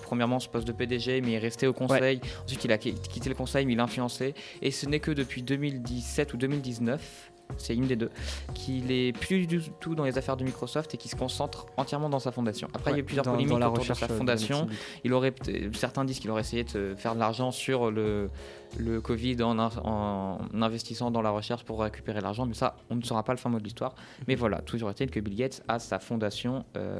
[0.04, 2.20] premièrement ce poste de PDG, mais il est resté au conseil.
[2.46, 4.34] Ensuite, il a qui- quitté le conseil, mais il a influencé.
[4.62, 8.10] Et ce n'est que depuis 2017 ou 2019 c'est une des deux,
[8.56, 12.10] qu'il est plus du tout dans les affaires de Microsoft et qui se concentre entièrement
[12.10, 12.68] dans sa fondation.
[12.74, 14.68] Après, il y a eu plusieurs dans- polémiques dans la autour de sa euh, fondation.
[15.04, 15.34] Il aurait,
[15.74, 18.30] certains disent qu'il aurait essayé de faire de l'argent sur le,
[18.78, 22.96] le Covid en, in- en investissant dans la recherche pour récupérer l'argent, mais ça, on
[22.96, 23.94] ne saura pas le fin mot de l'histoire.
[24.28, 27.00] Mais voilà, toujours est-il que Bill Gates a sa fondation, euh,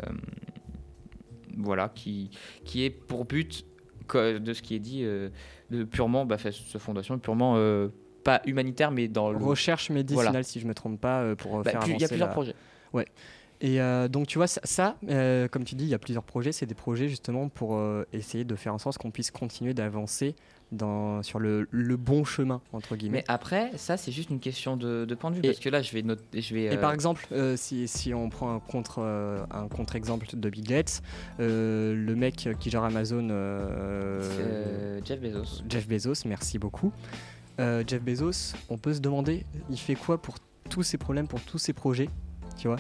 [1.58, 2.30] voilà, qui,
[2.66, 3.66] qui est pour but
[4.14, 5.30] de ce qui est dit, euh,
[5.72, 7.88] de purement, bah, sa fondation purement euh,
[8.24, 10.44] pas humanitaire, mais dans le Recherche médicinale, Voilà.
[10.44, 12.34] si je me trompe pas, euh, pour euh, Bah, faire il y a plusieurs la-
[12.34, 12.56] projets.
[12.94, 13.08] Ouais.
[13.62, 16.24] Et euh, donc tu vois ça, ça, euh, comme tu dis, il y a plusieurs
[16.24, 16.52] projets.
[16.52, 20.36] C'est des projets justement pour euh, essayer de faire en sorte qu'on puisse continuer d'avancer
[20.74, 23.20] dans sur le, le bon chemin entre guillemets.
[23.20, 25.70] Mais après, ça, c'est juste une question de, de point de vue, Et- parce que
[25.70, 26.74] là, je vais noter, je vais.
[26.74, 31.02] Et par exemple, si, si on prend un contre un contre-exemple de Bill Gates,
[31.40, 33.30] le mec qui gère Amazon,
[35.06, 35.64] Jeff Bezos.
[35.70, 36.92] Jeff Bezos, merci beaucoup.
[37.60, 40.36] Euh, Jeff Bezos, on peut se demander, il fait quoi pour
[40.70, 42.10] tous ces problèmes, pour tous ces projets,
[42.58, 42.78] tu vois?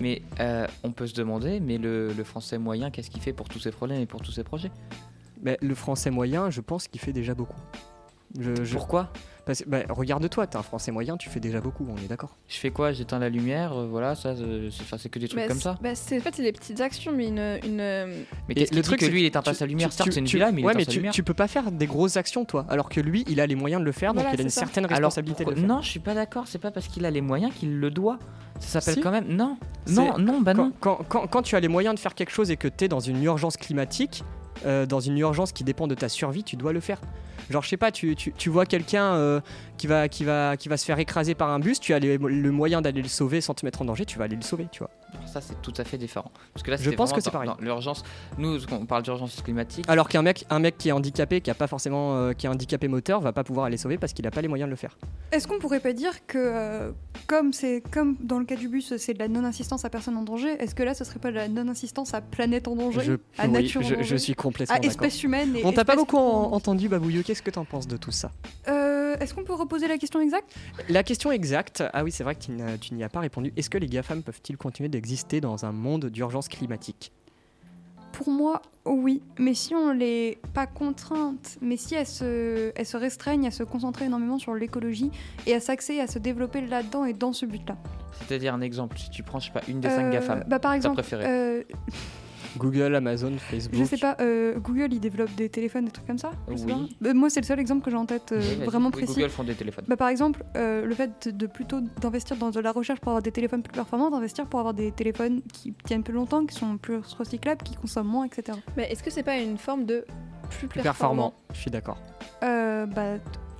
[0.00, 3.48] Mais euh, on peut se demander, mais le, le français moyen, qu'est-ce qu'il fait pour
[3.48, 4.72] tous ces problèmes et pour tous ces projets?
[5.40, 7.60] Mais le français moyen, je pense qu'il fait déjà beaucoup.
[8.40, 9.12] Je, je- Pourquoi?
[9.44, 12.36] Parce bah, Regarde-toi, t'es un français moyen, tu fais déjà beaucoup, on est d'accord.
[12.48, 12.92] Je fais quoi?
[12.92, 15.56] J'éteins la lumière, euh, voilà, ça, euh, c'est enfin, c'est que des trucs Bah, comme
[15.56, 15.78] c'est- ça.
[15.82, 18.06] bah, c'est en fait c'est des petites actions, mais une, une euh,
[18.48, 19.66] Mais Et qu'est-ce le le truc, truc que c'est lui, il éteint pas tu- sa
[19.66, 19.88] lumière?
[19.90, 21.12] tu- Certes, tu- c'est une tu- villa, mais il ouais, éteint mais sa tu, lumière.
[21.12, 22.64] tu peux pas faire des grosses actions, toi.
[22.68, 24.48] Alors que lui, il a les moyens de le faire, Voilà, donc il a une
[24.50, 24.66] c'est ça.
[24.66, 25.76] certaine Alors, responsabilité pourquoi- de le faire.
[25.76, 26.44] non, je suis pas d'accord.
[26.46, 28.18] C'est pas parce qu'il a les moyens qu'il le doit.
[28.60, 29.00] Ça s'appelle Si.
[29.00, 29.26] quand même.
[29.28, 30.72] Non, C'est- non, non, bah quand, non.
[30.78, 32.88] quand, quand- quand tu as les moyens de faire quelque chose et que tu es
[32.88, 34.22] dans une urgence climatique,
[34.66, 37.00] euh, dans une urgence qui dépend de ta survie, tu dois le faire.
[37.52, 39.40] Genre, je sais pas, tu, tu- tu vois quelqu'un euh,
[39.76, 42.18] qui, va, qui, va, qui va se faire écraser par un bus, tu as les-
[42.18, 44.66] le moyen d'aller le sauver sans te mettre en danger, tu vas aller le sauver,
[44.72, 44.90] tu vois.
[45.26, 46.30] Ça, c'est tout à fait différent.
[46.54, 47.48] Parce que là, Je pense que c'est pareil.
[47.48, 48.02] dans L'urgence.
[48.38, 49.84] Nous, on parle d'urgence climatique.
[49.88, 52.48] Alors qu'un mec, un mec qui est handicapé, qui a pas forcément, euh, qui est
[52.48, 54.76] handicapé moteur, va pas pouvoir aller sauver parce qu'il a pas les moyens de le
[54.76, 54.96] faire.
[55.30, 56.90] Est-ce qu'on pourrait pas dire que, euh,
[57.26, 60.22] comme c'est comme dans le cas du bus, c'est de la non-assistance à personne en
[60.22, 63.12] danger, est-ce que là, ce serait pas de la non-assistance à planète en danger, Je,
[63.38, 65.96] à oui, nature en danger, je suis complètement à espèce humaine et On t'a pas
[65.96, 67.22] beaucoup en- entendu, Babouilleux.
[67.22, 68.30] Qu'est-ce que t'en penses de tout ça
[68.68, 70.54] Euh, Est-ce qu'on peut reposer la question exacte?
[70.88, 73.52] La question exacte, ah oui, c'est vrai que tu tu n'y as pas répondu.
[73.56, 77.12] Est-ce que les GAFAM peuvent-ils continuer d'exister dans un monde d'urgence climatique?
[78.12, 79.22] Pour moi, oui.
[79.38, 83.62] Mais si on les pas contraintes, mais si elles se, elles se restreignent à se
[83.62, 85.10] concentrer énormément sur l'écologie
[85.46, 87.76] et à s'axer, à se développer là-dedans et dans ce but-là.
[88.28, 88.98] C'est-à-dire un exemple.
[88.98, 90.44] Si tu prends, je sais pas, une des Euh, cinq GAFAM.
[90.46, 91.24] bah, par ta exemple, préférée.
[91.26, 91.62] euh,
[92.58, 93.74] Google, Amazon, Facebook.
[93.80, 96.64] je sais pas, euh, Google, ils développent des téléphones, des trucs comme ça je sais
[96.66, 96.96] Oui.
[97.00, 97.08] pas.
[97.08, 99.14] Euh, Moi, c'est le seul exemple que j'ai en tête euh, Oui, vraiment Oui, précis.
[99.14, 99.84] Google font des téléphones.
[99.88, 103.10] Bah, par exemple, euh, le fait de, de plutôt d'investir dans de la recherche pour
[103.10, 106.54] avoir des téléphones plus performants, d'investir pour avoir des téléphones qui tiennent plus longtemps, qui
[106.54, 108.58] sont plus recyclables, qui consomment moins, etc.
[108.76, 110.04] mais est-ce que c'est pas une forme de
[110.50, 111.98] plus, Plus performant, performant, je suis d'accord.
[112.42, 113.14] Euh, bah,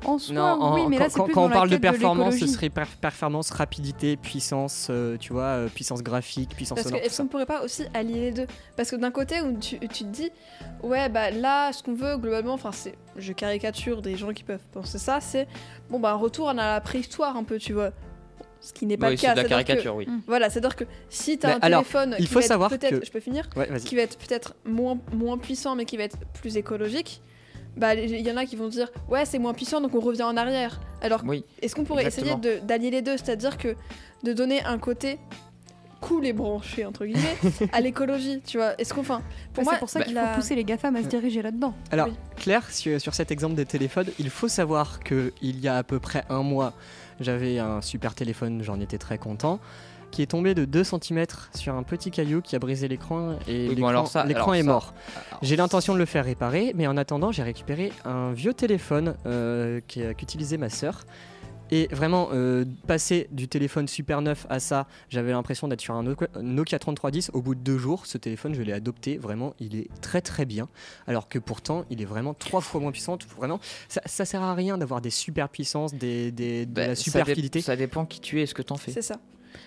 [0.04, 1.70] en soi, Non, en- oui, mais là, quand, c'est quand- plus quand dans on parle
[1.70, 6.76] de performance, ce serait per- performance, rapidité, puissance, euh, tu vois, euh, puissance graphique, puissance
[6.76, 7.00] Parce sonore.
[7.04, 8.46] est-ce qu'on pourrait pas aussi allier les deux?
[8.76, 10.30] Parce que d'un côté où tu, tu te dis
[10.82, 14.64] ouais bah là ce qu'on veut globalement, enfin c'est je caricature des gens qui peuvent
[14.72, 15.46] penser ça, c'est
[15.90, 17.90] bon bah un retour à la préhistoire un peu tu vois.
[18.64, 19.32] Ce qui n'est pas Oui, le c'est cas.
[19.32, 20.06] de la que- caricature, oui.
[20.28, 22.70] Voilà, c'est-à-dire que si tu as Mais un alors, téléphone il qui va être savoir
[22.70, 23.80] peut-être, que- je peux finir, Ouais, vas-y.
[23.82, 27.22] qui va être peut-être moins, moins puissant mais qui va être plus écologique,
[27.76, 30.22] bah il y en a qui vont dire ouais c'est moins puissant donc on revient
[30.24, 30.80] en arrière.
[31.00, 31.44] Alors Oui.
[31.60, 32.38] est-ce qu'on pourrait Exactement.
[32.38, 33.74] essayer de- d'allier les deux, c'est-à-dire que
[34.22, 35.18] de donner un côté
[36.00, 37.36] cool et branché entre guillemets
[37.72, 38.74] à l'écologie, tu vois?
[38.80, 40.96] Est-ce qu'on, enfin, pour Bah, moi c'est pour ça qu'il la- faut pousser les GAFAM
[40.96, 41.74] à se diriger là-dedans.
[41.92, 42.14] Alors, Oui.
[42.36, 45.82] Claire, sur, sur cet exemple des téléphones, il faut savoir que il y a à
[45.84, 46.72] peu près un mois,
[47.20, 49.60] j'avais un super téléphone, j'en étais très content,
[50.12, 53.68] qui est tombé de 2 cm sur un petit caillou qui a brisé l'écran et
[53.68, 54.94] Oui, l'écran ça- est ça- mort.
[55.42, 59.80] J'ai l'intention de le faire réparer, mais en attendant, j'ai récupéré un vieux téléphone euh,
[59.88, 61.00] qui- qu'utilisait ma sœur.
[61.74, 66.02] Et vraiment, euh, passer du téléphone super neuf à ça, j'avais l'impression d'être sur un
[66.02, 67.30] Nokia- Nokia 3310.
[67.32, 69.16] Au bout de deux jours, ce téléphone, je l'ai adopté.
[69.16, 70.68] Vraiment, il est très très bien.
[71.06, 73.16] Alors que pourtant, il est vraiment trois fois moins puissant.
[73.38, 73.58] Vraiment,
[73.88, 77.02] ça, ça sert à rien d'avoir des super puissances, des, des- de bah, la ça
[77.04, 77.62] super dé- fidélité.
[77.62, 78.90] Ça dépend qui tu es et ce que t'en fais.
[78.92, 79.16] C'est ça.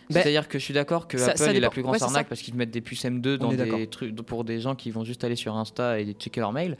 [0.09, 2.03] Bah, C'est-à-dire que je suis d'accord que ça- Apple ça est la plus grande Ouais,
[2.03, 4.91] arnaque parce qu'ils te mettent des puces M2 dans des trucs pour des gens qui
[4.91, 6.77] vont juste aller sur Insta et checker leur mail.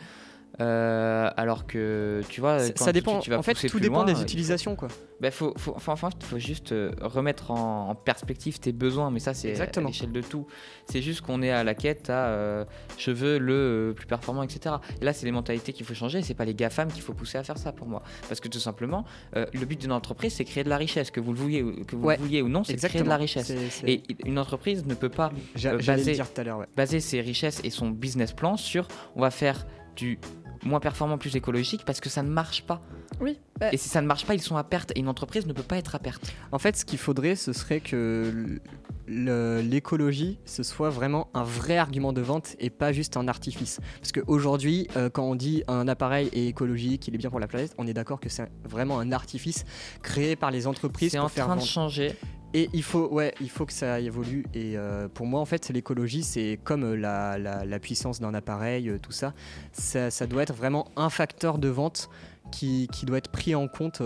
[0.61, 3.19] Euh, alors que tu vois, Ça- quand ça tu- dépend.
[3.19, 4.87] tu vas en fait, tout dépend loin, des faut- utilisations, quoi.
[5.19, 9.19] Bah, faut, faut, enfin, enfin, faut juste euh, remettre en, en perspective tes besoins, mais
[9.19, 10.45] ça c'est à l'échelle de tout.
[10.85, 12.65] C'est juste qu'on est à la quête à euh,
[12.97, 14.75] je veux le euh, plus performant, etc.
[15.01, 17.37] Et là, c'est les mentalités qu'il faut changer, c'est pas les GAFAM qu'il faut pousser
[17.37, 18.01] à faire ça pour moi.
[18.27, 19.03] Parce que tout simplement,
[19.35, 21.83] euh, le but d'une entreprise, c'est créer de la richesse, que vous le vouliez, ou-
[21.85, 23.51] que vous Ouais, le vouliez ou non, c'est créer de la richesse.
[23.85, 26.59] Et une entreprise ne peut pas j'a- euh, J'allais le baser- dire tout à l'heure,
[26.59, 26.67] ouais.
[26.77, 30.19] baser ses richesses et son business plan sur on va faire du
[30.65, 32.81] moins performant, plus écologique, parce que ça ne marche pas.
[33.21, 33.39] Oui.
[33.59, 34.91] bah, Et si ça ne marche pas, ils sont à perte.
[34.95, 36.33] Et une entreprise ne peut pas être à perte.
[36.51, 38.59] En fait, ce qu'il faudrait, ce serait que
[39.07, 43.79] l'écologie, ce soit vraiment un vrai argument de vente et pas juste un artifice.
[44.01, 47.47] Parce qu'aujourd'hui, euh, quand on dit un appareil est écologique, il est bien pour la
[47.47, 49.65] planète, on est d'accord que c'est vraiment un artifice
[50.01, 52.15] créé par les entreprises C'est en faire train de changer.
[52.55, 54.45] Et il faut, ouais, il faut que ça évolue.
[54.53, 58.87] Et euh, pour moi, en fait, l'écologie, c'est comme euh, la, la- puissance d'un appareil,
[58.89, 59.33] euh, tout ça.
[59.73, 60.09] ça.
[60.25, 62.09] doit être vraiment un facteur de vente
[62.53, 64.01] qui, qui doit être pris en compte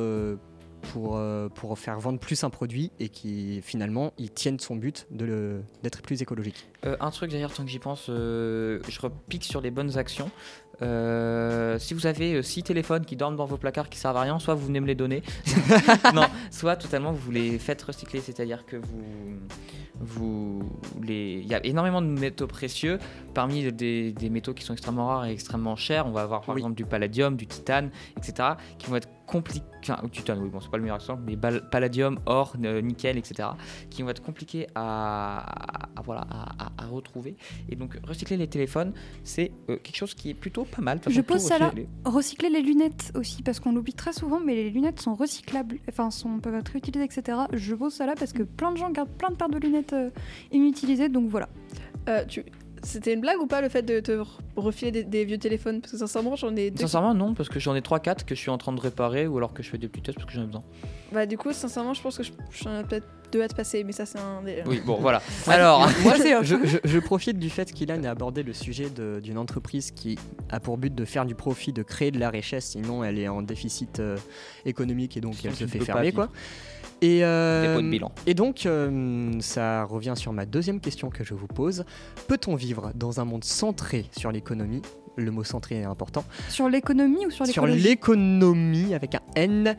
[0.81, 1.21] pour,
[1.53, 6.21] pour faire vendre plus un produit et qui finalement, il tienne son but d'être plus
[6.23, 6.67] écologique.
[6.83, 10.31] Un truc d'ailleurs, tant que j'y pense, je repique sur les bonnes actions.
[10.82, 14.39] Euh, si vous avez 6 téléphones qui dorment dans vos placards qui servent à rien,
[14.39, 15.23] soit vous venez me les donner,
[16.13, 19.39] non, soit totalement vous les faites recycler, c'est-à-dire que vous,
[19.99, 20.63] vous
[21.01, 22.99] les, il y a énormément de métaux précieux.
[23.34, 26.55] Parmi des, des métaux qui sont extrêmement rares et extrêmement chers, on va avoir par
[26.55, 26.61] Oui.
[26.61, 30.69] exemple du palladium, du titane, etc., qui vont être compliqués, enfin, titane, oui, bon, c'est
[30.71, 33.49] pas le meilleur exemple, mais bal- palladium, or, euh, nickel, etc.,
[33.89, 35.39] qui vont être compliqués à,
[35.97, 37.36] à- voilà, à, à- à retrouver.
[37.69, 40.99] Et donc, recycler les téléphones, c'est euh, quelque chose qui est plutôt pas mal.
[41.07, 41.69] Je pose ça là.
[41.69, 45.77] recycler- Recycler les lunettes aussi, parce qu'on l'oublie très souvent, mais les lunettes sont recyclables,
[45.89, 47.38] enfin sont, peuvent être réutilisées, etc.
[47.53, 49.93] Je pose ça là parce que plein de gens gardent plein de paires de lunettes
[49.93, 50.09] euh,
[50.51, 51.49] inutilisées, donc voilà.
[52.07, 52.43] euh, tu...
[52.84, 55.82] C'était une blague ou pas le fait de te re- refiler des, des vieux téléphones?
[55.82, 56.82] Parce que sincèrement, j'en ai deux.
[56.82, 59.38] Sincèrement, non, parce que j'en ai 3-4 que je suis en train de réparer ou
[59.38, 60.63] alors que je fais des petits tests parce que j'en ai besoin.
[61.11, 62.32] Bah, du coup, sincèrement, je pense que je-
[62.63, 64.41] j'en ai peut-être deux à te passer, mais ça, c'est un.
[64.43, 65.21] des- Oui, bon, voilà.
[65.47, 69.38] Alors, Moi, je, je- je profite du fait qu'Ilan ait abordé le sujet de- d'une
[69.38, 70.17] entreprise qui
[70.49, 73.27] a pour but de faire du profit, de créer de la richesse, sinon elle est
[73.27, 74.17] en déficit euh,
[74.65, 76.09] économique et donc elle se fait fermer.
[76.11, 76.27] vivre.
[77.01, 78.11] Et, euh, Dépôt de bilan.
[78.27, 81.85] et donc, euh, ça revient sur ma deuxième question que je vous pose.
[82.27, 84.81] Peut-on vivre dans un monde centré sur l'économie?
[85.15, 86.23] Le mot centré est important.
[86.49, 87.87] Sur l'économie ou sur Sur l'écologie?
[87.89, 89.75] l'économie avec un N.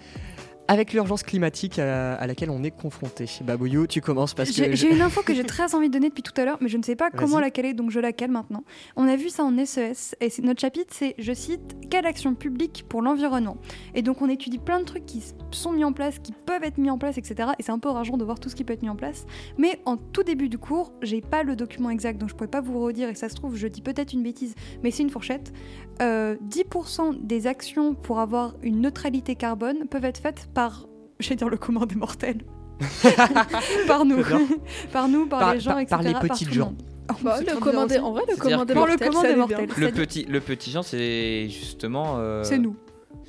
[0.72, 3.26] Avec l'urgence climatique à, à laquelle on est confronté.
[3.42, 4.54] Babouillou, tu commences parce que.
[4.56, 6.68] J'ai je- une info que j'ai très envie de donner depuis tout à l'heure, mais
[6.68, 8.62] je ne sais pas comment la caler, donc je la cale maintenant.
[8.94, 12.36] On a vu ça en SES, et c'est- notre chapitre, c'est, je cite, Quelle action
[12.36, 13.56] publique pour l'environnement?
[13.96, 16.78] Et donc on étudie plein de trucs qui sont mis en place, qui peuvent être
[16.78, 17.50] mis en place, etc.
[17.58, 19.26] Et c'est un peu rageant de voir tout ce qui peut être mis en place.
[19.58, 22.60] Mais en tout début du cours, j'ai pas le document exact, donc je pourrais pas
[22.60, 24.54] vous redire, et ça se trouve, je dis peut-être une bêtise,
[24.84, 25.52] mais c'est une fourchette.
[26.01, 30.86] Euh, 10% des actions pour avoir une neutralité carbone peuvent être faites par,
[31.20, 32.42] je vais dire le commun des mortels.
[33.86, 34.22] par nous,
[34.92, 35.90] par nous, par, Par- les gens, par- etc.
[35.90, 36.74] par les par petites gens.
[37.11, 39.68] Oh, Bah, le commandé, bien en vrai, le commandé le mortel.
[39.76, 42.14] Le petit, le petit Jean, c'est justement.
[42.18, 42.76] euh, C'est nous.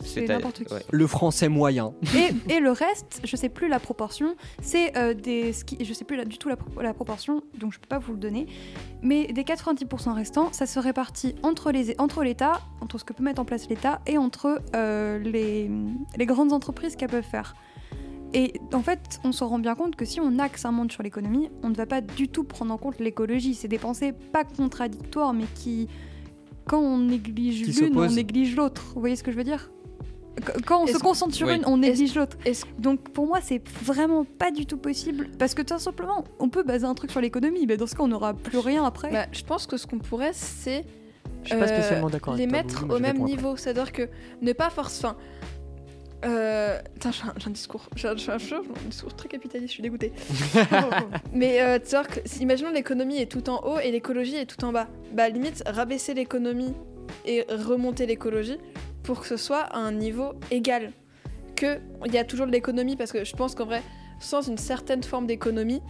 [0.01, 0.73] C'est c'est à- n'importe qui.
[0.73, 0.81] ouais.
[0.91, 1.93] Le français moyen.
[2.15, 6.15] Et, et le reste, je sais plus la proportion, c'est euh, des je sais plus
[6.17, 8.47] la- du tout la, pro- la proportion, donc je peux pas vous le donner.
[9.01, 13.23] Mais des 90% restants, ça se répartit entre les entre l'État, entre ce que peut
[13.23, 15.69] mettre en place l'État et entre euh, les,
[16.17, 17.55] les grandes entreprises qu'elles peuvent faire.
[18.33, 21.03] Et en fait, on se rend bien compte que si on axe un monde sur
[21.03, 23.55] l'économie, on ne va pas du tout prendre en compte l'écologie.
[23.55, 25.89] C'est des pensées pas contradictoires, mais qui,
[26.65, 28.91] quand on néglige l'une, on néglige l'autre.
[28.93, 29.69] Vous voyez ce que je veux dire?
[30.65, 31.55] Quand on se concentre sur Oui.
[31.57, 32.37] une, on néglige l'autre.
[32.79, 35.29] Donc pour moi, c'est vraiment pas du tout possible.
[35.37, 38.03] Parce que tout simplement, on peut baser un truc sur l'économie, mais dans ce cas,
[38.03, 39.11] on n'aura plus rien après.
[39.11, 40.85] Bah, je pense que ce qu'on pourrait, c'est
[41.43, 43.55] Je suis pas euh, spécialement d'accord les avec toi, mettre au même niveau.
[43.57, 44.07] C'est-à-dire que
[44.41, 44.97] ne pas force.
[45.03, 45.15] Enfin,
[46.23, 47.89] euh, putain, j'ai un, discours.
[47.95, 50.13] J'ai un, un- un discours très capitaliste, je suis dégoûtée.
[51.33, 54.63] Mais euh, c'est-à-dire que, si- imaginons l'économie est tout en haut et l'écologie est tout
[54.63, 54.87] en bas.
[55.13, 56.73] Bah, limite, rabaisser l'économie
[57.25, 58.57] et remonter l'écologie
[59.03, 60.91] pour que ce soit à un niveau égal.
[61.55, 63.83] Que il y a toujours de l'économie, parce que je pense qu'en vrai,
[64.19, 65.81] sans une certaine forme d'économie,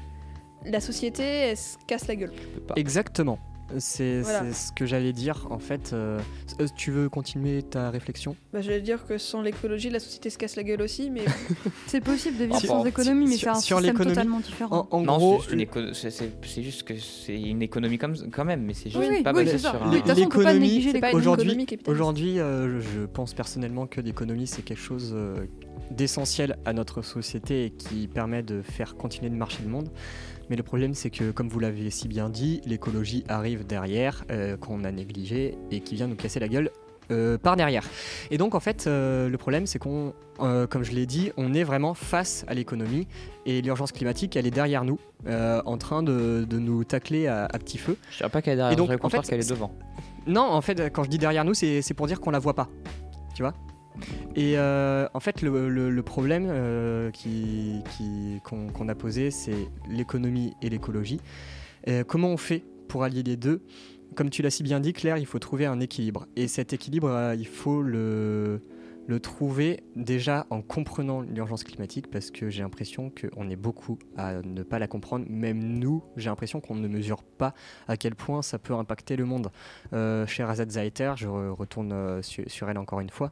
[0.66, 2.34] la société, elle se casse la gueule.
[2.76, 3.40] Exactement.
[3.80, 4.52] C'est Voilà.
[4.54, 5.92] ce que j'allais dire en fait.
[5.94, 6.20] euh,
[6.60, 8.36] euh, tu veux continuer ta réflexion?
[8.54, 11.22] Bah, je vais dire que sans l'écologie, la société se casse la gueule aussi, mais
[11.88, 14.88] C'est possible de vivre Enfin, sans économie, mais c'est un sur système totalement différent.
[14.92, 18.90] En, en non, gros, c'est juste, que c'est une économie comme, quand même, mais c'est
[18.90, 19.78] juste Oui, pas oui, basé sur De
[20.12, 20.14] un.
[20.16, 21.68] L'économie, négliger c'est pas une Aujourd'hui-.
[21.88, 25.36] Aujourd'hui, euh, je pense personnellement que l'économie, c'est quelque chose euh,
[25.92, 29.90] d'essentiel à notre société et qui permet de faire continuer de marcher le monde.
[30.52, 34.58] Mais le problème, c'est que, comme vous l'avez si bien dit, l'écologie arrive derrière, euh,
[34.58, 36.72] qu'on a négligé et qui vient nous casser la gueule
[37.10, 37.86] euh, par derrière.
[38.32, 41.54] Et donc, en fait, euh, le problème, c'est qu'on, euh, comme je l'ai dit, on
[41.54, 43.08] est vraiment face à l'économie
[43.46, 47.58] et l'urgence climatique, elle est derrière nous, en train de, de nous tacler à, à
[47.58, 47.96] petit feu.
[48.12, 49.72] Je dirais pas qu'elle est derrière, Et donc, je en fait, qu'elle est devant.
[50.28, 52.56] Non, en fait, quand je dis derrière nous, c'est c'est pour dire qu'on la voit
[52.56, 52.68] pas.
[53.36, 53.54] Tu vois?
[54.36, 57.12] Et euh, en fait, le, problème euh,
[58.44, 61.20] qu'on a posé, c'est l'économie et l'écologie.
[61.88, 63.62] Euh, comment on fait pour allier les deux?
[64.16, 66.28] Comme tu l'as si bien dit, Claire, il faut trouver un équilibre.
[66.36, 68.62] Et cet équilibre, il faut le
[69.08, 74.42] le trouver déjà en comprenant l'urgence climatique, parce que j'ai l'impression qu'on est beaucoup à
[74.44, 75.26] ne pas la comprendre.
[75.28, 77.54] Même nous, j'ai l'impression qu'on ne mesure pas
[77.88, 79.52] à quel point ça peut impacter le monde.
[79.92, 83.32] Euh, Sherazade Zaiter, je re- retourne su- sur elle encore une fois,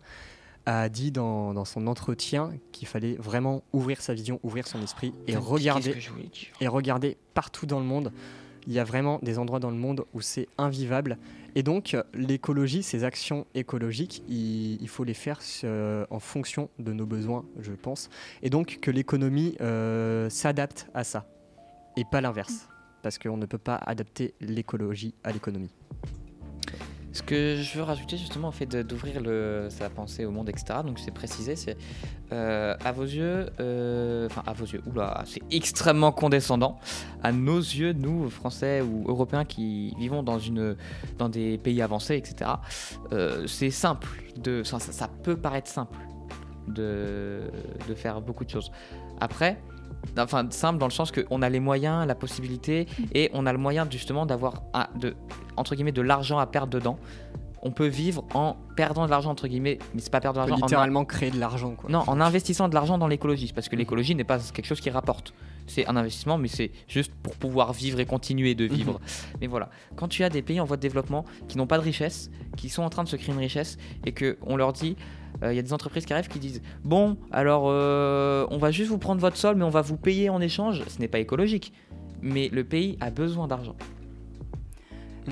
[0.70, 5.14] a dit dans, dans son entretien qu'il fallait vraiment ouvrir sa vision, ouvrir son esprit
[5.28, 5.96] et regarder
[6.62, 8.12] et regardez partout dans le monde.
[8.68, 11.18] Il y a vraiment des endroits dans le monde où c'est invivable.
[11.56, 16.94] Et donc, l'écologie, ces actions écologiques, il, il faut les faire euh, en fonction de
[16.94, 18.10] nos besoins, je pense.
[18.44, 21.26] Et donc, que l'économie euh, s'adapte à ça.
[21.98, 22.68] Et pas l'inverse.
[23.02, 25.72] Parce qu'on ne peut pas adapter l'écologie à l'économie.
[27.20, 29.22] Ce que je veux rajouter justement au fait d'ouvrir
[29.70, 30.80] sa pensée au monde, etc.
[30.86, 31.76] Donc c'est précisé, c'est
[32.32, 36.80] euh, à vos yeux, euh, enfin à vos yeux, oula, c'est extrêmement condescendant.
[37.22, 42.52] À nos yeux, nous Français ou Européens qui vivons dans des pays avancés, etc.
[43.12, 44.08] euh, c'est simple
[44.64, 45.98] ça, peut paraître simple
[46.70, 47.52] de
[47.98, 48.72] faire beaucoup de choses.
[49.20, 49.62] Après.
[50.18, 53.58] Enfin, simple dans le sens qu'on a les moyens, la possibilité, et on a le
[53.60, 54.64] moyen justement d'avoir
[55.00, 55.16] de,
[55.56, 56.98] entre guillemets de l'argent à perdre dedans.
[57.62, 60.46] On peut vivre en perdant de l'argent entre guillemets, mais c'est pas perdre de On
[60.46, 60.64] peut l'argent.
[60.64, 61.72] en- littéralement créer de l'argent.
[61.76, 61.90] quoi.
[61.90, 63.80] Non, en investissant de l'argent dans l'écologie, parce que Mhm.
[63.80, 65.34] l'écologie n'est pas quelque chose qui rapporte.
[65.68, 69.00] C'est un investissement, mais c'est juste pour pouvoir vivre et continuer de vivre.
[69.42, 71.84] Mais voilà, quand tu as des pays en voie de développement qui n'ont pas de
[71.84, 74.96] richesse, qui sont en train de se créer une richesse, et que on leur dit,
[75.44, 78.72] euh, il y a des entreprises qui arrivent qui disent, bon, alors euh, on va
[78.72, 80.84] juste vous prendre votre sol, mais on va vous payer en échange.
[80.88, 81.74] Ce n'est pas écologique.
[82.22, 83.76] Mais le pays a besoin d'argent.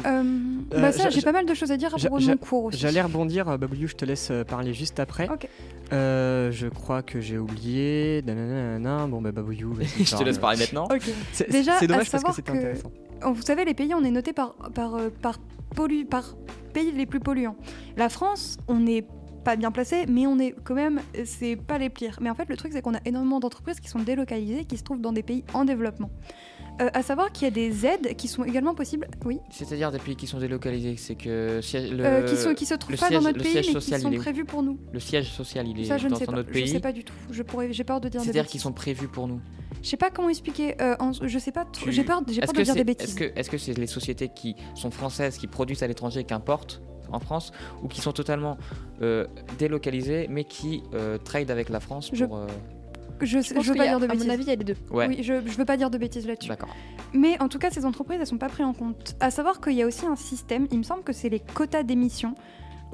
[0.06, 0.24] Euh,
[0.74, 2.38] Euh, bah ça, j'a- j'ai pas mal de choses à dire à propos de mon
[2.38, 2.78] cours aussi.
[2.78, 5.28] J'allais rebondir, euh, Babouliou, je te laisse euh, parler juste après.
[5.30, 5.48] Ok.
[5.92, 8.22] Euh, je crois que j'ai oublié.
[8.26, 9.08] Nanana.
[9.08, 10.86] Bon, bah, Babouliou, Je te laisse parler maintenant.
[10.94, 11.10] Ok.
[11.32, 12.92] C'est- Déjà, c'est à dommage parce que savoir c'était que- intéressant.
[13.26, 15.40] Vous savez, les pays, on est noté par, par, euh, par,
[15.76, 16.36] pollu- par
[16.74, 17.56] pays les plus polluants.
[17.96, 19.06] La France, on n'est
[19.48, 22.18] pas bien placé, mais on est quand même, c'est pas les pires.
[22.20, 24.84] Mais en fait, le truc, c'est qu'on a énormément d'entreprises qui sont délocalisées, qui se
[24.84, 26.10] trouvent dans des pays en développement.
[26.82, 30.00] Euh, à savoir qu'il y a des aides qui sont également possibles, oui, C'est-à-dire des
[30.00, 33.20] pays qui sont délocalisés, c'est que le, euh, qui, sont, qui se trouvent pas siège-
[33.20, 34.78] dans notre pays, mais qui sont prévus pour nous.
[34.92, 36.34] le siège social, il est Ça, je ne dans sais pas.
[36.34, 36.68] autre Je pays.
[36.68, 37.14] sais pas du tout.
[37.32, 39.40] Je pourrais, j'ai peur de dire C'est-à-dire qu'ils sont prévus pour nous.
[39.82, 40.76] Je sais pas comment expliquer.
[40.82, 41.66] euh, en- je sais pas.
[41.72, 43.16] Tu- J'ai peur, j'ai Est-ce peur de dire des est-ce bêtises.
[43.16, 46.82] que est-ce que c'est les sociétés qui sont françaises, qui produisent à l'étranger, qui importent
[47.12, 47.52] en France,
[47.84, 48.58] ou qui sont totalement
[49.02, 49.26] euh,
[49.58, 52.38] délocalisées, mais qui euh, trade avec la France Je- pour.
[52.38, 52.48] euh,
[53.22, 54.26] Je, Je veux pas a- dire de à bêtises.
[54.28, 54.76] mon avis, il y a les deux.
[54.92, 56.50] Ouais, Oui, je, je veux pas dire de bêtises là-dessus.
[56.50, 56.70] d'accord.
[57.14, 59.16] Mais en tout cas, ces entreprises, elles sont pas prises en compte.
[59.20, 61.82] À savoir qu'il y a aussi un système, il me semble que c'est les quotas
[61.84, 62.36] d'émissions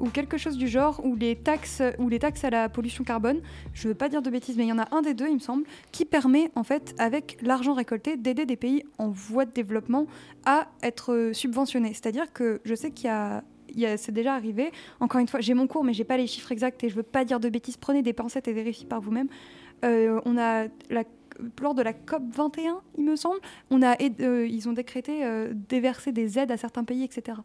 [0.00, 3.38] ou quelque chose du genre, ou les taxes, ou les taxes à la pollution carbone.
[3.74, 5.34] Je veux pas dire de bêtises, mais il y en a un des deux, il
[5.34, 5.62] me semble,
[5.92, 10.06] qui permet en fait, avec l'argent récolté, d'aider des pays en voie de développement
[10.46, 11.90] à être subventionnés.
[11.92, 13.44] C'est-à-dire que je sais qu'il y a-
[13.96, 14.70] c'est déjà arrivé.
[15.00, 17.02] Encore une fois, j'ai mon cours, mais j'ai pas les chiffres exacts et je veux
[17.02, 17.76] pas dire de bêtises.
[17.76, 19.28] Prenez des pincettes et vérifiez par vous-même.
[19.84, 21.04] Euh, on a la,
[21.60, 23.40] lors de la COP 21, il me semble,
[23.70, 27.38] on a euh, ils ont décrété euh, déverser des aides à certains pays, etc.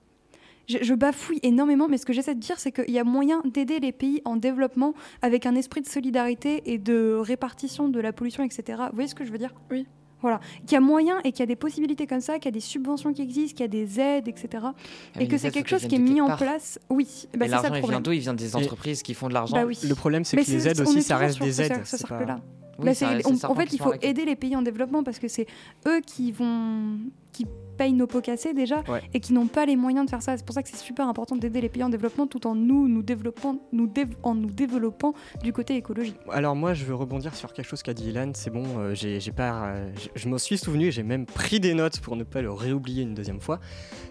[0.67, 3.79] Je bafouille énormément, mais ce que j'essaie de dire, c'est qu'il y a moyen d'aider
[3.79, 4.93] les pays en développement
[5.23, 8.83] avec un esprit de solidarité et de répartition de la pollution, etc.
[8.89, 9.55] Vous voyez ce que je veux dire?
[9.71, 9.87] Oui.
[10.21, 10.39] Voilà.
[10.65, 12.51] Qu'il y a moyen et qu'il y a des possibilités comme ça, qu'il y a
[12.51, 14.47] des subventions qui existent, qu'il y a des aides, etc.
[14.63, 14.73] Ah,
[15.15, 16.79] et mais que c'est quelque chose qui est mis en place.
[16.89, 18.01] Oui, bah, c'est ça l'argent, le il vient problème.
[18.03, 18.11] d'où?
[18.11, 19.55] Il vient des entreprises qui font de l'argent.
[19.55, 19.77] Bah oui.
[19.87, 21.85] Le problème, c'est que les aides aussi, ça reste des aides.
[21.85, 22.39] ce cercle-là.
[22.79, 25.19] Oui, Bah, ça on- c'est en fait, il faut aider les pays en développement parce
[25.19, 25.47] que c'est
[25.87, 26.97] eux qui vont
[27.33, 27.45] qui
[27.79, 29.01] payent nos pots cassés déjà Ouais.
[29.13, 30.35] et qui n'ont pas les moyens de faire ça.
[30.37, 32.87] C'est pour ça que c'est super important d'aider les pays en développement tout en nous
[32.89, 36.17] nous développant nous dév- en nous développant du côté écologique.
[36.31, 38.31] Alors moi, je veux rebondir sur quelque chose qu'a dit Ilan.
[38.33, 41.59] C'est bon, euh, j'ai pas, euh, je- je m'en suis souvenu et j'ai même pris
[41.61, 43.59] des notes pour ne pas le réoublier une deuxième fois.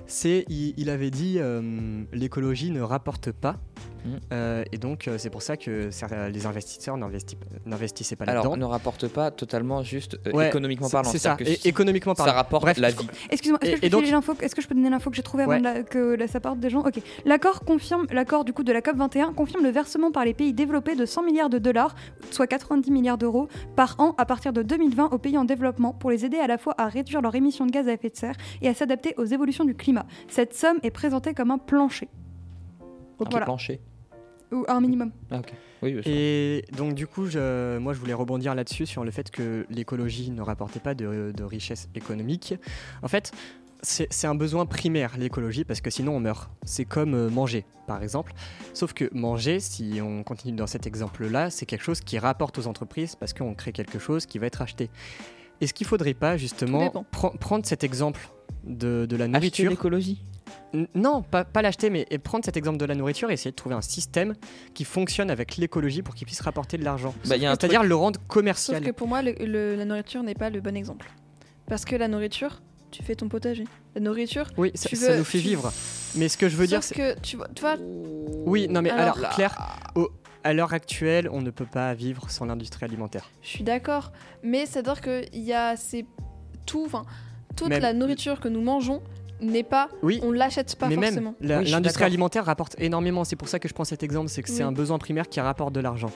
[0.06, 3.56] C'est, il, il avait dit, euh, l'écologie ne rapporte pas.
[4.04, 4.20] Mhm.
[4.32, 8.44] Euh, et donc, euh, c'est pour ça que certains- les investisseurs n'investi- n'investissaient pas Alors,
[8.44, 8.56] là-dedans.
[8.56, 11.10] ne rapporte pas totalement juste euh, Ouais, économiquement parlant.
[11.10, 12.36] C'est ça, que et économiquement ça parlant.
[12.38, 13.06] rapporte Bref, la vie.
[13.30, 15.10] Excuse-moi, est-ce que, je peux et donc- filer l'info- est-ce que je peux donner l'info
[15.10, 15.58] que j'ai trouvée avant Ouais.
[15.58, 16.80] de la- que la- ça parte des gens?
[16.80, 17.00] Ok.
[17.24, 20.52] L'accord confirme, l'accord du coup de la COP 21 confirme le versement par les pays
[20.52, 21.94] développés de 100 milliards de dollars,
[22.30, 26.10] soit 90 milliards d'euros par an à partir de 2020 aux pays en développement pour
[26.10, 28.34] les aider à la fois à réduire leurs émissions de gaz à effet de serre
[28.62, 30.06] et à s'adapter aux évolutions du climat.
[30.28, 32.08] Cette somme est présentée comme un plancher.
[33.26, 33.46] Un Voilà.
[33.46, 33.80] plancher.
[34.50, 35.12] Ou un minimum.
[35.30, 35.52] Ah, ok.
[35.82, 36.10] Oui, bien sûr.
[36.14, 40.30] Et donc du coup, je- moi je voulais rebondir là-dessus sur le fait que l'écologie
[40.30, 42.54] ne rapportait pas de, de richesse économique.
[43.02, 43.30] En fait,
[43.82, 46.50] c'est un besoin primaire l'écologie parce que sinon on meurt.
[46.64, 48.32] C'est comme euh, manger par exemple.
[48.74, 52.66] Sauf que manger, si on continue dans cet exemple-là, c'est quelque chose qui rapporte aux
[52.66, 54.88] entreprises parce qu'on crée quelque chose qui va être acheté.
[55.60, 58.30] Est-ce qu'il faudrait pas justement pre- prendre cet exemple
[58.64, 59.70] de, de la Acheter nourriture?
[59.70, 60.24] l'écologie.
[60.94, 63.56] Non, pas, pas l'acheter, mais et prendre cet exemple de la nourriture et essayer de
[63.56, 64.34] trouver un système
[64.74, 67.14] qui fonctionne avec l'écologie pour qu'il puisse rapporter de l'argent.
[67.26, 68.82] Bah, C'est-à-dire le rendre Sauf commercial.
[68.82, 71.10] que pour moi, le- le- la nourriture n'est pas le bon exemple.
[71.66, 73.64] Parce que la nourriture, tu fais ton potager.
[73.94, 75.72] La nourriture, Oui, ça, ça nous fait tu- vivre.
[76.16, 77.14] Mais ce que je veux dire, sauf c'est.
[77.16, 77.76] que tu vois, tu vois,
[78.46, 79.58] Oui, non, mais alors, Alors- Claire,
[79.94, 80.10] au-
[80.44, 83.28] à l'heure actuelle, on ne peut pas vivre sans l'industrie alimentaire.
[83.42, 84.12] je suis d'accord,
[84.42, 86.06] mais c'est-à-dire qu'il y a c'est
[86.64, 87.02] tout, enfin,
[87.56, 89.02] toute Même- la nourriture que nous mangeons
[89.40, 91.34] n'est pas, Oui, on l'achète pas mais forcément.
[91.40, 93.24] même Oui, l'industrie alimentaire rapporte énormément.
[93.24, 94.68] C'est pour ça que je prends cet exemple, c'est que c'est Oui.
[94.68, 96.10] un besoin primaire qui rapporte de l'argent.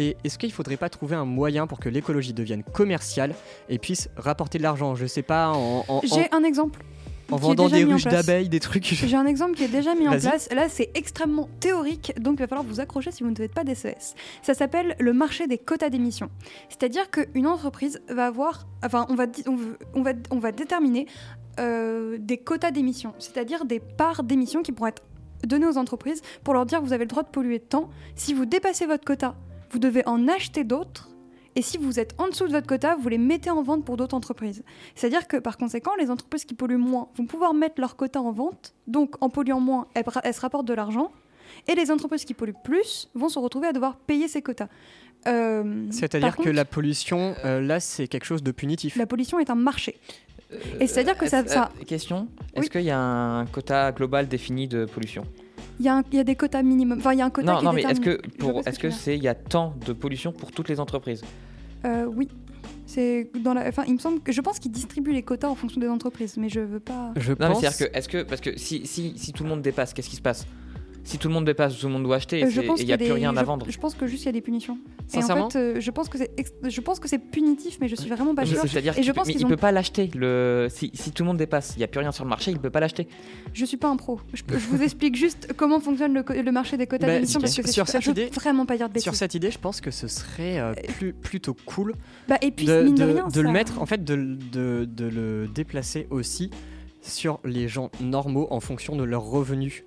[0.00, 3.34] Et est-ce qu'il faudrait pas trouver un moyen pour que l'écologie devienne commerciale
[3.68, 4.94] et puisse rapporter de l'argent?
[4.94, 6.84] Je sais pas, en, en- en- J'ai un exemple.
[7.30, 8.84] En vendant des ruches d'abeilles, des trucs.
[8.84, 10.48] J'ai un exemple qui est déjà mis en place.
[10.52, 13.64] Là, c'est extrêmement théorique, donc il va falloir vous accrocher si vous ne êtes pas
[13.64, 14.14] DCS.
[14.42, 16.30] Ça s'appelle le marché des quotas d'émissions.
[16.68, 19.26] C'est-à-dire qu'une entreprise va avoir, enfin, on va,
[19.94, 21.06] on va, on va déterminer
[21.58, 25.02] euh, des quotas d'émissions, c'est-à-dire des parts d'émissions qui pourront être
[25.44, 27.90] données aux entreprises pour leur dire vous avez le droit de polluer tant.
[28.14, 29.34] Si vous dépassez votre quota,
[29.70, 31.10] vous devez en acheter d'autres.
[31.58, 33.96] Et si vous êtes en dessous de votre quota, vous les mettez en vente pour
[33.96, 34.62] d'autres entreprises.
[34.94, 38.30] C'est-à-dire que par conséquent, les entreprises qui polluent moins vont pouvoir mettre leur quota en
[38.30, 41.10] vente, donc en polluant moins, elles, elles se rapportent de l'argent,
[41.66, 44.68] et les entreprises qui polluent plus vont se retrouver à devoir payer ces quotas.
[45.26, 48.94] Euh, C'est-à-dire que la pollution, euh, là, c'est quelque chose de punitif.
[48.94, 49.98] la pollution est un marché.
[50.78, 52.46] Et c'est-à-dire que ça- est-ce- ça- euh, question Oui.
[52.62, 55.24] Est-ce qu'il y a un quota global défini de pollution?
[55.80, 56.98] Il y, a un- il y a des quotas minimum.
[56.98, 58.68] Enfin, il y a un quota Non, qui non, est mais est-ce que pour ce
[58.68, 61.22] est-ce que c'est il y a tant de pollution pour toutes les entreprises?
[61.84, 62.28] Euh, oui.
[62.86, 63.68] C'est dans la.
[63.68, 66.36] Enfin, il me semble que je pense qu'ils distribuent les quotas en fonction des entreprises,
[66.38, 67.12] mais je veux pas.
[67.16, 67.60] Je Non, mais pense.
[67.60, 70.16] c'est-à-dire que est-ce que parce que si, si si tout le monde dépasse, qu'est-ce qui
[70.16, 70.46] se passe?
[71.08, 72.80] Si tout le monde dépasse, tout le monde doit acheter et Euh, je c'est- pense
[72.80, 73.66] et il qu'il n'y a des- plus rien je- à vendre.
[73.70, 74.76] Je pense que juste il y a des punitions.
[75.08, 77.78] Et Sincèrement en fait, euh, je pense que c'est ex- je pense que c'est punitif,
[77.80, 78.60] mais je suis vraiment pas sûre.
[78.60, 79.04] C'est-à-dire qu'il
[79.36, 80.10] il ont- peut pas l'acheter.
[80.14, 82.50] Le si, si tout le monde dépasse, il n'y a plus rien sur le marché,
[82.50, 83.08] il peut pas l'acheter.
[83.54, 84.20] Je suis pas un pro.
[84.34, 87.40] Je, je vous explique juste comment fonctionne le, le marché des quotas Bah, d'émissions sur-
[87.40, 89.04] parce que c'est sur super- cette je idée- vraiment pas dire de bêtises.
[89.04, 91.94] Sur cette idée, je pense que ce serait euh, plus, plutôt cool
[92.28, 94.36] Bah, et puis de, mine de, de- rien, de le mettre, en fait, de, le-
[94.36, 96.50] de- de le déplacer aussi
[97.00, 99.84] sur les gens normaux en fonction de leurs revenus.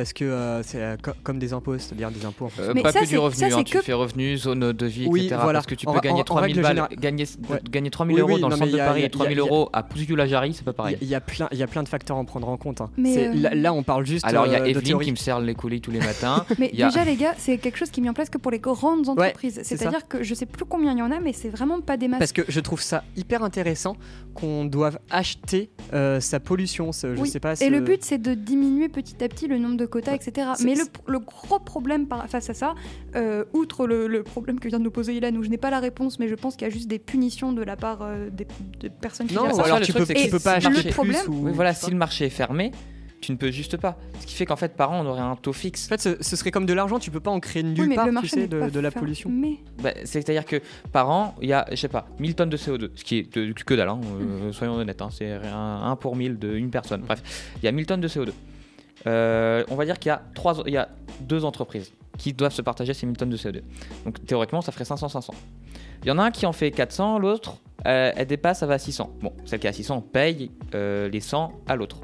[0.00, 2.70] Parce que euh, c'est euh, co- comme des impôts, c'est-à-dire des impôts en fonction.
[2.70, 4.36] Euh, Mais pas ça, que c'est- du revenu, ça, hein, c'est tu que- fais revenu,
[4.38, 5.40] zone de vie, Oui, etc.
[5.42, 5.58] voilà.
[5.58, 7.60] Parce que tu En peux gagner en- en 3000 règle balles, générale- gagner, Ouais.
[7.70, 9.02] gagner 3000 Oui, euros oui, dans le non, centre de il y a- Paris il
[9.02, 10.94] y a- et 3000 il y a- euros à Pousse-du-la-Jarry, c'est pas Il y, pareil.
[10.94, 12.56] a- il y a plein, il y a plein de facteurs à en prendre en
[12.56, 12.80] compte.
[12.80, 12.90] hein.
[12.96, 14.82] Mais, C'est- euh, là, là, on parle juste Alors il y euh, a de Evelyne
[14.82, 15.04] théorie.
[15.04, 16.44] qui me sert les colis tous les matins.
[16.58, 18.30] Mais Il y a- déjà, les gars, c'est quelque chose qui est mis en place
[18.30, 19.60] que pour les grandes entreprises.
[19.62, 21.96] c'est C'est-à-dire que je sais plus combien il y en a, mais c'est vraiment pas
[21.96, 22.18] des masses.
[22.20, 23.96] Parce que je trouve ça hyper intéressant
[24.34, 26.92] qu'on doive acheter euh, sa pollution.
[26.92, 27.28] ce- je Oui.
[27.28, 27.52] sais pas.
[27.52, 30.16] Et ce- le but, c'est de diminuer petit à petit le nombre de quotas, Ouais.
[30.16, 30.48] etc.
[30.56, 32.74] C'est- Mais le, le gros problème par- face à ça,
[33.16, 35.70] euh, outre le, le problème que vient de nous poser Ilan, où je n'ai pas
[35.70, 38.30] la réponse, mais je pense qu'il y a juste des punitions de la part euh,
[38.30, 38.46] des,
[38.80, 39.64] des personnes qui Non, ou ça.
[39.64, 41.74] alors le tu truc, peux, tu peux pas acheter le problème- plus ou- Oui, voilà,
[41.74, 42.72] si le marché est fermé,
[43.20, 43.98] tu ne peux juste pas.
[44.20, 45.84] Ce qui fait qu'en fait, par an, on aurait un taux fixe.
[45.86, 47.86] En fait, ce, ce serait comme de l'argent, tu peux pas en créer nulle Oui,
[47.88, 49.30] mais part, le tu marché sais, de, pas de la pollution.
[49.82, 50.56] Bah, C'est-à-dire que
[50.90, 53.36] par an, il y a, je sais pas, 1000 tonnes de CO2, ce qui est
[53.36, 56.70] de- que dalle, hein, euh, soyons honnêtes, hein, c'est un, un pour 1000 de une
[56.70, 57.02] personne.
[57.02, 57.22] Bref,
[57.62, 58.30] il y a 1000 tonnes de CO2.
[59.06, 60.88] Euh, on va dire qu'il y, a trois- il y a
[61.20, 63.62] deux entreprises qui doivent se partager ces 1000 tonnes de CO2.
[64.04, 65.30] Donc théoriquement, ça ferait 500-500.
[66.02, 67.56] Il y en a un qui en fait 400, l'autre,
[67.86, 69.10] euh, elle dépasse, ça va à 600.
[69.22, 72.00] Bon, celle qui est à 600 paye euh, les 100 à l'autre.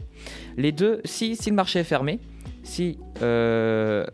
[0.56, 2.18] Les deux, si, si le marché est fermé,
[2.62, 4.04] si, euh,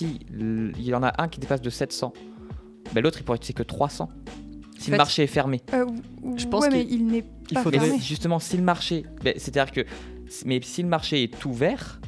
[0.00, 2.12] il y en a un qui dépasse de 700,
[2.92, 4.08] ben l'autre il pourrait être que 300.
[4.78, 5.60] Si En le fait, marché est fermé.
[5.74, 5.86] Euh,
[6.36, 8.00] Je pense ouais, mais qu'il- il n'est il pas faudrait- Mais fermé.
[8.00, 9.88] c'est- justement, si le marché, ben, c'est-à-dire que,
[10.44, 12.00] mais si le marché est ouvert,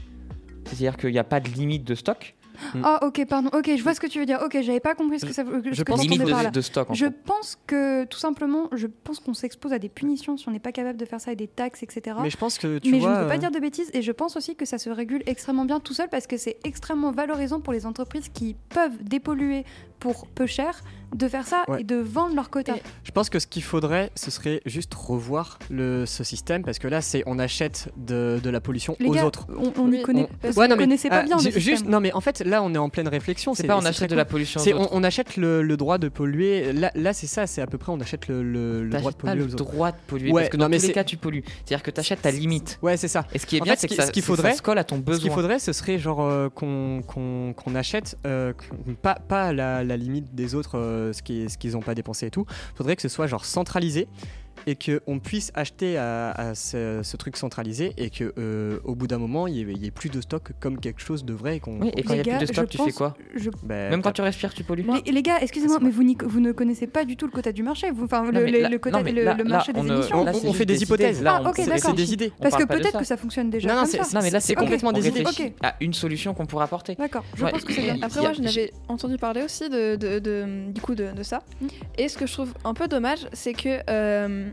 [0.64, 2.34] c'est-à-dire qu'il n'y a pas de limite de stock,
[2.82, 3.50] Ah, ok, pardon.
[3.52, 4.40] Ok, je vois ce que tu veux dire.
[4.44, 5.62] Ok, j'avais pas compris ce que ça veut.
[5.70, 6.50] Je pense limite par de, là.
[6.50, 10.36] de stock en Je pense que tout simplement, je pense qu'on s'expose à des punitions
[10.36, 12.16] si on n'est pas capable de faire ça et des taxes, etc.
[12.22, 13.08] Mais je pense que tu mais vois.
[13.08, 14.90] je ne veux pas euh, dire de bêtises et je pense aussi que ça se
[14.90, 19.02] régule extrêmement bien tout seul parce que c'est extrêmement valorisant pour les entreprises qui peuvent
[19.02, 19.64] dépolluer
[20.04, 20.82] pour peu cher
[21.14, 21.80] de faire ça Ouais.
[21.80, 22.74] et de vendre leurs quotas.
[23.04, 26.88] Je pense que ce qu'il faudrait, ce serait juste revoir le, ce système parce que
[26.88, 29.46] là, c'est on achète de, de la pollution Les aux gars, autres.
[29.56, 31.36] on, on y Oui, connaît, on- parce Ouais, qu'on non, mais, connaissait pas ah, bien
[31.36, 31.62] le ju- système.
[31.62, 33.54] juste, non mais en fait là on est en pleine réflexion.
[33.54, 36.08] C'est pas on achète de la pollution aux C'est on, achète le, le droit de
[36.08, 36.72] polluer.
[36.72, 39.16] Là, là c'est ça, c'est à peu près on achète le, le- le droit de
[39.16, 39.64] T'achètes pas polluer le aux autres.
[39.64, 41.44] droit de polluer Ouais, parce que non, dans mais tous les cas tu pollues.
[41.64, 42.78] C'est-à-dire que t'achètes ta limite.
[42.82, 43.24] Ouais, c'est ça.
[43.32, 44.12] Et ce qui est En bien, c'est ce que ça,
[44.52, 45.30] se colle à ton Ce qu'il besoin.
[45.34, 48.52] faudrait, ce serait genre euh, qu'on achète euh,
[49.02, 52.30] pas la, la limite des autres, euh, ce qui- ce qu'ils n'ont pas dépensé et
[52.30, 52.46] tout.
[52.74, 54.08] faudrait que ce soit genre centralisé
[54.66, 59.06] et qu'on puisse acheter à, à ce, ce truc centralisé et que euh, au bout
[59.06, 61.80] d'un moment il y, ait- plus de stock comme quelque chose de vrai et qu'on
[61.80, 63.90] Oui, et quand il n'y a gars, plus de stock, tu fais quoi je- bah,
[63.90, 66.40] Même quand tu respires, tu pollues Les, les gars, excusez-moi, C'est mais vous, n'y- vous
[66.40, 67.90] ne connaissez pas du tout le quota du marché.
[67.90, 69.84] Vous, enfin, Non, le, là- le quota- non, mais le- là- le là, marché on
[69.84, 70.20] des émissions.
[70.20, 71.22] on- là, on c'est fait des hypothèses.
[71.22, 71.94] Là, Ah, on- ok, d'accord.
[71.94, 74.18] des idées on Parce que peut-être que ça fonctionne déjà Non, non, comme c'est- ça.
[74.18, 75.24] Non, mais là, c'est complètement on des idées.
[75.62, 76.94] à une solution qu'on pourrait apporter.
[76.94, 77.94] D'accord, je Ouais, pense que c'est et- bien.
[77.94, 81.42] il y Après, a- moi, je n'avais entendu parler aussi du coup de, ça.
[81.60, 81.66] Mm.
[81.98, 84.43] Et ce que je trouve un peu dommage, c'est que, euh,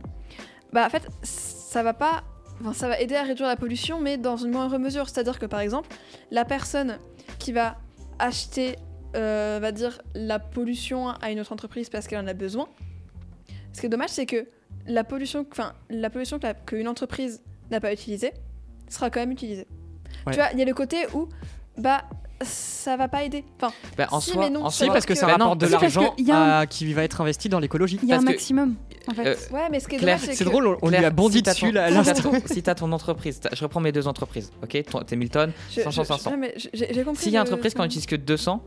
[0.74, 2.24] bah, en fait, ça va pas,
[2.62, 5.10] enfin, ça va aider à réduire la pollution, mais dans une moindre mesure.
[5.10, 5.90] C'est-à-dire que, par exemple,
[6.32, 6.98] la personne
[7.40, 7.78] qui va
[8.20, 8.76] acheter,
[9.16, 12.68] euh, va dire, la pollution à une autre entreprise parce qu'elle en a besoin.
[13.74, 14.48] Ce qui est dommage, c'est que
[14.88, 18.34] la pollution, enfin, la pollution qu'une entreprise n'a pas utilisée
[18.90, 19.68] sera quand même utilisée.
[20.26, 20.34] Ouais.
[20.34, 21.30] Tu vois, il y a le côté où,
[21.78, 22.04] bah,
[22.44, 23.44] ça va pas aider.
[23.60, 25.62] Enfin, Bah, en Si, soi, mais non, en Si, parce que ça Bah non, rapporte
[25.62, 28.00] de l'argent que qui va être investi dans l'écologie.
[28.04, 28.76] Il y a un que- maximum,
[29.10, 29.28] en fait.
[29.28, 30.50] Euh, ouais, mais ce qui est Claire, dommage, c'est que...
[30.50, 32.32] drôle, on, on lui Claire, a bondi si t'as dessus ton- là, si t'as ton-
[32.46, 36.32] Si ton entreprise, je reprends mes deux entreprises, ok T'es Milton, Je- 500, je- 500.
[36.32, 37.24] ouais, mais j'ai j'ai compris.
[37.24, 38.64] S'il y a une entreprise qui en utilise que 200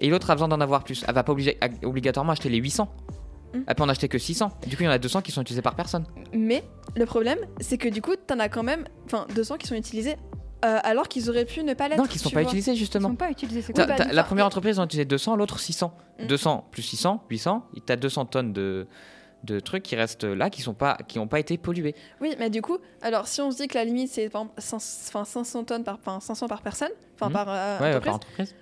[0.00, 2.58] et l'autre a besoin d'en avoir plus, elle va pas obliger- à- obligatoirement acheter les
[2.58, 2.88] 800.
[3.54, 3.60] Hmm.
[3.68, 4.50] Elle peut en acheter que 600.
[4.66, 6.04] Du coup, il y en a 200 qui sont utilisés par personne.
[6.32, 6.64] Mais
[6.96, 10.16] le problème, c'est que du coup, t'en as quand même, enfin, 200 qui sont utilisés
[10.64, 11.98] euh, alors qu'ils auraient pu ne pas l'être.
[11.98, 12.48] Non, qui sont tu pas vois.
[12.50, 13.08] utilisés Ils justement.
[13.10, 15.94] sont pas utilisés, c'est quoi bah, la première entreprise en utilisé 200, l'autre 600.
[16.20, 16.26] Mm.
[16.26, 17.66] 200 plus 600, 800.
[17.76, 18.86] et T'as 200 tonnes de,
[19.44, 21.94] de trucs qui restent là, qui sont pas, qui ont pas été pollués.
[22.20, 24.60] Oui, mais du coup, alors si on se dit que la limite c'est par exemple,
[24.60, 27.32] 500 enfin, 500 tonnes par, enfin 500 par personne, enfin Mhm.
[27.32, 28.54] par euh, ouais, entreprise, par entreprise.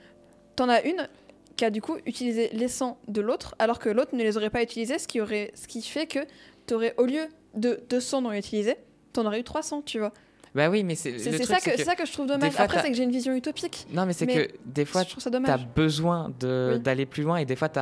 [0.57, 1.09] t'en as une
[1.57, 4.49] qui a du coup utilisé les 100 de l'autre, alors que l'autre ne les aurait
[4.51, 6.21] pas utilisés, ce qui aurait, ce qui fait que
[6.67, 8.77] t'aurais au lieu de 200 non utilisés,
[9.13, 10.13] t'en aurais eu 300, tu vois.
[10.55, 12.53] Bah oui, mais c'est C'est ça, que ça que je trouve dommage.
[12.59, 13.87] Après, c'est que j'ai une vision utopique.
[13.91, 15.17] Non, mais c'est que des fois, tu
[15.47, 16.81] as besoin Oui.
[16.81, 17.81] d'aller plus loin et des fois, tu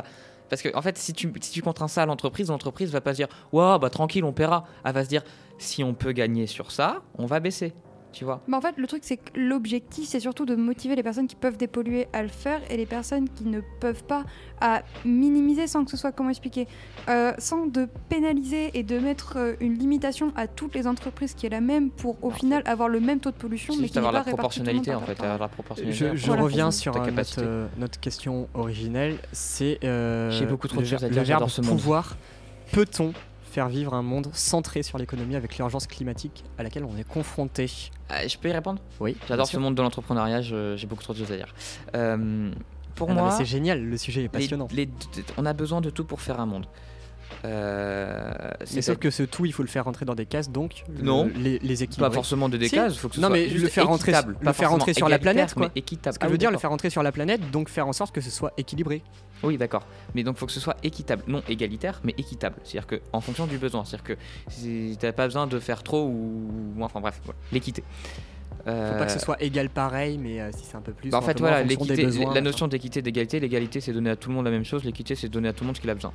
[0.49, 3.11] Parce que, en fait, si tu, si tu contrains ça à l'entreprise, l'entreprise va pas
[3.11, 4.65] se dire Waouh, bah tranquille, on paiera.
[4.85, 5.23] Elle va se dire
[5.57, 7.73] Si on peut gagner sur ça, on va baisser.
[8.11, 11.03] Tu vois Bah, en fait, le truc, c'est que l'objectif, c'est surtout de motiver les
[11.03, 14.23] personnes qui peuvent dépolluer à le faire et les personnes qui ne peuvent pas
[14.59, 16.67] à minimiser sans que ce soit, comment expliquer,
[17.09, 21.45] euh, sans de pénaliser et de mettre euh, une limitation à toutes les entreprises qui
[21.45, 23.89] est la même pour au En final avoir le même taux de pollution, C'est mais
[23.89, 25.15] qui avoir la proportionnalité, en fait.
[25.15, 26.09] par- avoir la proportionnalité.
[26.11, 27.67] Je, je Voilà, reviens sur euh, notre, euh,
[28.01, 29.17] question originelle.
[29.31, 31.71] C'est euh, J'ai beaucoup trop de choses à dire, le verbe ce monde.
[31.71, 32.17] pouvoir.
[32.71, 33.13] Peut-on
[33.51, 37.69] faire vivre un monde centré sur l'économie avec l'urgence climatique à laquelle on est confronté
[38.09, 38.81] Ah, je peux y répondre?
[39.01, 39.17] Oui.
[39.27, 41.53] J'adore ce monde de l'entrepreneuriat, j'ai beaucoup trop de choses à dire.
[41.95, 42.51] Euh,
[42.95, 44.67] pour Ah moi, c'est génial, le sujet est les- passionnant.
[44.71, 44.89] les-
[45.37, 46.65] on a besoin de tout pour faire un monde.
[47.45, 50.49] Euh, Mais c'est sauf que ce tout, il faut le faire rentrer dans des cases,
[50.51, 51.29] donc le- Non.
[51.35, 52.09] les, les équilibrer.
[52.09, 52.75] pas forcément de des Si.
[52.75, 54.69] cases, faut que ce Non, soit mais juste le faire rentrer- équitable, le pas faire
[54.71, 55.67] rentrer sur la planète, quoi.
[55.73, 56.13] mais équitable.
[56.13, 57.87] Ce que Ah je oui, veux dire, le faire rentrer sur la planète, donc faire
[57.87, 59.01] en sorte que ce soit équilibré.
[59.43, 59.85] Oui, d'accord.
[60.13, 61.23] Mais donc, faut que ce soit équitable.
[61.27, 62.57] Non égalitaire, mais équitable.
[62.63, 63.85] C'est-à-dire que en fonction du besoin.
[63.85, 66.51] C'est-à-dire que si t'as pas besoin de faire trop ou.
[66.81, 67.39] Enfin, bref, voilà.
[67.51, 67.83] l'équité.
[68.63, 71.09] Faut pas que ce Euh, soit égal pareil, mais euh, si c'est un peu plus.
[71.09, 74.29] bah, en fait, voilà, des besoins, la notion d'équité, d'égalité, l'égalité, c'est donner à tout
[74.29, 74.83] le monde la même chose.
[74.83, 76.13] L'équité, c'est donner à tout le monde ce qu'il a besoin.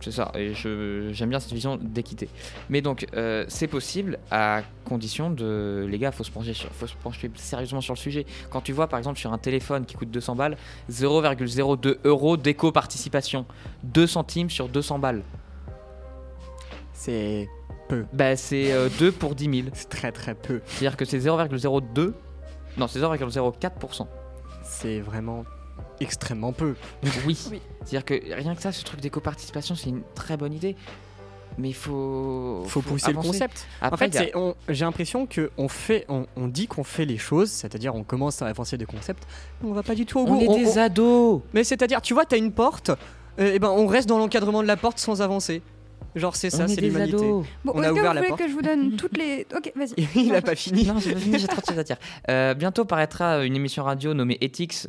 [0.00, 2.28] C'est ça, et j'aime bien cette vision d'équité.
[2.70, 5.86] Mais donc, euh, c'est possible à condition de.
[5.90, 8.24] Les gars, faut se, pencher sur, faut se pencher sérieusement sur le sujet.
[8.48, 10.56] Quand tu vois, par exemple, sur un téléphone qui coûte 200 balles,
[10.90, 13.44] 0,02 euros d'éco-participation.
[13.84, 15.22] 2 centimes sur 200 balles.
[16.94, 17.48] C'est
[18.12, 19.68] Bah, c'est 2 pour 10 000.
[19.74, 20.62] c'est très très peu.
[20.66, 22.14] C'est-à-dire que c'est 0,02.
[22.78, 24.06] Non, c'est 0,04%.
[24.62, 25.44] C'est vraiment
[26.00, 26.74] extrêmement peu.
[27.26, 27.38] Oui.
[27.50, 27.60] Oui.
[27.84, 30.76] C'est-à-dire que rien que ça, ce truc d'éco-participation, c'est une très bonne idée.
[31.58, 32.62] Mais il faut.
[32.68, 33.28] Faut pousser le avancer.
[33.28, 33.66] concept.
[33.80, 36.84] Après, en fait, a- c'est- on- j'ai l'impression que on fait, on, on dit qu'on
[36.84, 39.26] fait les choses, c'est-à-dire on commence à avancer des concepts,
[39.60, 40.36] mais on va pas du tout au bout.
[40.36, 41.40] on est On- des on- ados.
[41.52, 42.92] Mais c'est-à-dire, tu vois, t'as une porte,
[43.36, 45.60] et ben on reste dans l'encadrement de la porte sans avancer.
[46.16, 47.16] Genre c'est ça, on est c'est des l'humanité.
[47.16, 47.44] ados.
[47.64, 48.40] Bon, On a ouvert vous la voulez porte.
[48.40, 49.46] que je vous donne toutes les.
[49.54, 49.94] Ok, vas-y.
[50.16, 50.84] Il a pas fini.
[50.86, 51.96] Non, j'ai pas fini, j'ai trop de choses à dire.
[52.30, 54.86] Euh, bientôt paraîtra une émission radio nommée Ethics.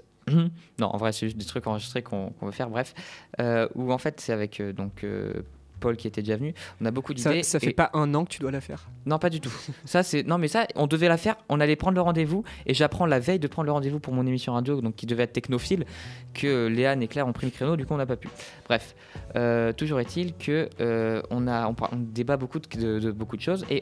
[0.79, 2.93] Non, en vrai, c'est juste des trucs enregistrés qu'on veut faire, bref.
[3.39, 5.33] Euh, où en fait, c'est avec euh, donc, euh,
[5.79, 6.53] Paul qui était déjà venu.
[6.79, 7.41] On a beaucoup d'idées.
[7.41, 8.87] Ça, ça fait et- pas un an que tu dois la faire.
[9.07, 9.51] Non, pas du tout.
[9.85, 11.37] Ça, c'est non, mais ça, on devait la faire.
[11.49, 14.27] On allait prendre le rendez-vous et j'apprends la veille de prendre le rendez-vous pour mon
[14.27, 15.85] émission radio, donc qui devait être technophile,
[16.35, 17.75] que Léane et Claire ont pris le créneau.
[17.77, 18.29] Du coup, on n'a pas pu.
[18.67, 18.95] Bref,
[19.35, 23.11] Euh, toujours est-il que euh, on a, on, par- on débat beaucoup de, de- de
[23.11, 23.81] beaucoup de choses et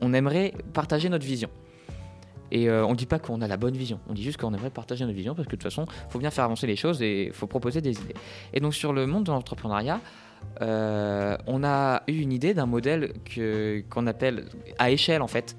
[0.00, 1.50] on aimerait partager notre vision.
[2.50, 4.70] Et euh, on dit pas qu'on a la bonne vision, on dit juste qu'on aimerait
[4.70, 7.26] partager notre vision parce que de toute façon, faut bien faire avancer les choses et
[7.26, 8.14] il faut proposer des idées.
[8.54, 10.00] Et donc sur le monde de l'entrepreneuriat,
[10.62, 14.46] euh, on a eu une idée d'un modèle que- qu'on appelle
[14.78, 15.56] à échelle en fait.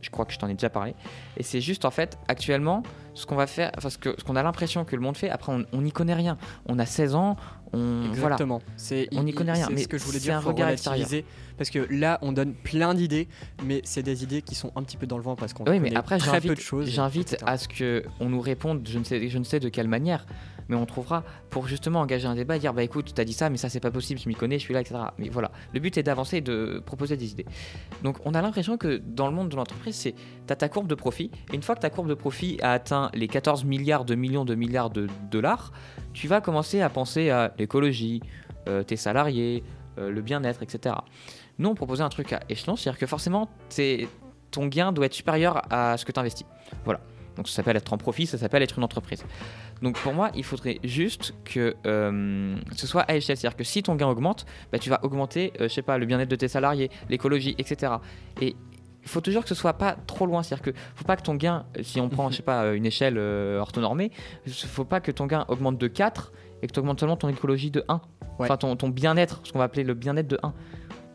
[0.00, 0.94] Je crois que je t'en ai déjà parlé.
[1.36, 2.82] Et c'est juste en fait, actuellement,
[3.14, 5.52] ce qu'on va faire, parce que ce qu'on a l'impression que le monde fait, après
[5.72, 6.38] on n'y connaît rien.
[6.66, 7.36] On a 16 ans,
[7.72, 8.34] On, voilà.
[8.34, 8.60] Exactement.
[8.76, 10.36] C'est, On n'y connaît rien, mais ce que je voulais dire.
[10.36, 11.24] un faut regard relativiser,
[11.56, 13.28] Parce que là, on donne plein d'idées,
[13.64, 15.80] mais c'est des idées qui sont un petit peu dans le vent parce qu'on Oui,
[15.80, 16.88] mais après, très peu de choses.
[16.88, 19.88] j'invite à ce que on nous réponde, je ne, sais, je ne sais de quelle
[19.88, 20.26] manière,
[20.68, 23.56] mais on trouvera pour justement engager un débat, dire bah écoute, t'as dit ça, mais
[23.56, 25.00] ça c'est pas possible, je m'y connais, je suis là, etc.
[25.18, 27.46] Mais voilà, le but est d'avancer et de proposer des idées.
[28.02, 30.14] Donc on a l'impression que dans le monde de l'entreprise, c'est
[30.46, 33.10] t'as ta courbe de profit, et une fois que ta courbe de profit a atteint
[33.14, 35.72] les 14 milliards de millions de milliards de dollars,
[36.12, 38.20] tu vas commencer à penser à l'écologie,
[38.68, 39.62] euh, tes salariés,
[39.98, 40.94] euh, le bien-être, etc.
[41.58, 43.50] Nous, on proposait un truc à échelon, c'est-à-dire que forcément,
[44.50, 46.46] ton gain doit être supérieur à ce que tu investis.
[46.84, 47.00] Voilà.
[47.36, 49.24] Donc ça s'appelle être en profit, ça s'appelle être une entreprise.
[49.80, 53.36] Donc pour moi, il faudrait juste que euh, ce soit à échelle.
[53.36, 56.06] C'est-à-dire que si ton gain augmente, bah, tu vas augmenter, euh, je sais pas, le
[56.06, 57.94] bien-être de tes salariés, l'écologie, etc.
[58.40, 58.54] Et
[59.02, 60.42] il faut toujours que ce soit pas trop loin.
[60.42, 62.74] C'est-à-dire que faut pas que ton gain, euh, si on prend, je sais pas, euh,
[62.74, 64.10] une échelle euh, orthonormée,
[64.46, 67.28] il faut pas que ton gain augmente de 4 et que tu augmentes seulement ton
[67.28, 67.94] écologie de 1.
[67.94, 68.00] Ouais.
[68.38, 70.52] Enfin, ton, ton bien-être, ce qu'on va appeler le bien-être de 1.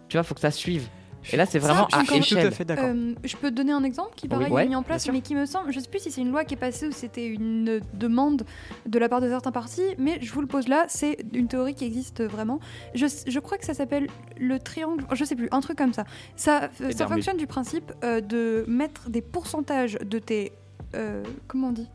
[0.09, 0.87] Tu vois, faut que ça suive.
[1.33, 2.41] Et là, c'est Ça, vraiment je à échelle.
[2.43, 2.85] Tout à fait d'accord.
[2.87, 4.29] Euh, je peux te donner un exemple qui Oui.
[4.29, 6.21] pareil Ouais, est mis en place, mais qui me semble, je sais plus si c'est
[6.21, 8.43] une loi qui est passée ou c'était une demande
[8.85, 11.75] de la part de certains partis, mais je vous le pose là, c'est une théorie
[11.75, 12.59] qui existe vraiment.
[12.95, 14.07] Je, je crois que ça s'appelle
[14.39, 16.03] le triangle, je sais plus, un truc comme ça.
[16.35, 17.15] Ça, ça Darwin.
[17.15, 20.53] fonctionne du principe euh, de mettre des pourcentages de tes,
[20.95, 21.87] euh, comment on dit,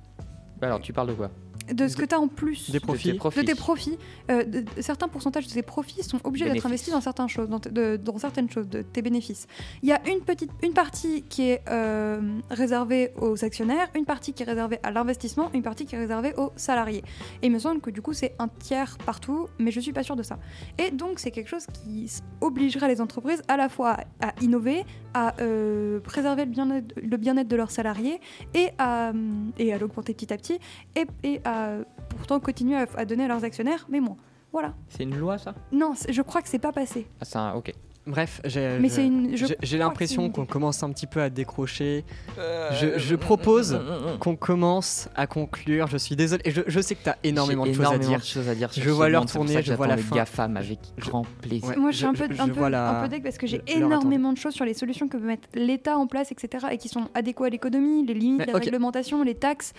[0.61, 1.31] Alors, tu parles de quoi?
[1.73, 2.71] De ce que tu as en plus.
[2.71, 3.13] Des De profits.
[3.13, 3.41] tes profits.
[3.41, 3.99] De tes profits,
[4.31, 7.49] euh, de- de- certains pourcentages de tes profits sont obligés d'être investis dans certaines choses,
[7.49, 9.47] dans, de- dans certaines choses, de tes bénéfices.
[9.83, 12.21] Il y a une petite, une partie qui est euh,
[12.51, 16.35] réservée aux actionnaires, une partie qui est réservée à l'investissement, une partie qui est réservée
[16.37, 17.03] aux salariés.
[17.43, 20.03] Et il me semble que du coup c'est un tiers partout, mais je suis pas
[20.03, 20.39] sûre de ça.
[20.79, 24.85] Et donc c'est quelque chose qui obligerait les entreprises à la fois à, à innover,
[25.15, 28.21] à euh, préserver le bien-être le de leurs salariés
[28.55, 30.59] et à, hum, et à l'augmenter petit à petit
[30.97, 31.79] et, et à
[32.09, 34.17] pourtant continuer à, à donner à leurs actionnaires, mais moins.
[34.53, 34.75] Voilà.
[34.89, 35.55] C'est une loi, ça?
[35.73, 37.07] Non, je crois que c'est pas passé.
[37.21, 37.55] Ah, un...
[37.55, 37.73] Ok.
[38.05, 42.05] Bref, j'ai, l'impression qu'on commence un petit peu à décrocher.
[42.37, 43.81] Euh, Je, je propose
[44.19, 45.87] qu'on commence à conclure.
[45.87, 46.43] Je suis désolé.
[46.45, 48.19] Et je, je sais que tu as énormément de choses énormément dire.
[48.19, 50.17] de choses à dire Je vois l'heure tourner, je vois la fin.
[50.17, 51.69] GAFAM avec grand plaisir.
[51.69, 51.77] Ouais.
[51.77, 54.33] Moi, je suis un peu, un peu, la- un peu deg parce que j'ai énormément
[54.33, 57.09] de choses sur les solutions que peut mettre l'État en place, etc., et qui sont
[57.15, 58.65] adéquats à l'économie, les limites, Mais, les ok.
[58.65, 59.75] réglementations, les taxes.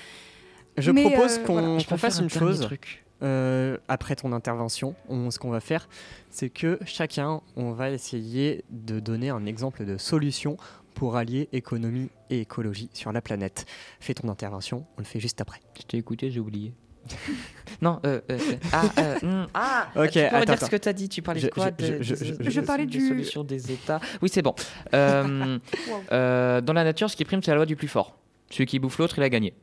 [0.78, 1.98] Je Mais, propose euh, qu'on voilà.
[1.98, 2.62] Fasse une chose.
[2.62, 3.04] truc.
[3.24, 5.88] Euh, après ton intervention, on- ce qu'on va faire,
[6.30, 10.58] c'est que chacun, on va essayer de donner un exemple de solution
[10.94, 13.66] pour allier économie et écologie sur la planète.
[14.00, 15.60] Fais ton intervention, on le fait juste après.
[15.78, 16.74] Je t'ai écouté, j'ai oublié.
[17.82, 20.66] non, euh, euh, euh, ah, euh, hmm, ah, Ok, tu peux attends, redire attends.
[20.68, 22.62] ce que tu as dit Tu parlais Je- de quoi je- de- je- des- je-
[22.62, 24.00] parlais des du- solutions des États.
[24.22, 24.56] Oui, c'est bon.
[24.94, 25.58] Euh,
[26.14, 28.18] euh, dans la nature, ce qui prime, c'est la loi du plus fort.
[28.50, 29.54] Celui qui bouffe l'autre, il a gagné.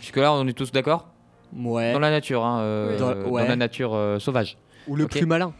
[0.00, 1.08] Jusque-là, on est tous d'accord?
[1.56, 1.92] Ouais.
[1.92, 2.98] Dans la nature, hein, euh.
[2.98, 4.58] Dans- la nature euh, sauvage.
[4.88, 5.52] Ou le plus malin.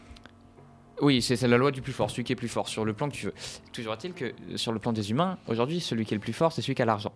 [1.01, 2.93] Oui, c'est c'est la loi du plus fort, celui qui est plus fort, sur le
[2.93, 3.33] plan que tu veux.
[3.71, 6.51] Toujours est-il que sur le plan des humains, aujourd'hui, celui qui est le plus fort,
[6.51, 7.11] c'est celui qui a l'argent.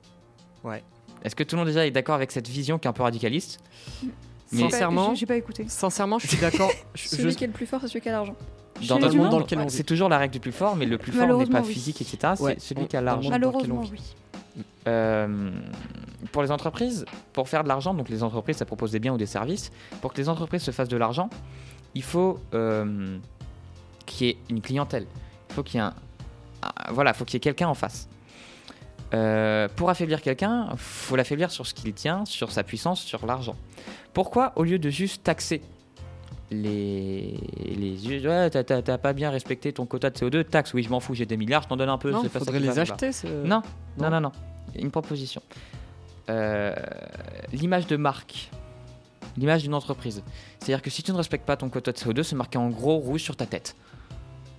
[0.64, 0.84] Ouais.
[1.24, 3.04] Est-ce que tout le monde déjà est d'accord avec cette vision qui est un peu
[3.04, 3.60] radicaliste
[4.48, 5.66] Sincèrement, j'ai- pas écouté.
[5.68, 6.70] sincèrement, je suis d'accord.
[6.96, 8.36] Celui je- qui est le plus fort, c'est celui qui a l'argent.
[8.88, 9.70] Dans monde, dans lequel on vit.
[9.70, 11.74] c'est toujours la règle du plus fort, mais le plus fort n'est Malheureusement, pas oui.
[11.74, 12.34] physique, etc.
[12.36, 13.30] C'est Ouais, celui on- qui a l'argent.
[13.30, 13.92] monde dans lequel on Malheureusement, vit.
[14.31, 14.31] oui.
[14.88, 15.52] Euh,
[16.32, 19.18] pour les entreprises, pour faire de l'argent, donc les entreprises, ça propose des biens ou
[19.18, 19.72] des services.
[20.02, 21.30] Pour que les entreprises se fassent de l'argent,
[21.96, 23.18] il faut euh,
[24.06, 25.06] qu'il y ait une clientèle.
[25.50, 28.08] Il faut qu'il y ait faut qu'il y ait quelqu'un en face.
[29.14, 33.56] Euh, pour affaiblir quelqu'un, faut l'affaiblir sur ce qu'il tient, sur sa puissance, sur l'argent.
[34.14, 35.62] Pourquoi, au lieu de juste taxer
[36.52, 37.40] les,
[37.78, 40.90] les ouais, t'as- t'as t'as pas bien respecté ton quota de CO2, taxe, oui, je
[40.90, 42.12] m'en fous, j'ai des milliards, je t'en donne un peu.
[42.12, 43.12] Non, c'est pas ça faudrait les acheter.
[43.12, 43.62] ce- Non,
[43.98, 44.10] non, non.
[44.10, 44.32] non, non.
[44.76, 45.42] Une proposition.
[46.30, 46.76] Euh,
[47.54, 48.50] L'image de marque.
[49.38, 50.24] L'image d'une entreprise.
[50.60, 52.98] C'est-à-dire que si tu ne respectes pas ton quota de CO2, c'est marqué en gros
[52.98, 53.76] rouge sur ta tête.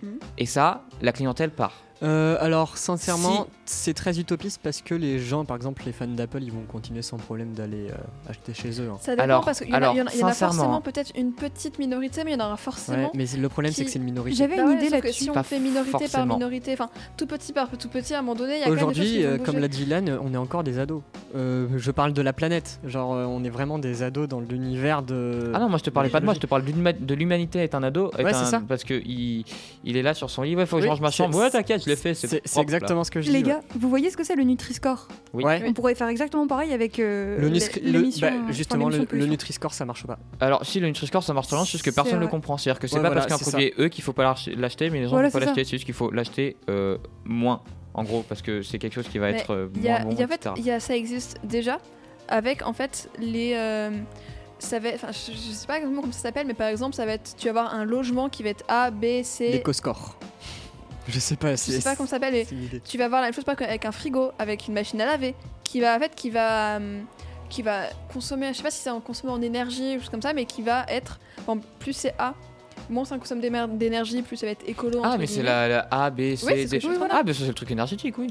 [0.02, 0.18] Mhm.
[0.38, 1.74] Et ça, la clientèle part.
[2.02, 6.42] Euh, alors, sincèrement, c'est très utopiste parce que les gens, par exemple, les fans d'Apple,
[6.42, 8.88] ils vont continuer sans problème d'aller euh, acheter chez eux.
[8.92, 8.98] hein.
[9.00, 11.32] Ça dépend Alors- parce qu'il y, en a- alors, y y en forcément peut-être une
[11.32, 13.04] petite minorité, mais il y en aura forcément.
[13.04, 14.36] Ouais, mais le problème, c'est que c'est une minorité.
[14.36, 15.24] J'avais Bah une ouais, idée là-dessus.
[15.24, 18.22] si on Pas fait minorité par minorité, enfin tout petit par tout petit, à un
[18.22, 20.78] moment donné, il y a Aujourd'hui, euh, comme l'a dit Lan, on est encore des
[20.78, 21.02] ados.
[21.36, 22.80] Euh, je parle de la planète.
[22.84, 25.52] Genre, on est vraiment des ados dans l'univers de.
[25.54, 27.74] Ah non, moi je te parlais pas de moi, je te parle de l'humanité est
[27.74, 28.10] un ado.
[28.18, 28.62] est Ouais, c'est un- ça.
[28.66, 29.44] Parce que il,
[29.96, 31.38] est là sur son lit, ouais, faut que je range ma chambre.
[31.38, 32.62] Ouais, t'inquiète, je l'ai fait, c'est là.
[32.62, 33.32] exactement ce que je dis.
[33.32, 33.48] Les ouais.
[33.48, 35.08] gars, vous voyez ce que c'est le Nutri-Score?
[35.32, 35.44] Oui.
[35.44, 35.62] Ouais.
[35.66, 38.26] On pourrait faire exactement pareil avec euh, Le, le- l'émission.
[38.26, 40.18] bah, enfin, justement, le, le Nutri-Score, ça marche pas.
[40.40, 42.56] Alors, si le Nutri-Score ça marche sur c'est juste que personne ne le comprend.
[42.56, 44.24] C'est-à-dire que c'est Ouais, pas voilà, parce qu'un c'est produit est eux qu'il faut pas
[44.24, 45.64] l'ach- l'acheter, mais les gens Voilà, ne faut pas l'acheter.
[45.64, 47.62] C'est juste qu'il faut l'acheter euh, moins,
[47.94, 50.00] en gros, parce que c'est quelque chose qui va Mais être euh, Il y a,
[50.04, 51.78] moins bon, en fait, y a, ça existe déjà
[52.28, 53.52] avec en fait les.
[53.56, 53.90] euh,
[54.58, 56.94] ça va être, enfin, je, je sais pas exactement comment ça s'appelle, mais par exemple,
[56.94, 59.50] ça va être, tu vas avoir un logement qui va être A, B, C.
[59.50, 60.16] L'éco-score.
[61.08, 61.50] Je sais pas.
[61.52, 62.80] Je sais pas comment ça s'appelle, mais c'est une idée.
[62.80, 65.34] tu vas avoir la même chose avec un frigo, avec une machine à laver,
[65.64, 67.04] qui va en fait, qui va, hum,
[67.48, 70.22] qui va consommer, je sais pas si c'est en consommer en énergie ou chose comme
[70.22, 72.34] ça, mais qui va être, bon, plus c'est A,
[72.88, 75.00] moins ça consomme d'énergie, plus ça va être écolo.
[75.04, 76.78] Ah, mais c'est la, la A, B, C, ce D.
[76.96, 77.16] voilà.
[77.18, 78.28] Ah, mais ça, c'est le truc énergétique, oui.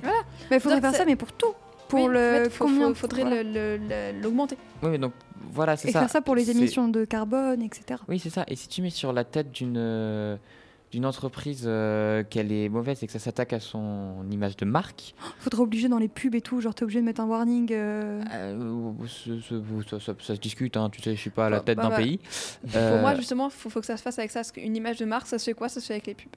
[0.50, 1.54] Mais il faudrait faire ça, mais pour tout.
[1.88, 3.44] Pour Oui, le en fait, faut- combien faut- faudrait voilà.
[3.44, 4.58] le- le- le- l'augmenter.
[4.82, 5.12] Oui, mais donc,
[5.52, 6.00] voilà, c'est Et ça.
[6.00, 8.00] faire ça pour les émissions de carbone, etc.
[8.08, 8.46] Oui, c'est ça.
[8.48, 10.38] Et si tu mets sur la tête d'une euh,
[10.92, 15.16] d'une entreprise euh, qu'elle est mauvaise et que ça s'attaque à son image de marque,
[15.40, 17.70] Faudrait obliger dans les pubs et tout, genre t'es obligé de mettre un warning.
[17.72, 20.76] euh, euh, ce- ce- ça, ça- ça se discute.
[20.78, 21.96] hein, tu sais, je suis pas à la Bah, tête bah, d'un bah.
[21.98, 22.20] pays.
[22.62, 24.40] Pour Euh, moi, justement, faut, faut que ça se fasse avec ça.
[24.42, 25.70] Parce qu'une image de marque, ça se fait quoi?
[25.70, 26.30] Ça se fait avec les pubs.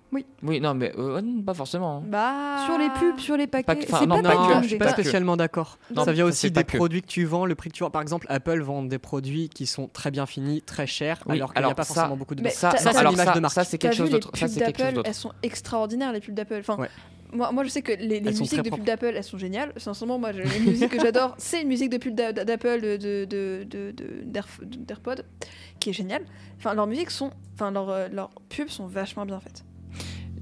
[0.42, 1.98] Oui, non, mais euh, pas forcément.
[1.98, 2.02] hein.
[2.06, 2.64] Bah.
[2.66, 3.64] Sur les pubs, sur les paquets.
[3.64, 5.78] Pas que- enfin, c'est non, pas non, je suis pas spécialement d'accord.
[6.04, 6.76] Ça vient aussi c'est des que.
[6.76, 7.90] produits que tu vends, le prix que tu vends.
[7.90, 11.52] Par exemple, Apple vend des produits qui sont très bien finis, très chers, Oui, alors
[11.54, 13.32] qu'il n'y a pas ça- forcément beaucoup de Ça, t'as- ça, t'as- alors l'image ça,
[13.34, 13.54] de marque.
[13.54, 14.30] ça, c'est quelque chose d'autre.
[14.48, 16.58] Ça, pubs d'Apple, elles sont extraordinaires les pubs d'Apple.
[16.60, 16.88] Enfin, Ouais.
[17.32, 19.72] moi, moi je sais que les, musiques de pubs d'Apple, elles sont géniales.
[19.76, 23.64] Sincèrement, moi, les musiques que j'adore, c'est une musique de pub d'a- d'Apple de, de,
[23.64, 23.94] de,
[24.76, 25.24] d'AirPod,
[25.80, 26.22] qui est géniale.
[26.58, 29.64] Enfin, leurs musiques sont, enfin, leurs, euh, leurs pubs sont vachement bien faites.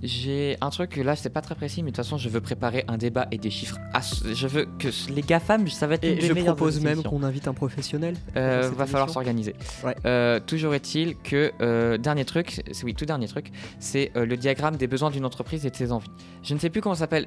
[0.03, 2.85] J'ai un truc, là, c'est pas très précis, mais de toute façon, je veux préparer
[2.89, 3.79] un débat et des chiffres.
[4.25, 7.23] Je veux que les GAFAM, ça va être une Et des je propose même qu'on
[7.23, 8.17] invite un professionnel.
[8.37, 9.55] Euh, va falloir s'organiser.
[9.85, 9.95] Ouais.
[10.05, 14.37] Euh, toujours est-il que euh, dernier truc, c'est oui tout dernier truc, c'est euh, le
[14.37, 16.11] diagramme des besoins d'une entreprise et de ses envies.
[16.43, 17.27] Je ne sais plus comment ça s'appelle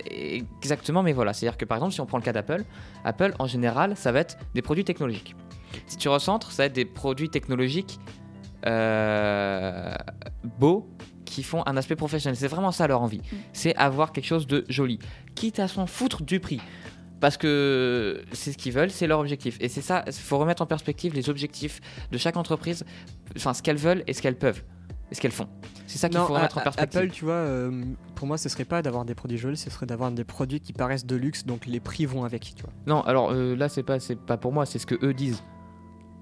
[0.61, 2.63] exactement, mais voilà, c'est-à-dire que par exemple si on prend le cas d'Apple,
[3.03, 5.35] Apple en général ça va être des produits technologiques.
[5.87, 7.99] Si tu recentres, ça va être des produits technologiques
[10.59, 10.89] beaux
[11.25, 12.37] qui font un aspect professionnel.
[12.37, 13.21] C'est vraiment ça leur envie.
[13.53, 14.99] C'est avoir quelque chose de joli,
[15.35, 16.61] quitte à s'en foutre du prix.
[17.19, 19.57] Parce que c'est ce qu'ils veulent, c'est leur objectif.
[19.59, 21.79] Et c'est ça, il faut remettre en perspective les objectifs
[22.11, 22.85] de chaque entreprise,
[23.35, 24.61] enfin ce qu'elles veulent et ce qu'elles peuvent,
[25.11, 25.47] et ce qu'elles font.
[25.87, 26.99] C'est ça qu'il faut remettre en perspective.
[26.99, 27.83] Apple, tu vois, euh,
[28.15, 30.73] pour moi, ce serait pas d'avoir des produits jolis, ce serait d'avoir des produits qui
[30.73, 32.73] paraissent de luxe, donc les prix vont avec, tu vois.
[32.85, 35.41] Non, alors euh, là c'est pas, c'est pas pour moi, c'est ce que eux disent.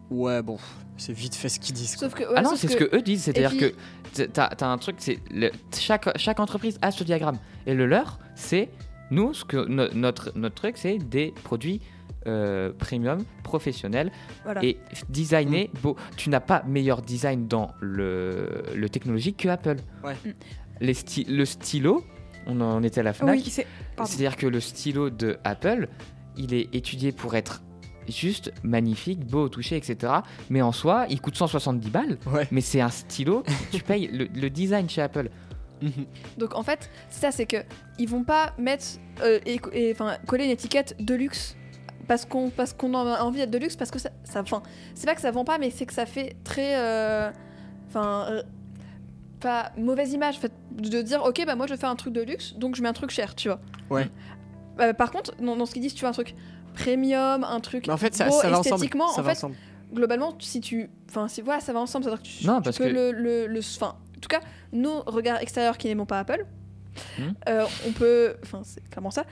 [0.10, 0.58] Ouais, bon,
[0.98, 1.96] c'est vite fait ce qu'ils disent.
[1.96, 2.10] quoi.
[2.10, 3.60] Sauf que, ah non, c'est ce que eux disent, c'est-à-dire puis-
[4.16, 5.20] que t'as as un truc, c'est
[5.78, 7.38] chaque, chaque entreprise a ce diagramme.
[7.66, 8.70] Et le leur, c'est
[9.10, 11.82] nous, ce que no- notre, notre truc, c'est des produits
[12.26, 14.10] euh, premium, professionnels
[14.46, 14.64] Voilà.
[14.64, 14.78] et
[15.10, 15.98] designés beaux.
[16.16, 19.76] Tu n'as pas meilleur design dans le, le technologique que Apple.
[20.06, 20.14] Ouais.
[20.26, 20.30] Mm.
[20.80, 22.04] Les sty- le stylo,
[22.48, 23.36] on en était à la Fnac.
[23.36, 23.68] Oui, c'est.
[23.96, 24.10] pardon.
[24.10, 25.90] C'est-à-dire que le stylo de Apple,
[26.38, 27.62] il est étudié pour être
[28.08, 30.14] juste magnifique, beau au toucher, etc.
[30.50, 32.18] Mais en soi, il coûte 170 balles.
[32.32, 32.48] Ouais.
[32.52, 35.30] Mais c'est un stylo, tu payes le, le design chez Apple.
[35.82, 36.06] Mhm.
[36.38, 37.58] Donc en fait, c'est ça, c'est que
[38.00, 38.86] ils vont pas mettre
[39.22, 41.56] euh, et, et- enfin coller une étiquette de luxe
[42.08, 44.62] parce qu'on parce qu'on a envie d'être de luxe parce que ça, ça enfin
[44.94, 47.32] c'est pas que ça vend pas mais c'est que ça fait très euh,
[47.90, 48.44] enfin euh,
[49.40, 52.22] pas mauvaise image en fait, de dire ok bah moi je fais un truc de
[52.22, 53.60] luxe donc je mets un truc cher tu vois.
[53.90, 54.10] Ouais.
[54.80, 56.34] Euh, par contre dans, dans ce qu'ils disent tu vois un truc
[56.74, 58.76] premium un truc Mais en fait, ça, beau ça va ensemble.
[58.76, 59.56] esthétiquement Ça en va fait ensemble.
[59.94, 60.90] globalement, si tu.
[61.10, 62.06] Enfin, si, voilà, ça va ensemble.
[62.06, 63.12] C'est-à-dire que tu, Non, tu parce peux que- le.
[63.12, 64.41] le, le- Enfin, en tout cas,
[64.72, 66.45] nos regards extérieurs qui n'aimons pas Apple,
[67.18, 67.32] Hmm.
[67.50, 68.36] euh, on peut.
[68.44, 69.26] Enfin, c'est clairement ça.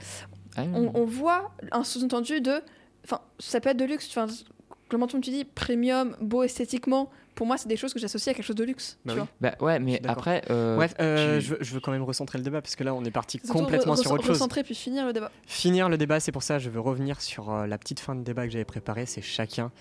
[0.56, 2.60] Ah, On, on voit un sous-entendu de.
[3.04, 4.08] Enfin, ça peut être de luxe.
[4.10, 4.26] Enfin,
[4.90, 7.10] globalement, comme tu dis, premium, beau esthétiquement.
[7.42, 8.98] Pour moi, c'est des choses que j'associe à quelque chose de luxe.
[9.04, 9.26] Bah tu oui.
[9.40, 9.50] vois.
[9.50, 10.42] Bah ouais, Je mais après.
[10.48, 12.84] euh, Bref, euh, tu- je, veux, je veux quand même recentrer le débat parce que
[12.84, 14.36] là on est parti complètement re- sur re- autre chose.
[14.36, 15.32] Recentrer puis finir le débat.
[15.44, 18.14] Finir le débat, c'est pour ça que je veux revenir sur euh, la petite fin
[18.14, 19.06] de débat que j'avais préparée.
[19.06, 19.72] C'est chacun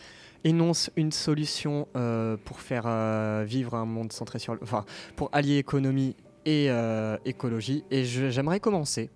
[0.43, 4.59] énonce une solution euh, pour faire euh, vivre un monde centré sur le.
[4.63, 4.85] Enfin,
[5.15, 6.15] pour allier économie
[6.47, 7.83] et euh, écologie.
[7.91, 9.11] Et j'aimerais commencer.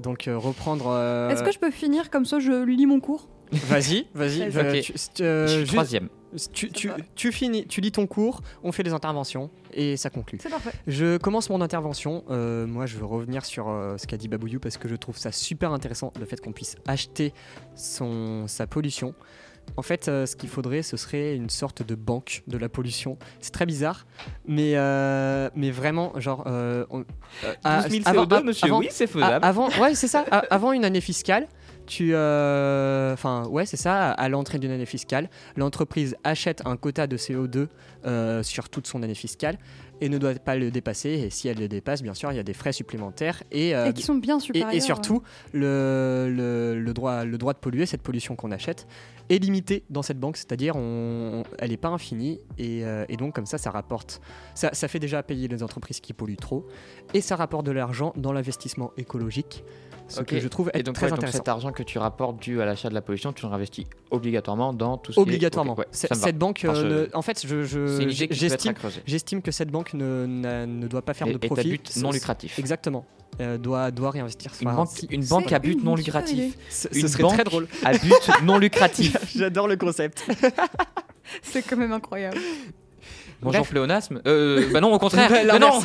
[0.00, 0.86] Donc euh, reprendre.
[0.88, 3.28] euh, Est-ce que je peux finir comme ça Je lis mon cours?
[3.52, 4.48] Vas-y, vas-y.
[4.48, 4.56] Vas-y.
[4.56, 4.80] euh, Ok.
[5.14, 6.08] tu- euh, je suis juste- troisième.
[6.52, 10.38] Tu, tu- tu finis, tu lis ton cours, on fait des interventions et ça conclut.
[10.42, 10.70] C'est parfait.
[10.86, 12.24] Je commence mon intervention.
[12.30, 15.16] Euh, moi, je veux revenir sur euh, ce qu'a dit Babouyou parce que je trouve
[15.18, 17.32] ça super intéressant le fait qu'on puisse acheter
[17.74, 19.14] son, sa pollution.
[19.76, 23.18] En fait, euh, ce qu'il faudrait, ce serait une sorte de banque de la pollution.
[23.40, 24.06] C'est très bizarre,
[24.46, 26.44] mais, euh, mais vraiment, genre.
[26.46, 27.00] euh, on-
[27.42, 29.44] euh, à- 12 000 avant- CO2, av- monsieur, avant- oui, c'est faisable.
[29.44, 30.20] avant, ouais, c'est ça.
[30.50, 31.48] Avant une année fiscale,
[32.00, 33.16] euh,
[33.48, 34.10] ouais, c'est ça.
[34.12, 37.68] À l'entrée d'une année fiscale, l'entreprise achète un quota de CO2
[38.04, 39.58] euh, sur toute son année fiscale
[40.00, 41.10] et ne doit pas le dépasser.
[41.10, 43.42] Et si elle le dépasse, bien sûr, il y a des frais supplémentaires.
[43.52, 44.74] Et, euh, Et qui sont bien et- supérieurs.
[44.74, 48.86] et, surtout, le, le- le droit, le droit de polluer, cette pollution qu'on achète,
[49.28, 53.34] est limité dans cette banque, c'est-à-dire on, elle n'est pas infinie, et, euh, et donc
[53.34, 54.20] comme ça, ça rapporte,
[54.54, 56.66] ça, ça fait déjà payer les entreprises qui polluent trop,
[57.14, 59.64] et ça rapporte de l'argent dans l'investissement écologique,
[60.08, 60.26] ce Ok.
[60.26, 61.38] que je trouve Et être donc, très ouais, donc intéressant.
[61.38, 64.72] cet argent que tu rapportes dû à l'achat de la pollution, tu le réinvestis obligatoirement
[64.72, 65.72] dans tout ce qui est- Obligatoirement.
[65.72, 66.26] Ok, ouais, C'est- ça me va.
[66.26, 68.74] cette banque, Enfin, euh, je- ne- en fait, je, je- j'estime,
[69.04, 71.68] j'estime que cette banque ne, doit pas faire Et- de profit.
[71.68, 72.58] but non lucratif.
[72.58, 73.04] Exactement.
[73.40, 74.50] Euh, doit, doit réinvestir.
[74.62, 76.54] Une Enfin, banque, une banque à but une non lucratif.
[76.70, 77.68] ce, Une ce serait banque très drôle.
[77.84, 79.16] à but non lucratif.
[79.36, 80.24] J'adore le concept.
[81.42, 82.38] C'est quand même incroyable.
[83.42, 83.70] Bonjour Bref.
[83.70, 84.22] pléonasme.
[84.26, 85.30] Euh, bah non, au contraire.
[85.46, 85.80] Bah, non.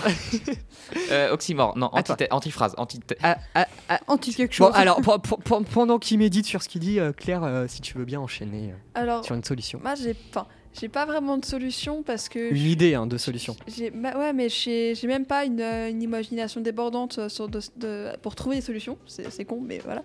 [1.11, 1.78] Euh, oxymore.
[1.78, 1.90] Non,
[2.32, 2.73] antiphrase.
[3.22, 4.68] Ah, ah, ah, Anti quelque chose.
[4.69, 7.65] Bon, alors, pe- pe- pe- pendant qu'il médite sur ce qu'il dit, euh, Claire, euh,
[7.68, 9.80] si tu veux bien enchaîner euh, Alors, sur une solution.
[9.84, 10.48] moi, j'ai enfin,
[10.80, 12.52] j'ai pas vraiment de solution parce que.
[12.53, 13.56] Une idée hein, de solution.
[13.93, 18.10] Bah ouais, mais j'ai même pas une, euh, une imagination débordante euh, sur de- de-
[18.22, 18.98] pour trouver des solutions.
[19.07, 20.03] C'est con, mais voilà.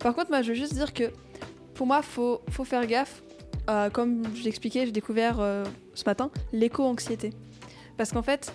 [0.00, 1.04] Par contre, moi, je veux juste dire que
[1.74, 3.22] pour moi, faut, faut faire gaffe.
[3.68, 5.64] Euh, comme je l'expliquais, j'ai découvert euh,
[5.94, 7.32] ce matin l'éco-anxiété.
[7.96, 8.52] Parce qu'en fait,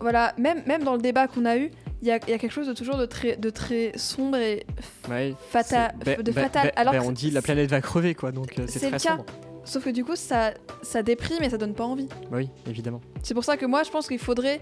[0.00, 1.70] voilà, même, même dans le débat qu'on a eu,
[2.02, 4.64] il y y a quelque chose de toujours de très, de très sombre et
[5.08, 6.66] Ouais, fata- bah- de bah- fatal.
[6.66, 9.10] bah- alors on dit la planète va crever, quoi, donc c'est C'est très le cas.
[9.16, 9.24] sombre.
[9.68, 12.08] Sauf que du coup, ça, ça déprime et ça donne pas envie.
[12.32, 13.00] Oui, évidemment.
[13.22, 14.60] C'est pour ça que moi, je pense qu'il faudrait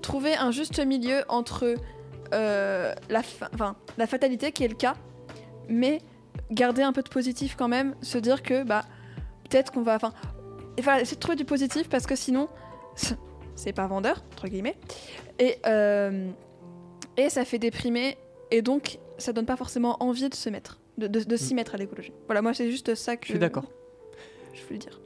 [0.00, 1.74] trouver un juste milieu entre
[2.32, 3.20] euh, la,
[3.54, 4.94] enfin, la fatalité, qui est le cas,
[5.68, 6.00] mais
[6.50, 8.84] garder un peu de positif quand même, se dire que bah,
[9.48, 9.98] peut-être qu'on va.
[10.78, 12.48] Enfin, essayer de trouver du positif parce que sinon,
[13.56, 14.76] c'est pas vendeur, entre guillemets.
[15.38, 16.30] Et, euh,
[17.18, 18.16] et ça fait déprimer,
[18.50, 21.74] et donc ça donne pas forcément envie de se mettre, de, de- de s'y mettre
[21.74, 22.12] à l'écologie.
[22.26, 23.26] Voilà, moi, c'est juste ça que.
[23.26, 23.64] Je suis d'accord.
[24.52, 24.98] Je voulais dire.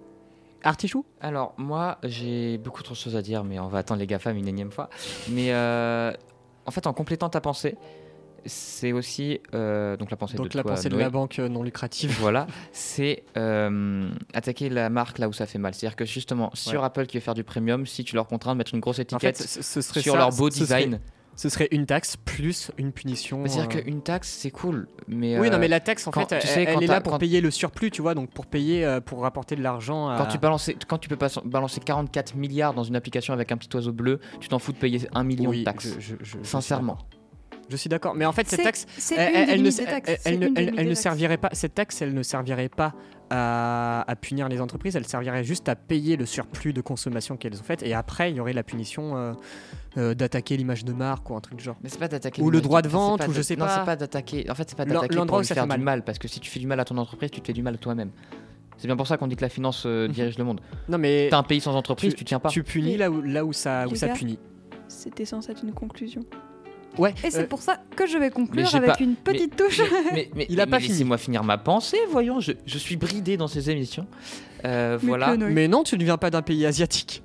[0.62, 4.06] Artichou Alors, moi, j'ai beaucoup trop de choses à dire, mais on va attendre les
[4.06, 4.88] GAFAM une énième fois.
[5.28, 6.12] Mais euh,
[6.64, 7.76] en fait, en complétant ta pensée,
[8.46, 9.40] c'est aussi.
[9.54, 11.02] euh, donc, la pensée Donc de la toi, pensée de Noé.
[11.04, 12.16] la banque euh, non lucrative.
[12.20, 15.74] Voilà, c'est euh, attaquer la marque là où ça fait mal.
[15.74, 16.86] C'est-à-dire que justement, sur Ouais.
[16.86, 19.02] Apple qui veut faire du premium, si tu leur contrains de mettre une grosse En
[19.02, 21.00] étiquette fait, ce, ce serait sur ça, leur beau ce serait- design,
[21.36, 23.42] Ce serait une taxe plus une punition.
[23.42, 24.86] Bah, c'est-à-dire euh, qu'une taxe, c'est cool.
[25.08, 26.86] Mais, Oui, non, euh, mais la taxe, en quand- fait, elle, sais, elle quand est
[26.86, 30.08] là pour payer le surplus, tu vois, donc pour payer, euh, pour rapporter de l'argent
[30.08, 30.16] à...
[30.16, 33.56] Quand tu, balances, quand tu peux pas balancer 44 milliards dans une application avec un
[33.56, 35.94] petit oiseau bleu, tu t'en fous de payer un million Oui, de taxes.
[35.98, 36.98] je- je- je- je suis Sincèrement.
[37.68, 38.86] Je suis d'accord, mais en fait, cette taxe,
[39.16, 42.94] elle, ne, servirait pas, cette taxe, elle ne servirait pas
[43.30, 47.58] à, à punir les entreprises, elle servirait juste à payer le surplus de consommation qu'elles
[47.58, 49.32] ont fait, et après, il y aurait la punition euh,
[49.96, 51.76] euh, d'attaquer l'image de marque ou un truc du genre.
[51.82, 53.78] Mais c'est pas d'attaquer Ou le droit de vente, ou je sais non, pas.
[53.78, 54.50] c'est pas d'attaquer.
[54.50, 55.78] En fait, c'est pas d'attaquer l'endroit pour où lui ça faire mal.
[55.78, 57.52] du mal, parce que si tu fais du mal à ton entreprise, tu te fais
[57.52, 58.10] du mal à toi-même.
[58.76, 60.60] C'est bien pour ça qu'on dit que la finance euh, dirige le monde.
[60.88, 62.48] Non, mais T'as un pays sans entreprise, tu, tiens pas.
[62.48, 64.38] tu punis là où, là où ça, où ça punit.
[64.88, 66.22] C'était censé être une conclusion.
[66.98, 69.80] Ouais, Et c'est euh, pour ça que je vais conclure avec pas- une petite touche.
[70.12, 70.92] Mais, mais, Il a mais pas fini.
[70.92, 72.40] Laissez-moi finir ma pensée, voyons.
[72.40, 74.06] Je, je suis bridé dans ces émissions.
[74.64, 75.36] Euh, Mais voilà.
[75.36, 77.22] mais non, tu ne viens pas d'un pays asiatique.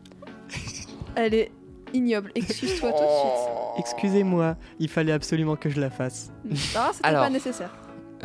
[1.16, 1.52] Elle est
[1.94, 2.32] ignoble.
[2.36, 3.74] Excuse-toi tout de Oh.
[3.78, 6.32] Excusez-moi, il fallait absolument que je la fasse.
[6.54, 6.76] suite.
[6.76, 7.24] Non, c'était Alors.
[7.24, 7.72] pas nécessaire.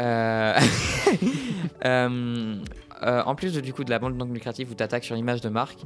[0.00, 0.58] Euh,
[1.84, 2.56] euh,
[3.02, 5.14] euh, en plus de, du coup de la bande non lucrative où tu attaques sur
[5.14, 5.78] l'image de marque,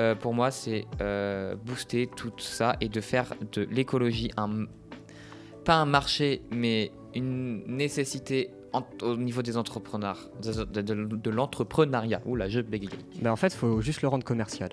[0.00, 4.64] euh, pour moi c'est euh, booster tout ça et de faire de l'écologie un
[5.64, 8.50] pas un marché mais une nécessité
[9.02, 12.20] au niveau des entrepreneurs, de, de- de- de l'entrepreneuriat.
[12.26, 12.88] Oula, je bégaye.
[13.22, 14.70] Mais en fait, faut juste le rendre commercial.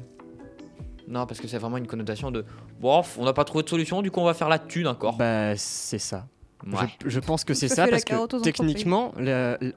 [1.08, 2.44] Non, parce que c'est vraiment une connotation de
[2.80, 5.18] bon, on n'a pas trouvé de solution, du coup on va faire la thune encore.
[5.18, 6.26] Bah, c'est ça.
[6.66, 6.88] Ouais.
[7.04, 9.14] Je, je pense que c'est Ça parce que techniquement,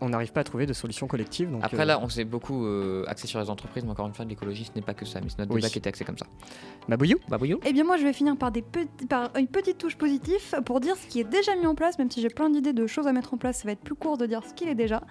[0.01, 1.51] on n'arrive pas à trouver de solution collective.
[1.51, 4.15] Donc, Après euh, là, on s'est beaucoup euh, axé sur les entreprises, mais encore une
[4.15, 5.61] fois, l'écologie ce n'est pas que ça, mais c'est notre Oui.
[5.61, 6.27] débat qui était axé comme ça.
[6.89, 9.97] Mabouillou Babouillou Eh bien moi je vais finir par, des petits- par une petite touche
[9.97, 12.73] positive pour dire ce qui est déjà mis en place, même si j'ai plein d'idées
[12.73, 14.69] de choses à mettre en place, ça va être plus court de dire ce qu'il
[14.69, 15.03] est déjà.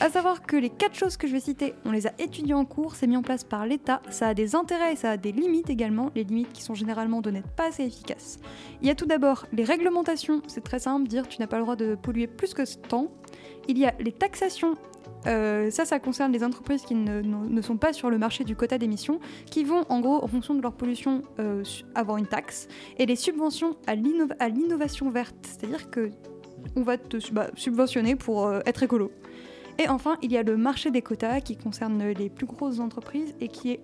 [0.00, 2.64] À savoir que les quatre choses que je vais citer, on les a étudiées en
[2.64, 5.32] cours, c'est mis en place par l'État, ça a des intérêts et ça a des
[5.32, 8.38] limites également, les limites qui sont généralement de n'être pas assez efficaces.
[8.82, 11.76] Il y a tout d'abord les réglementations, c'est très simple, tu n'as pas le droit
[11.76, 13.08] de polluer plus que ce temps.
[13.68, 14.74] Il y a les taxations.
[15.26, 18.78] euh, ça, ça concerne les entreprises qui ne, sont pas sur le marché du quota
[18.78, 21.64] d'émissions qui vont en gros en fonction de leur pollution euh,
[21.94, 22.68] avoir une taxe
[22.98, 26.10] et les subventions à l'inno- à l'innovation verte, c'est-à-dire que
[26.76, 29.10] on va te bah, subventionner pour euh, être écolo.
[29.78, 33.34] Et enfin, il y a le marché des quotas qui concerne les plus grosses entreprises
[33.40, 33.80] et qui est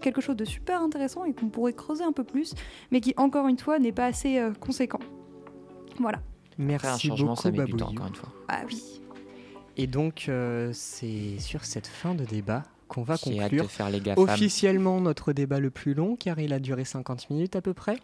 [0.00, 2.54] quelque chose de super intéressant et qu'on pourrait creuser un peu plus,
[2.92, 5.00] mais qui encore une fois n'est pas assez conséquent.
[5.98, 6.20] Voilà.
[6.52, 8.28] Après, un Merci changement, beaucoup, ça met du temps, encore une fois.
[8.48, 8.82] Ah oui.
[9.76, 14.00] Et donc, euh, c'est sur cette fin de débat qu'on va conclure de faire les
[14.00, 14.22] GAFAM.
[14.24, 17.96] officiellement notre débat le plus long, car il a duré 50 minutes à peu près.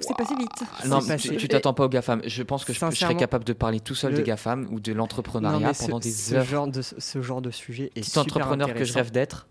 [0.00, 0.50] C'est passé vite.
[0.86, 1.34] Non, passé.
[1.36, 2.20] tu t'attends pas aux GAFAM.
[2.26, 4.80] Je pense que je, je serais capable de parler tout seul le- des GAFAM ou
[4.80, 6.44] de l'entrepreneuriat mais ce- pendant des ce heures.
[6.44, 9.46] Genre de, ce genre de sujet est Petit super entrepreneur que je rêve d'être.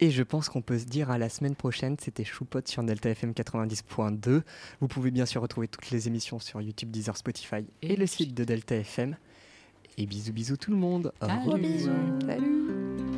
[0.00, 1.96] Et je pense qu'on peut se dire à la semaine prochaine.
[2.00, 4.42] C'était Choupot sur Delta FM 90.2.
[4.80, 8.34] Vous pouvez bien sûr retrouver toutes les émissions sur YouTube, Deezer, Spotify et le site
[8.34, 9.16] de Delta FM.
[9.96, 11.12] Et bisous bisous tout le monde.
[11.20, 11.38] Au Salut.
[11.40, 11.58] revoir.
[12.26, 13.13] Salut.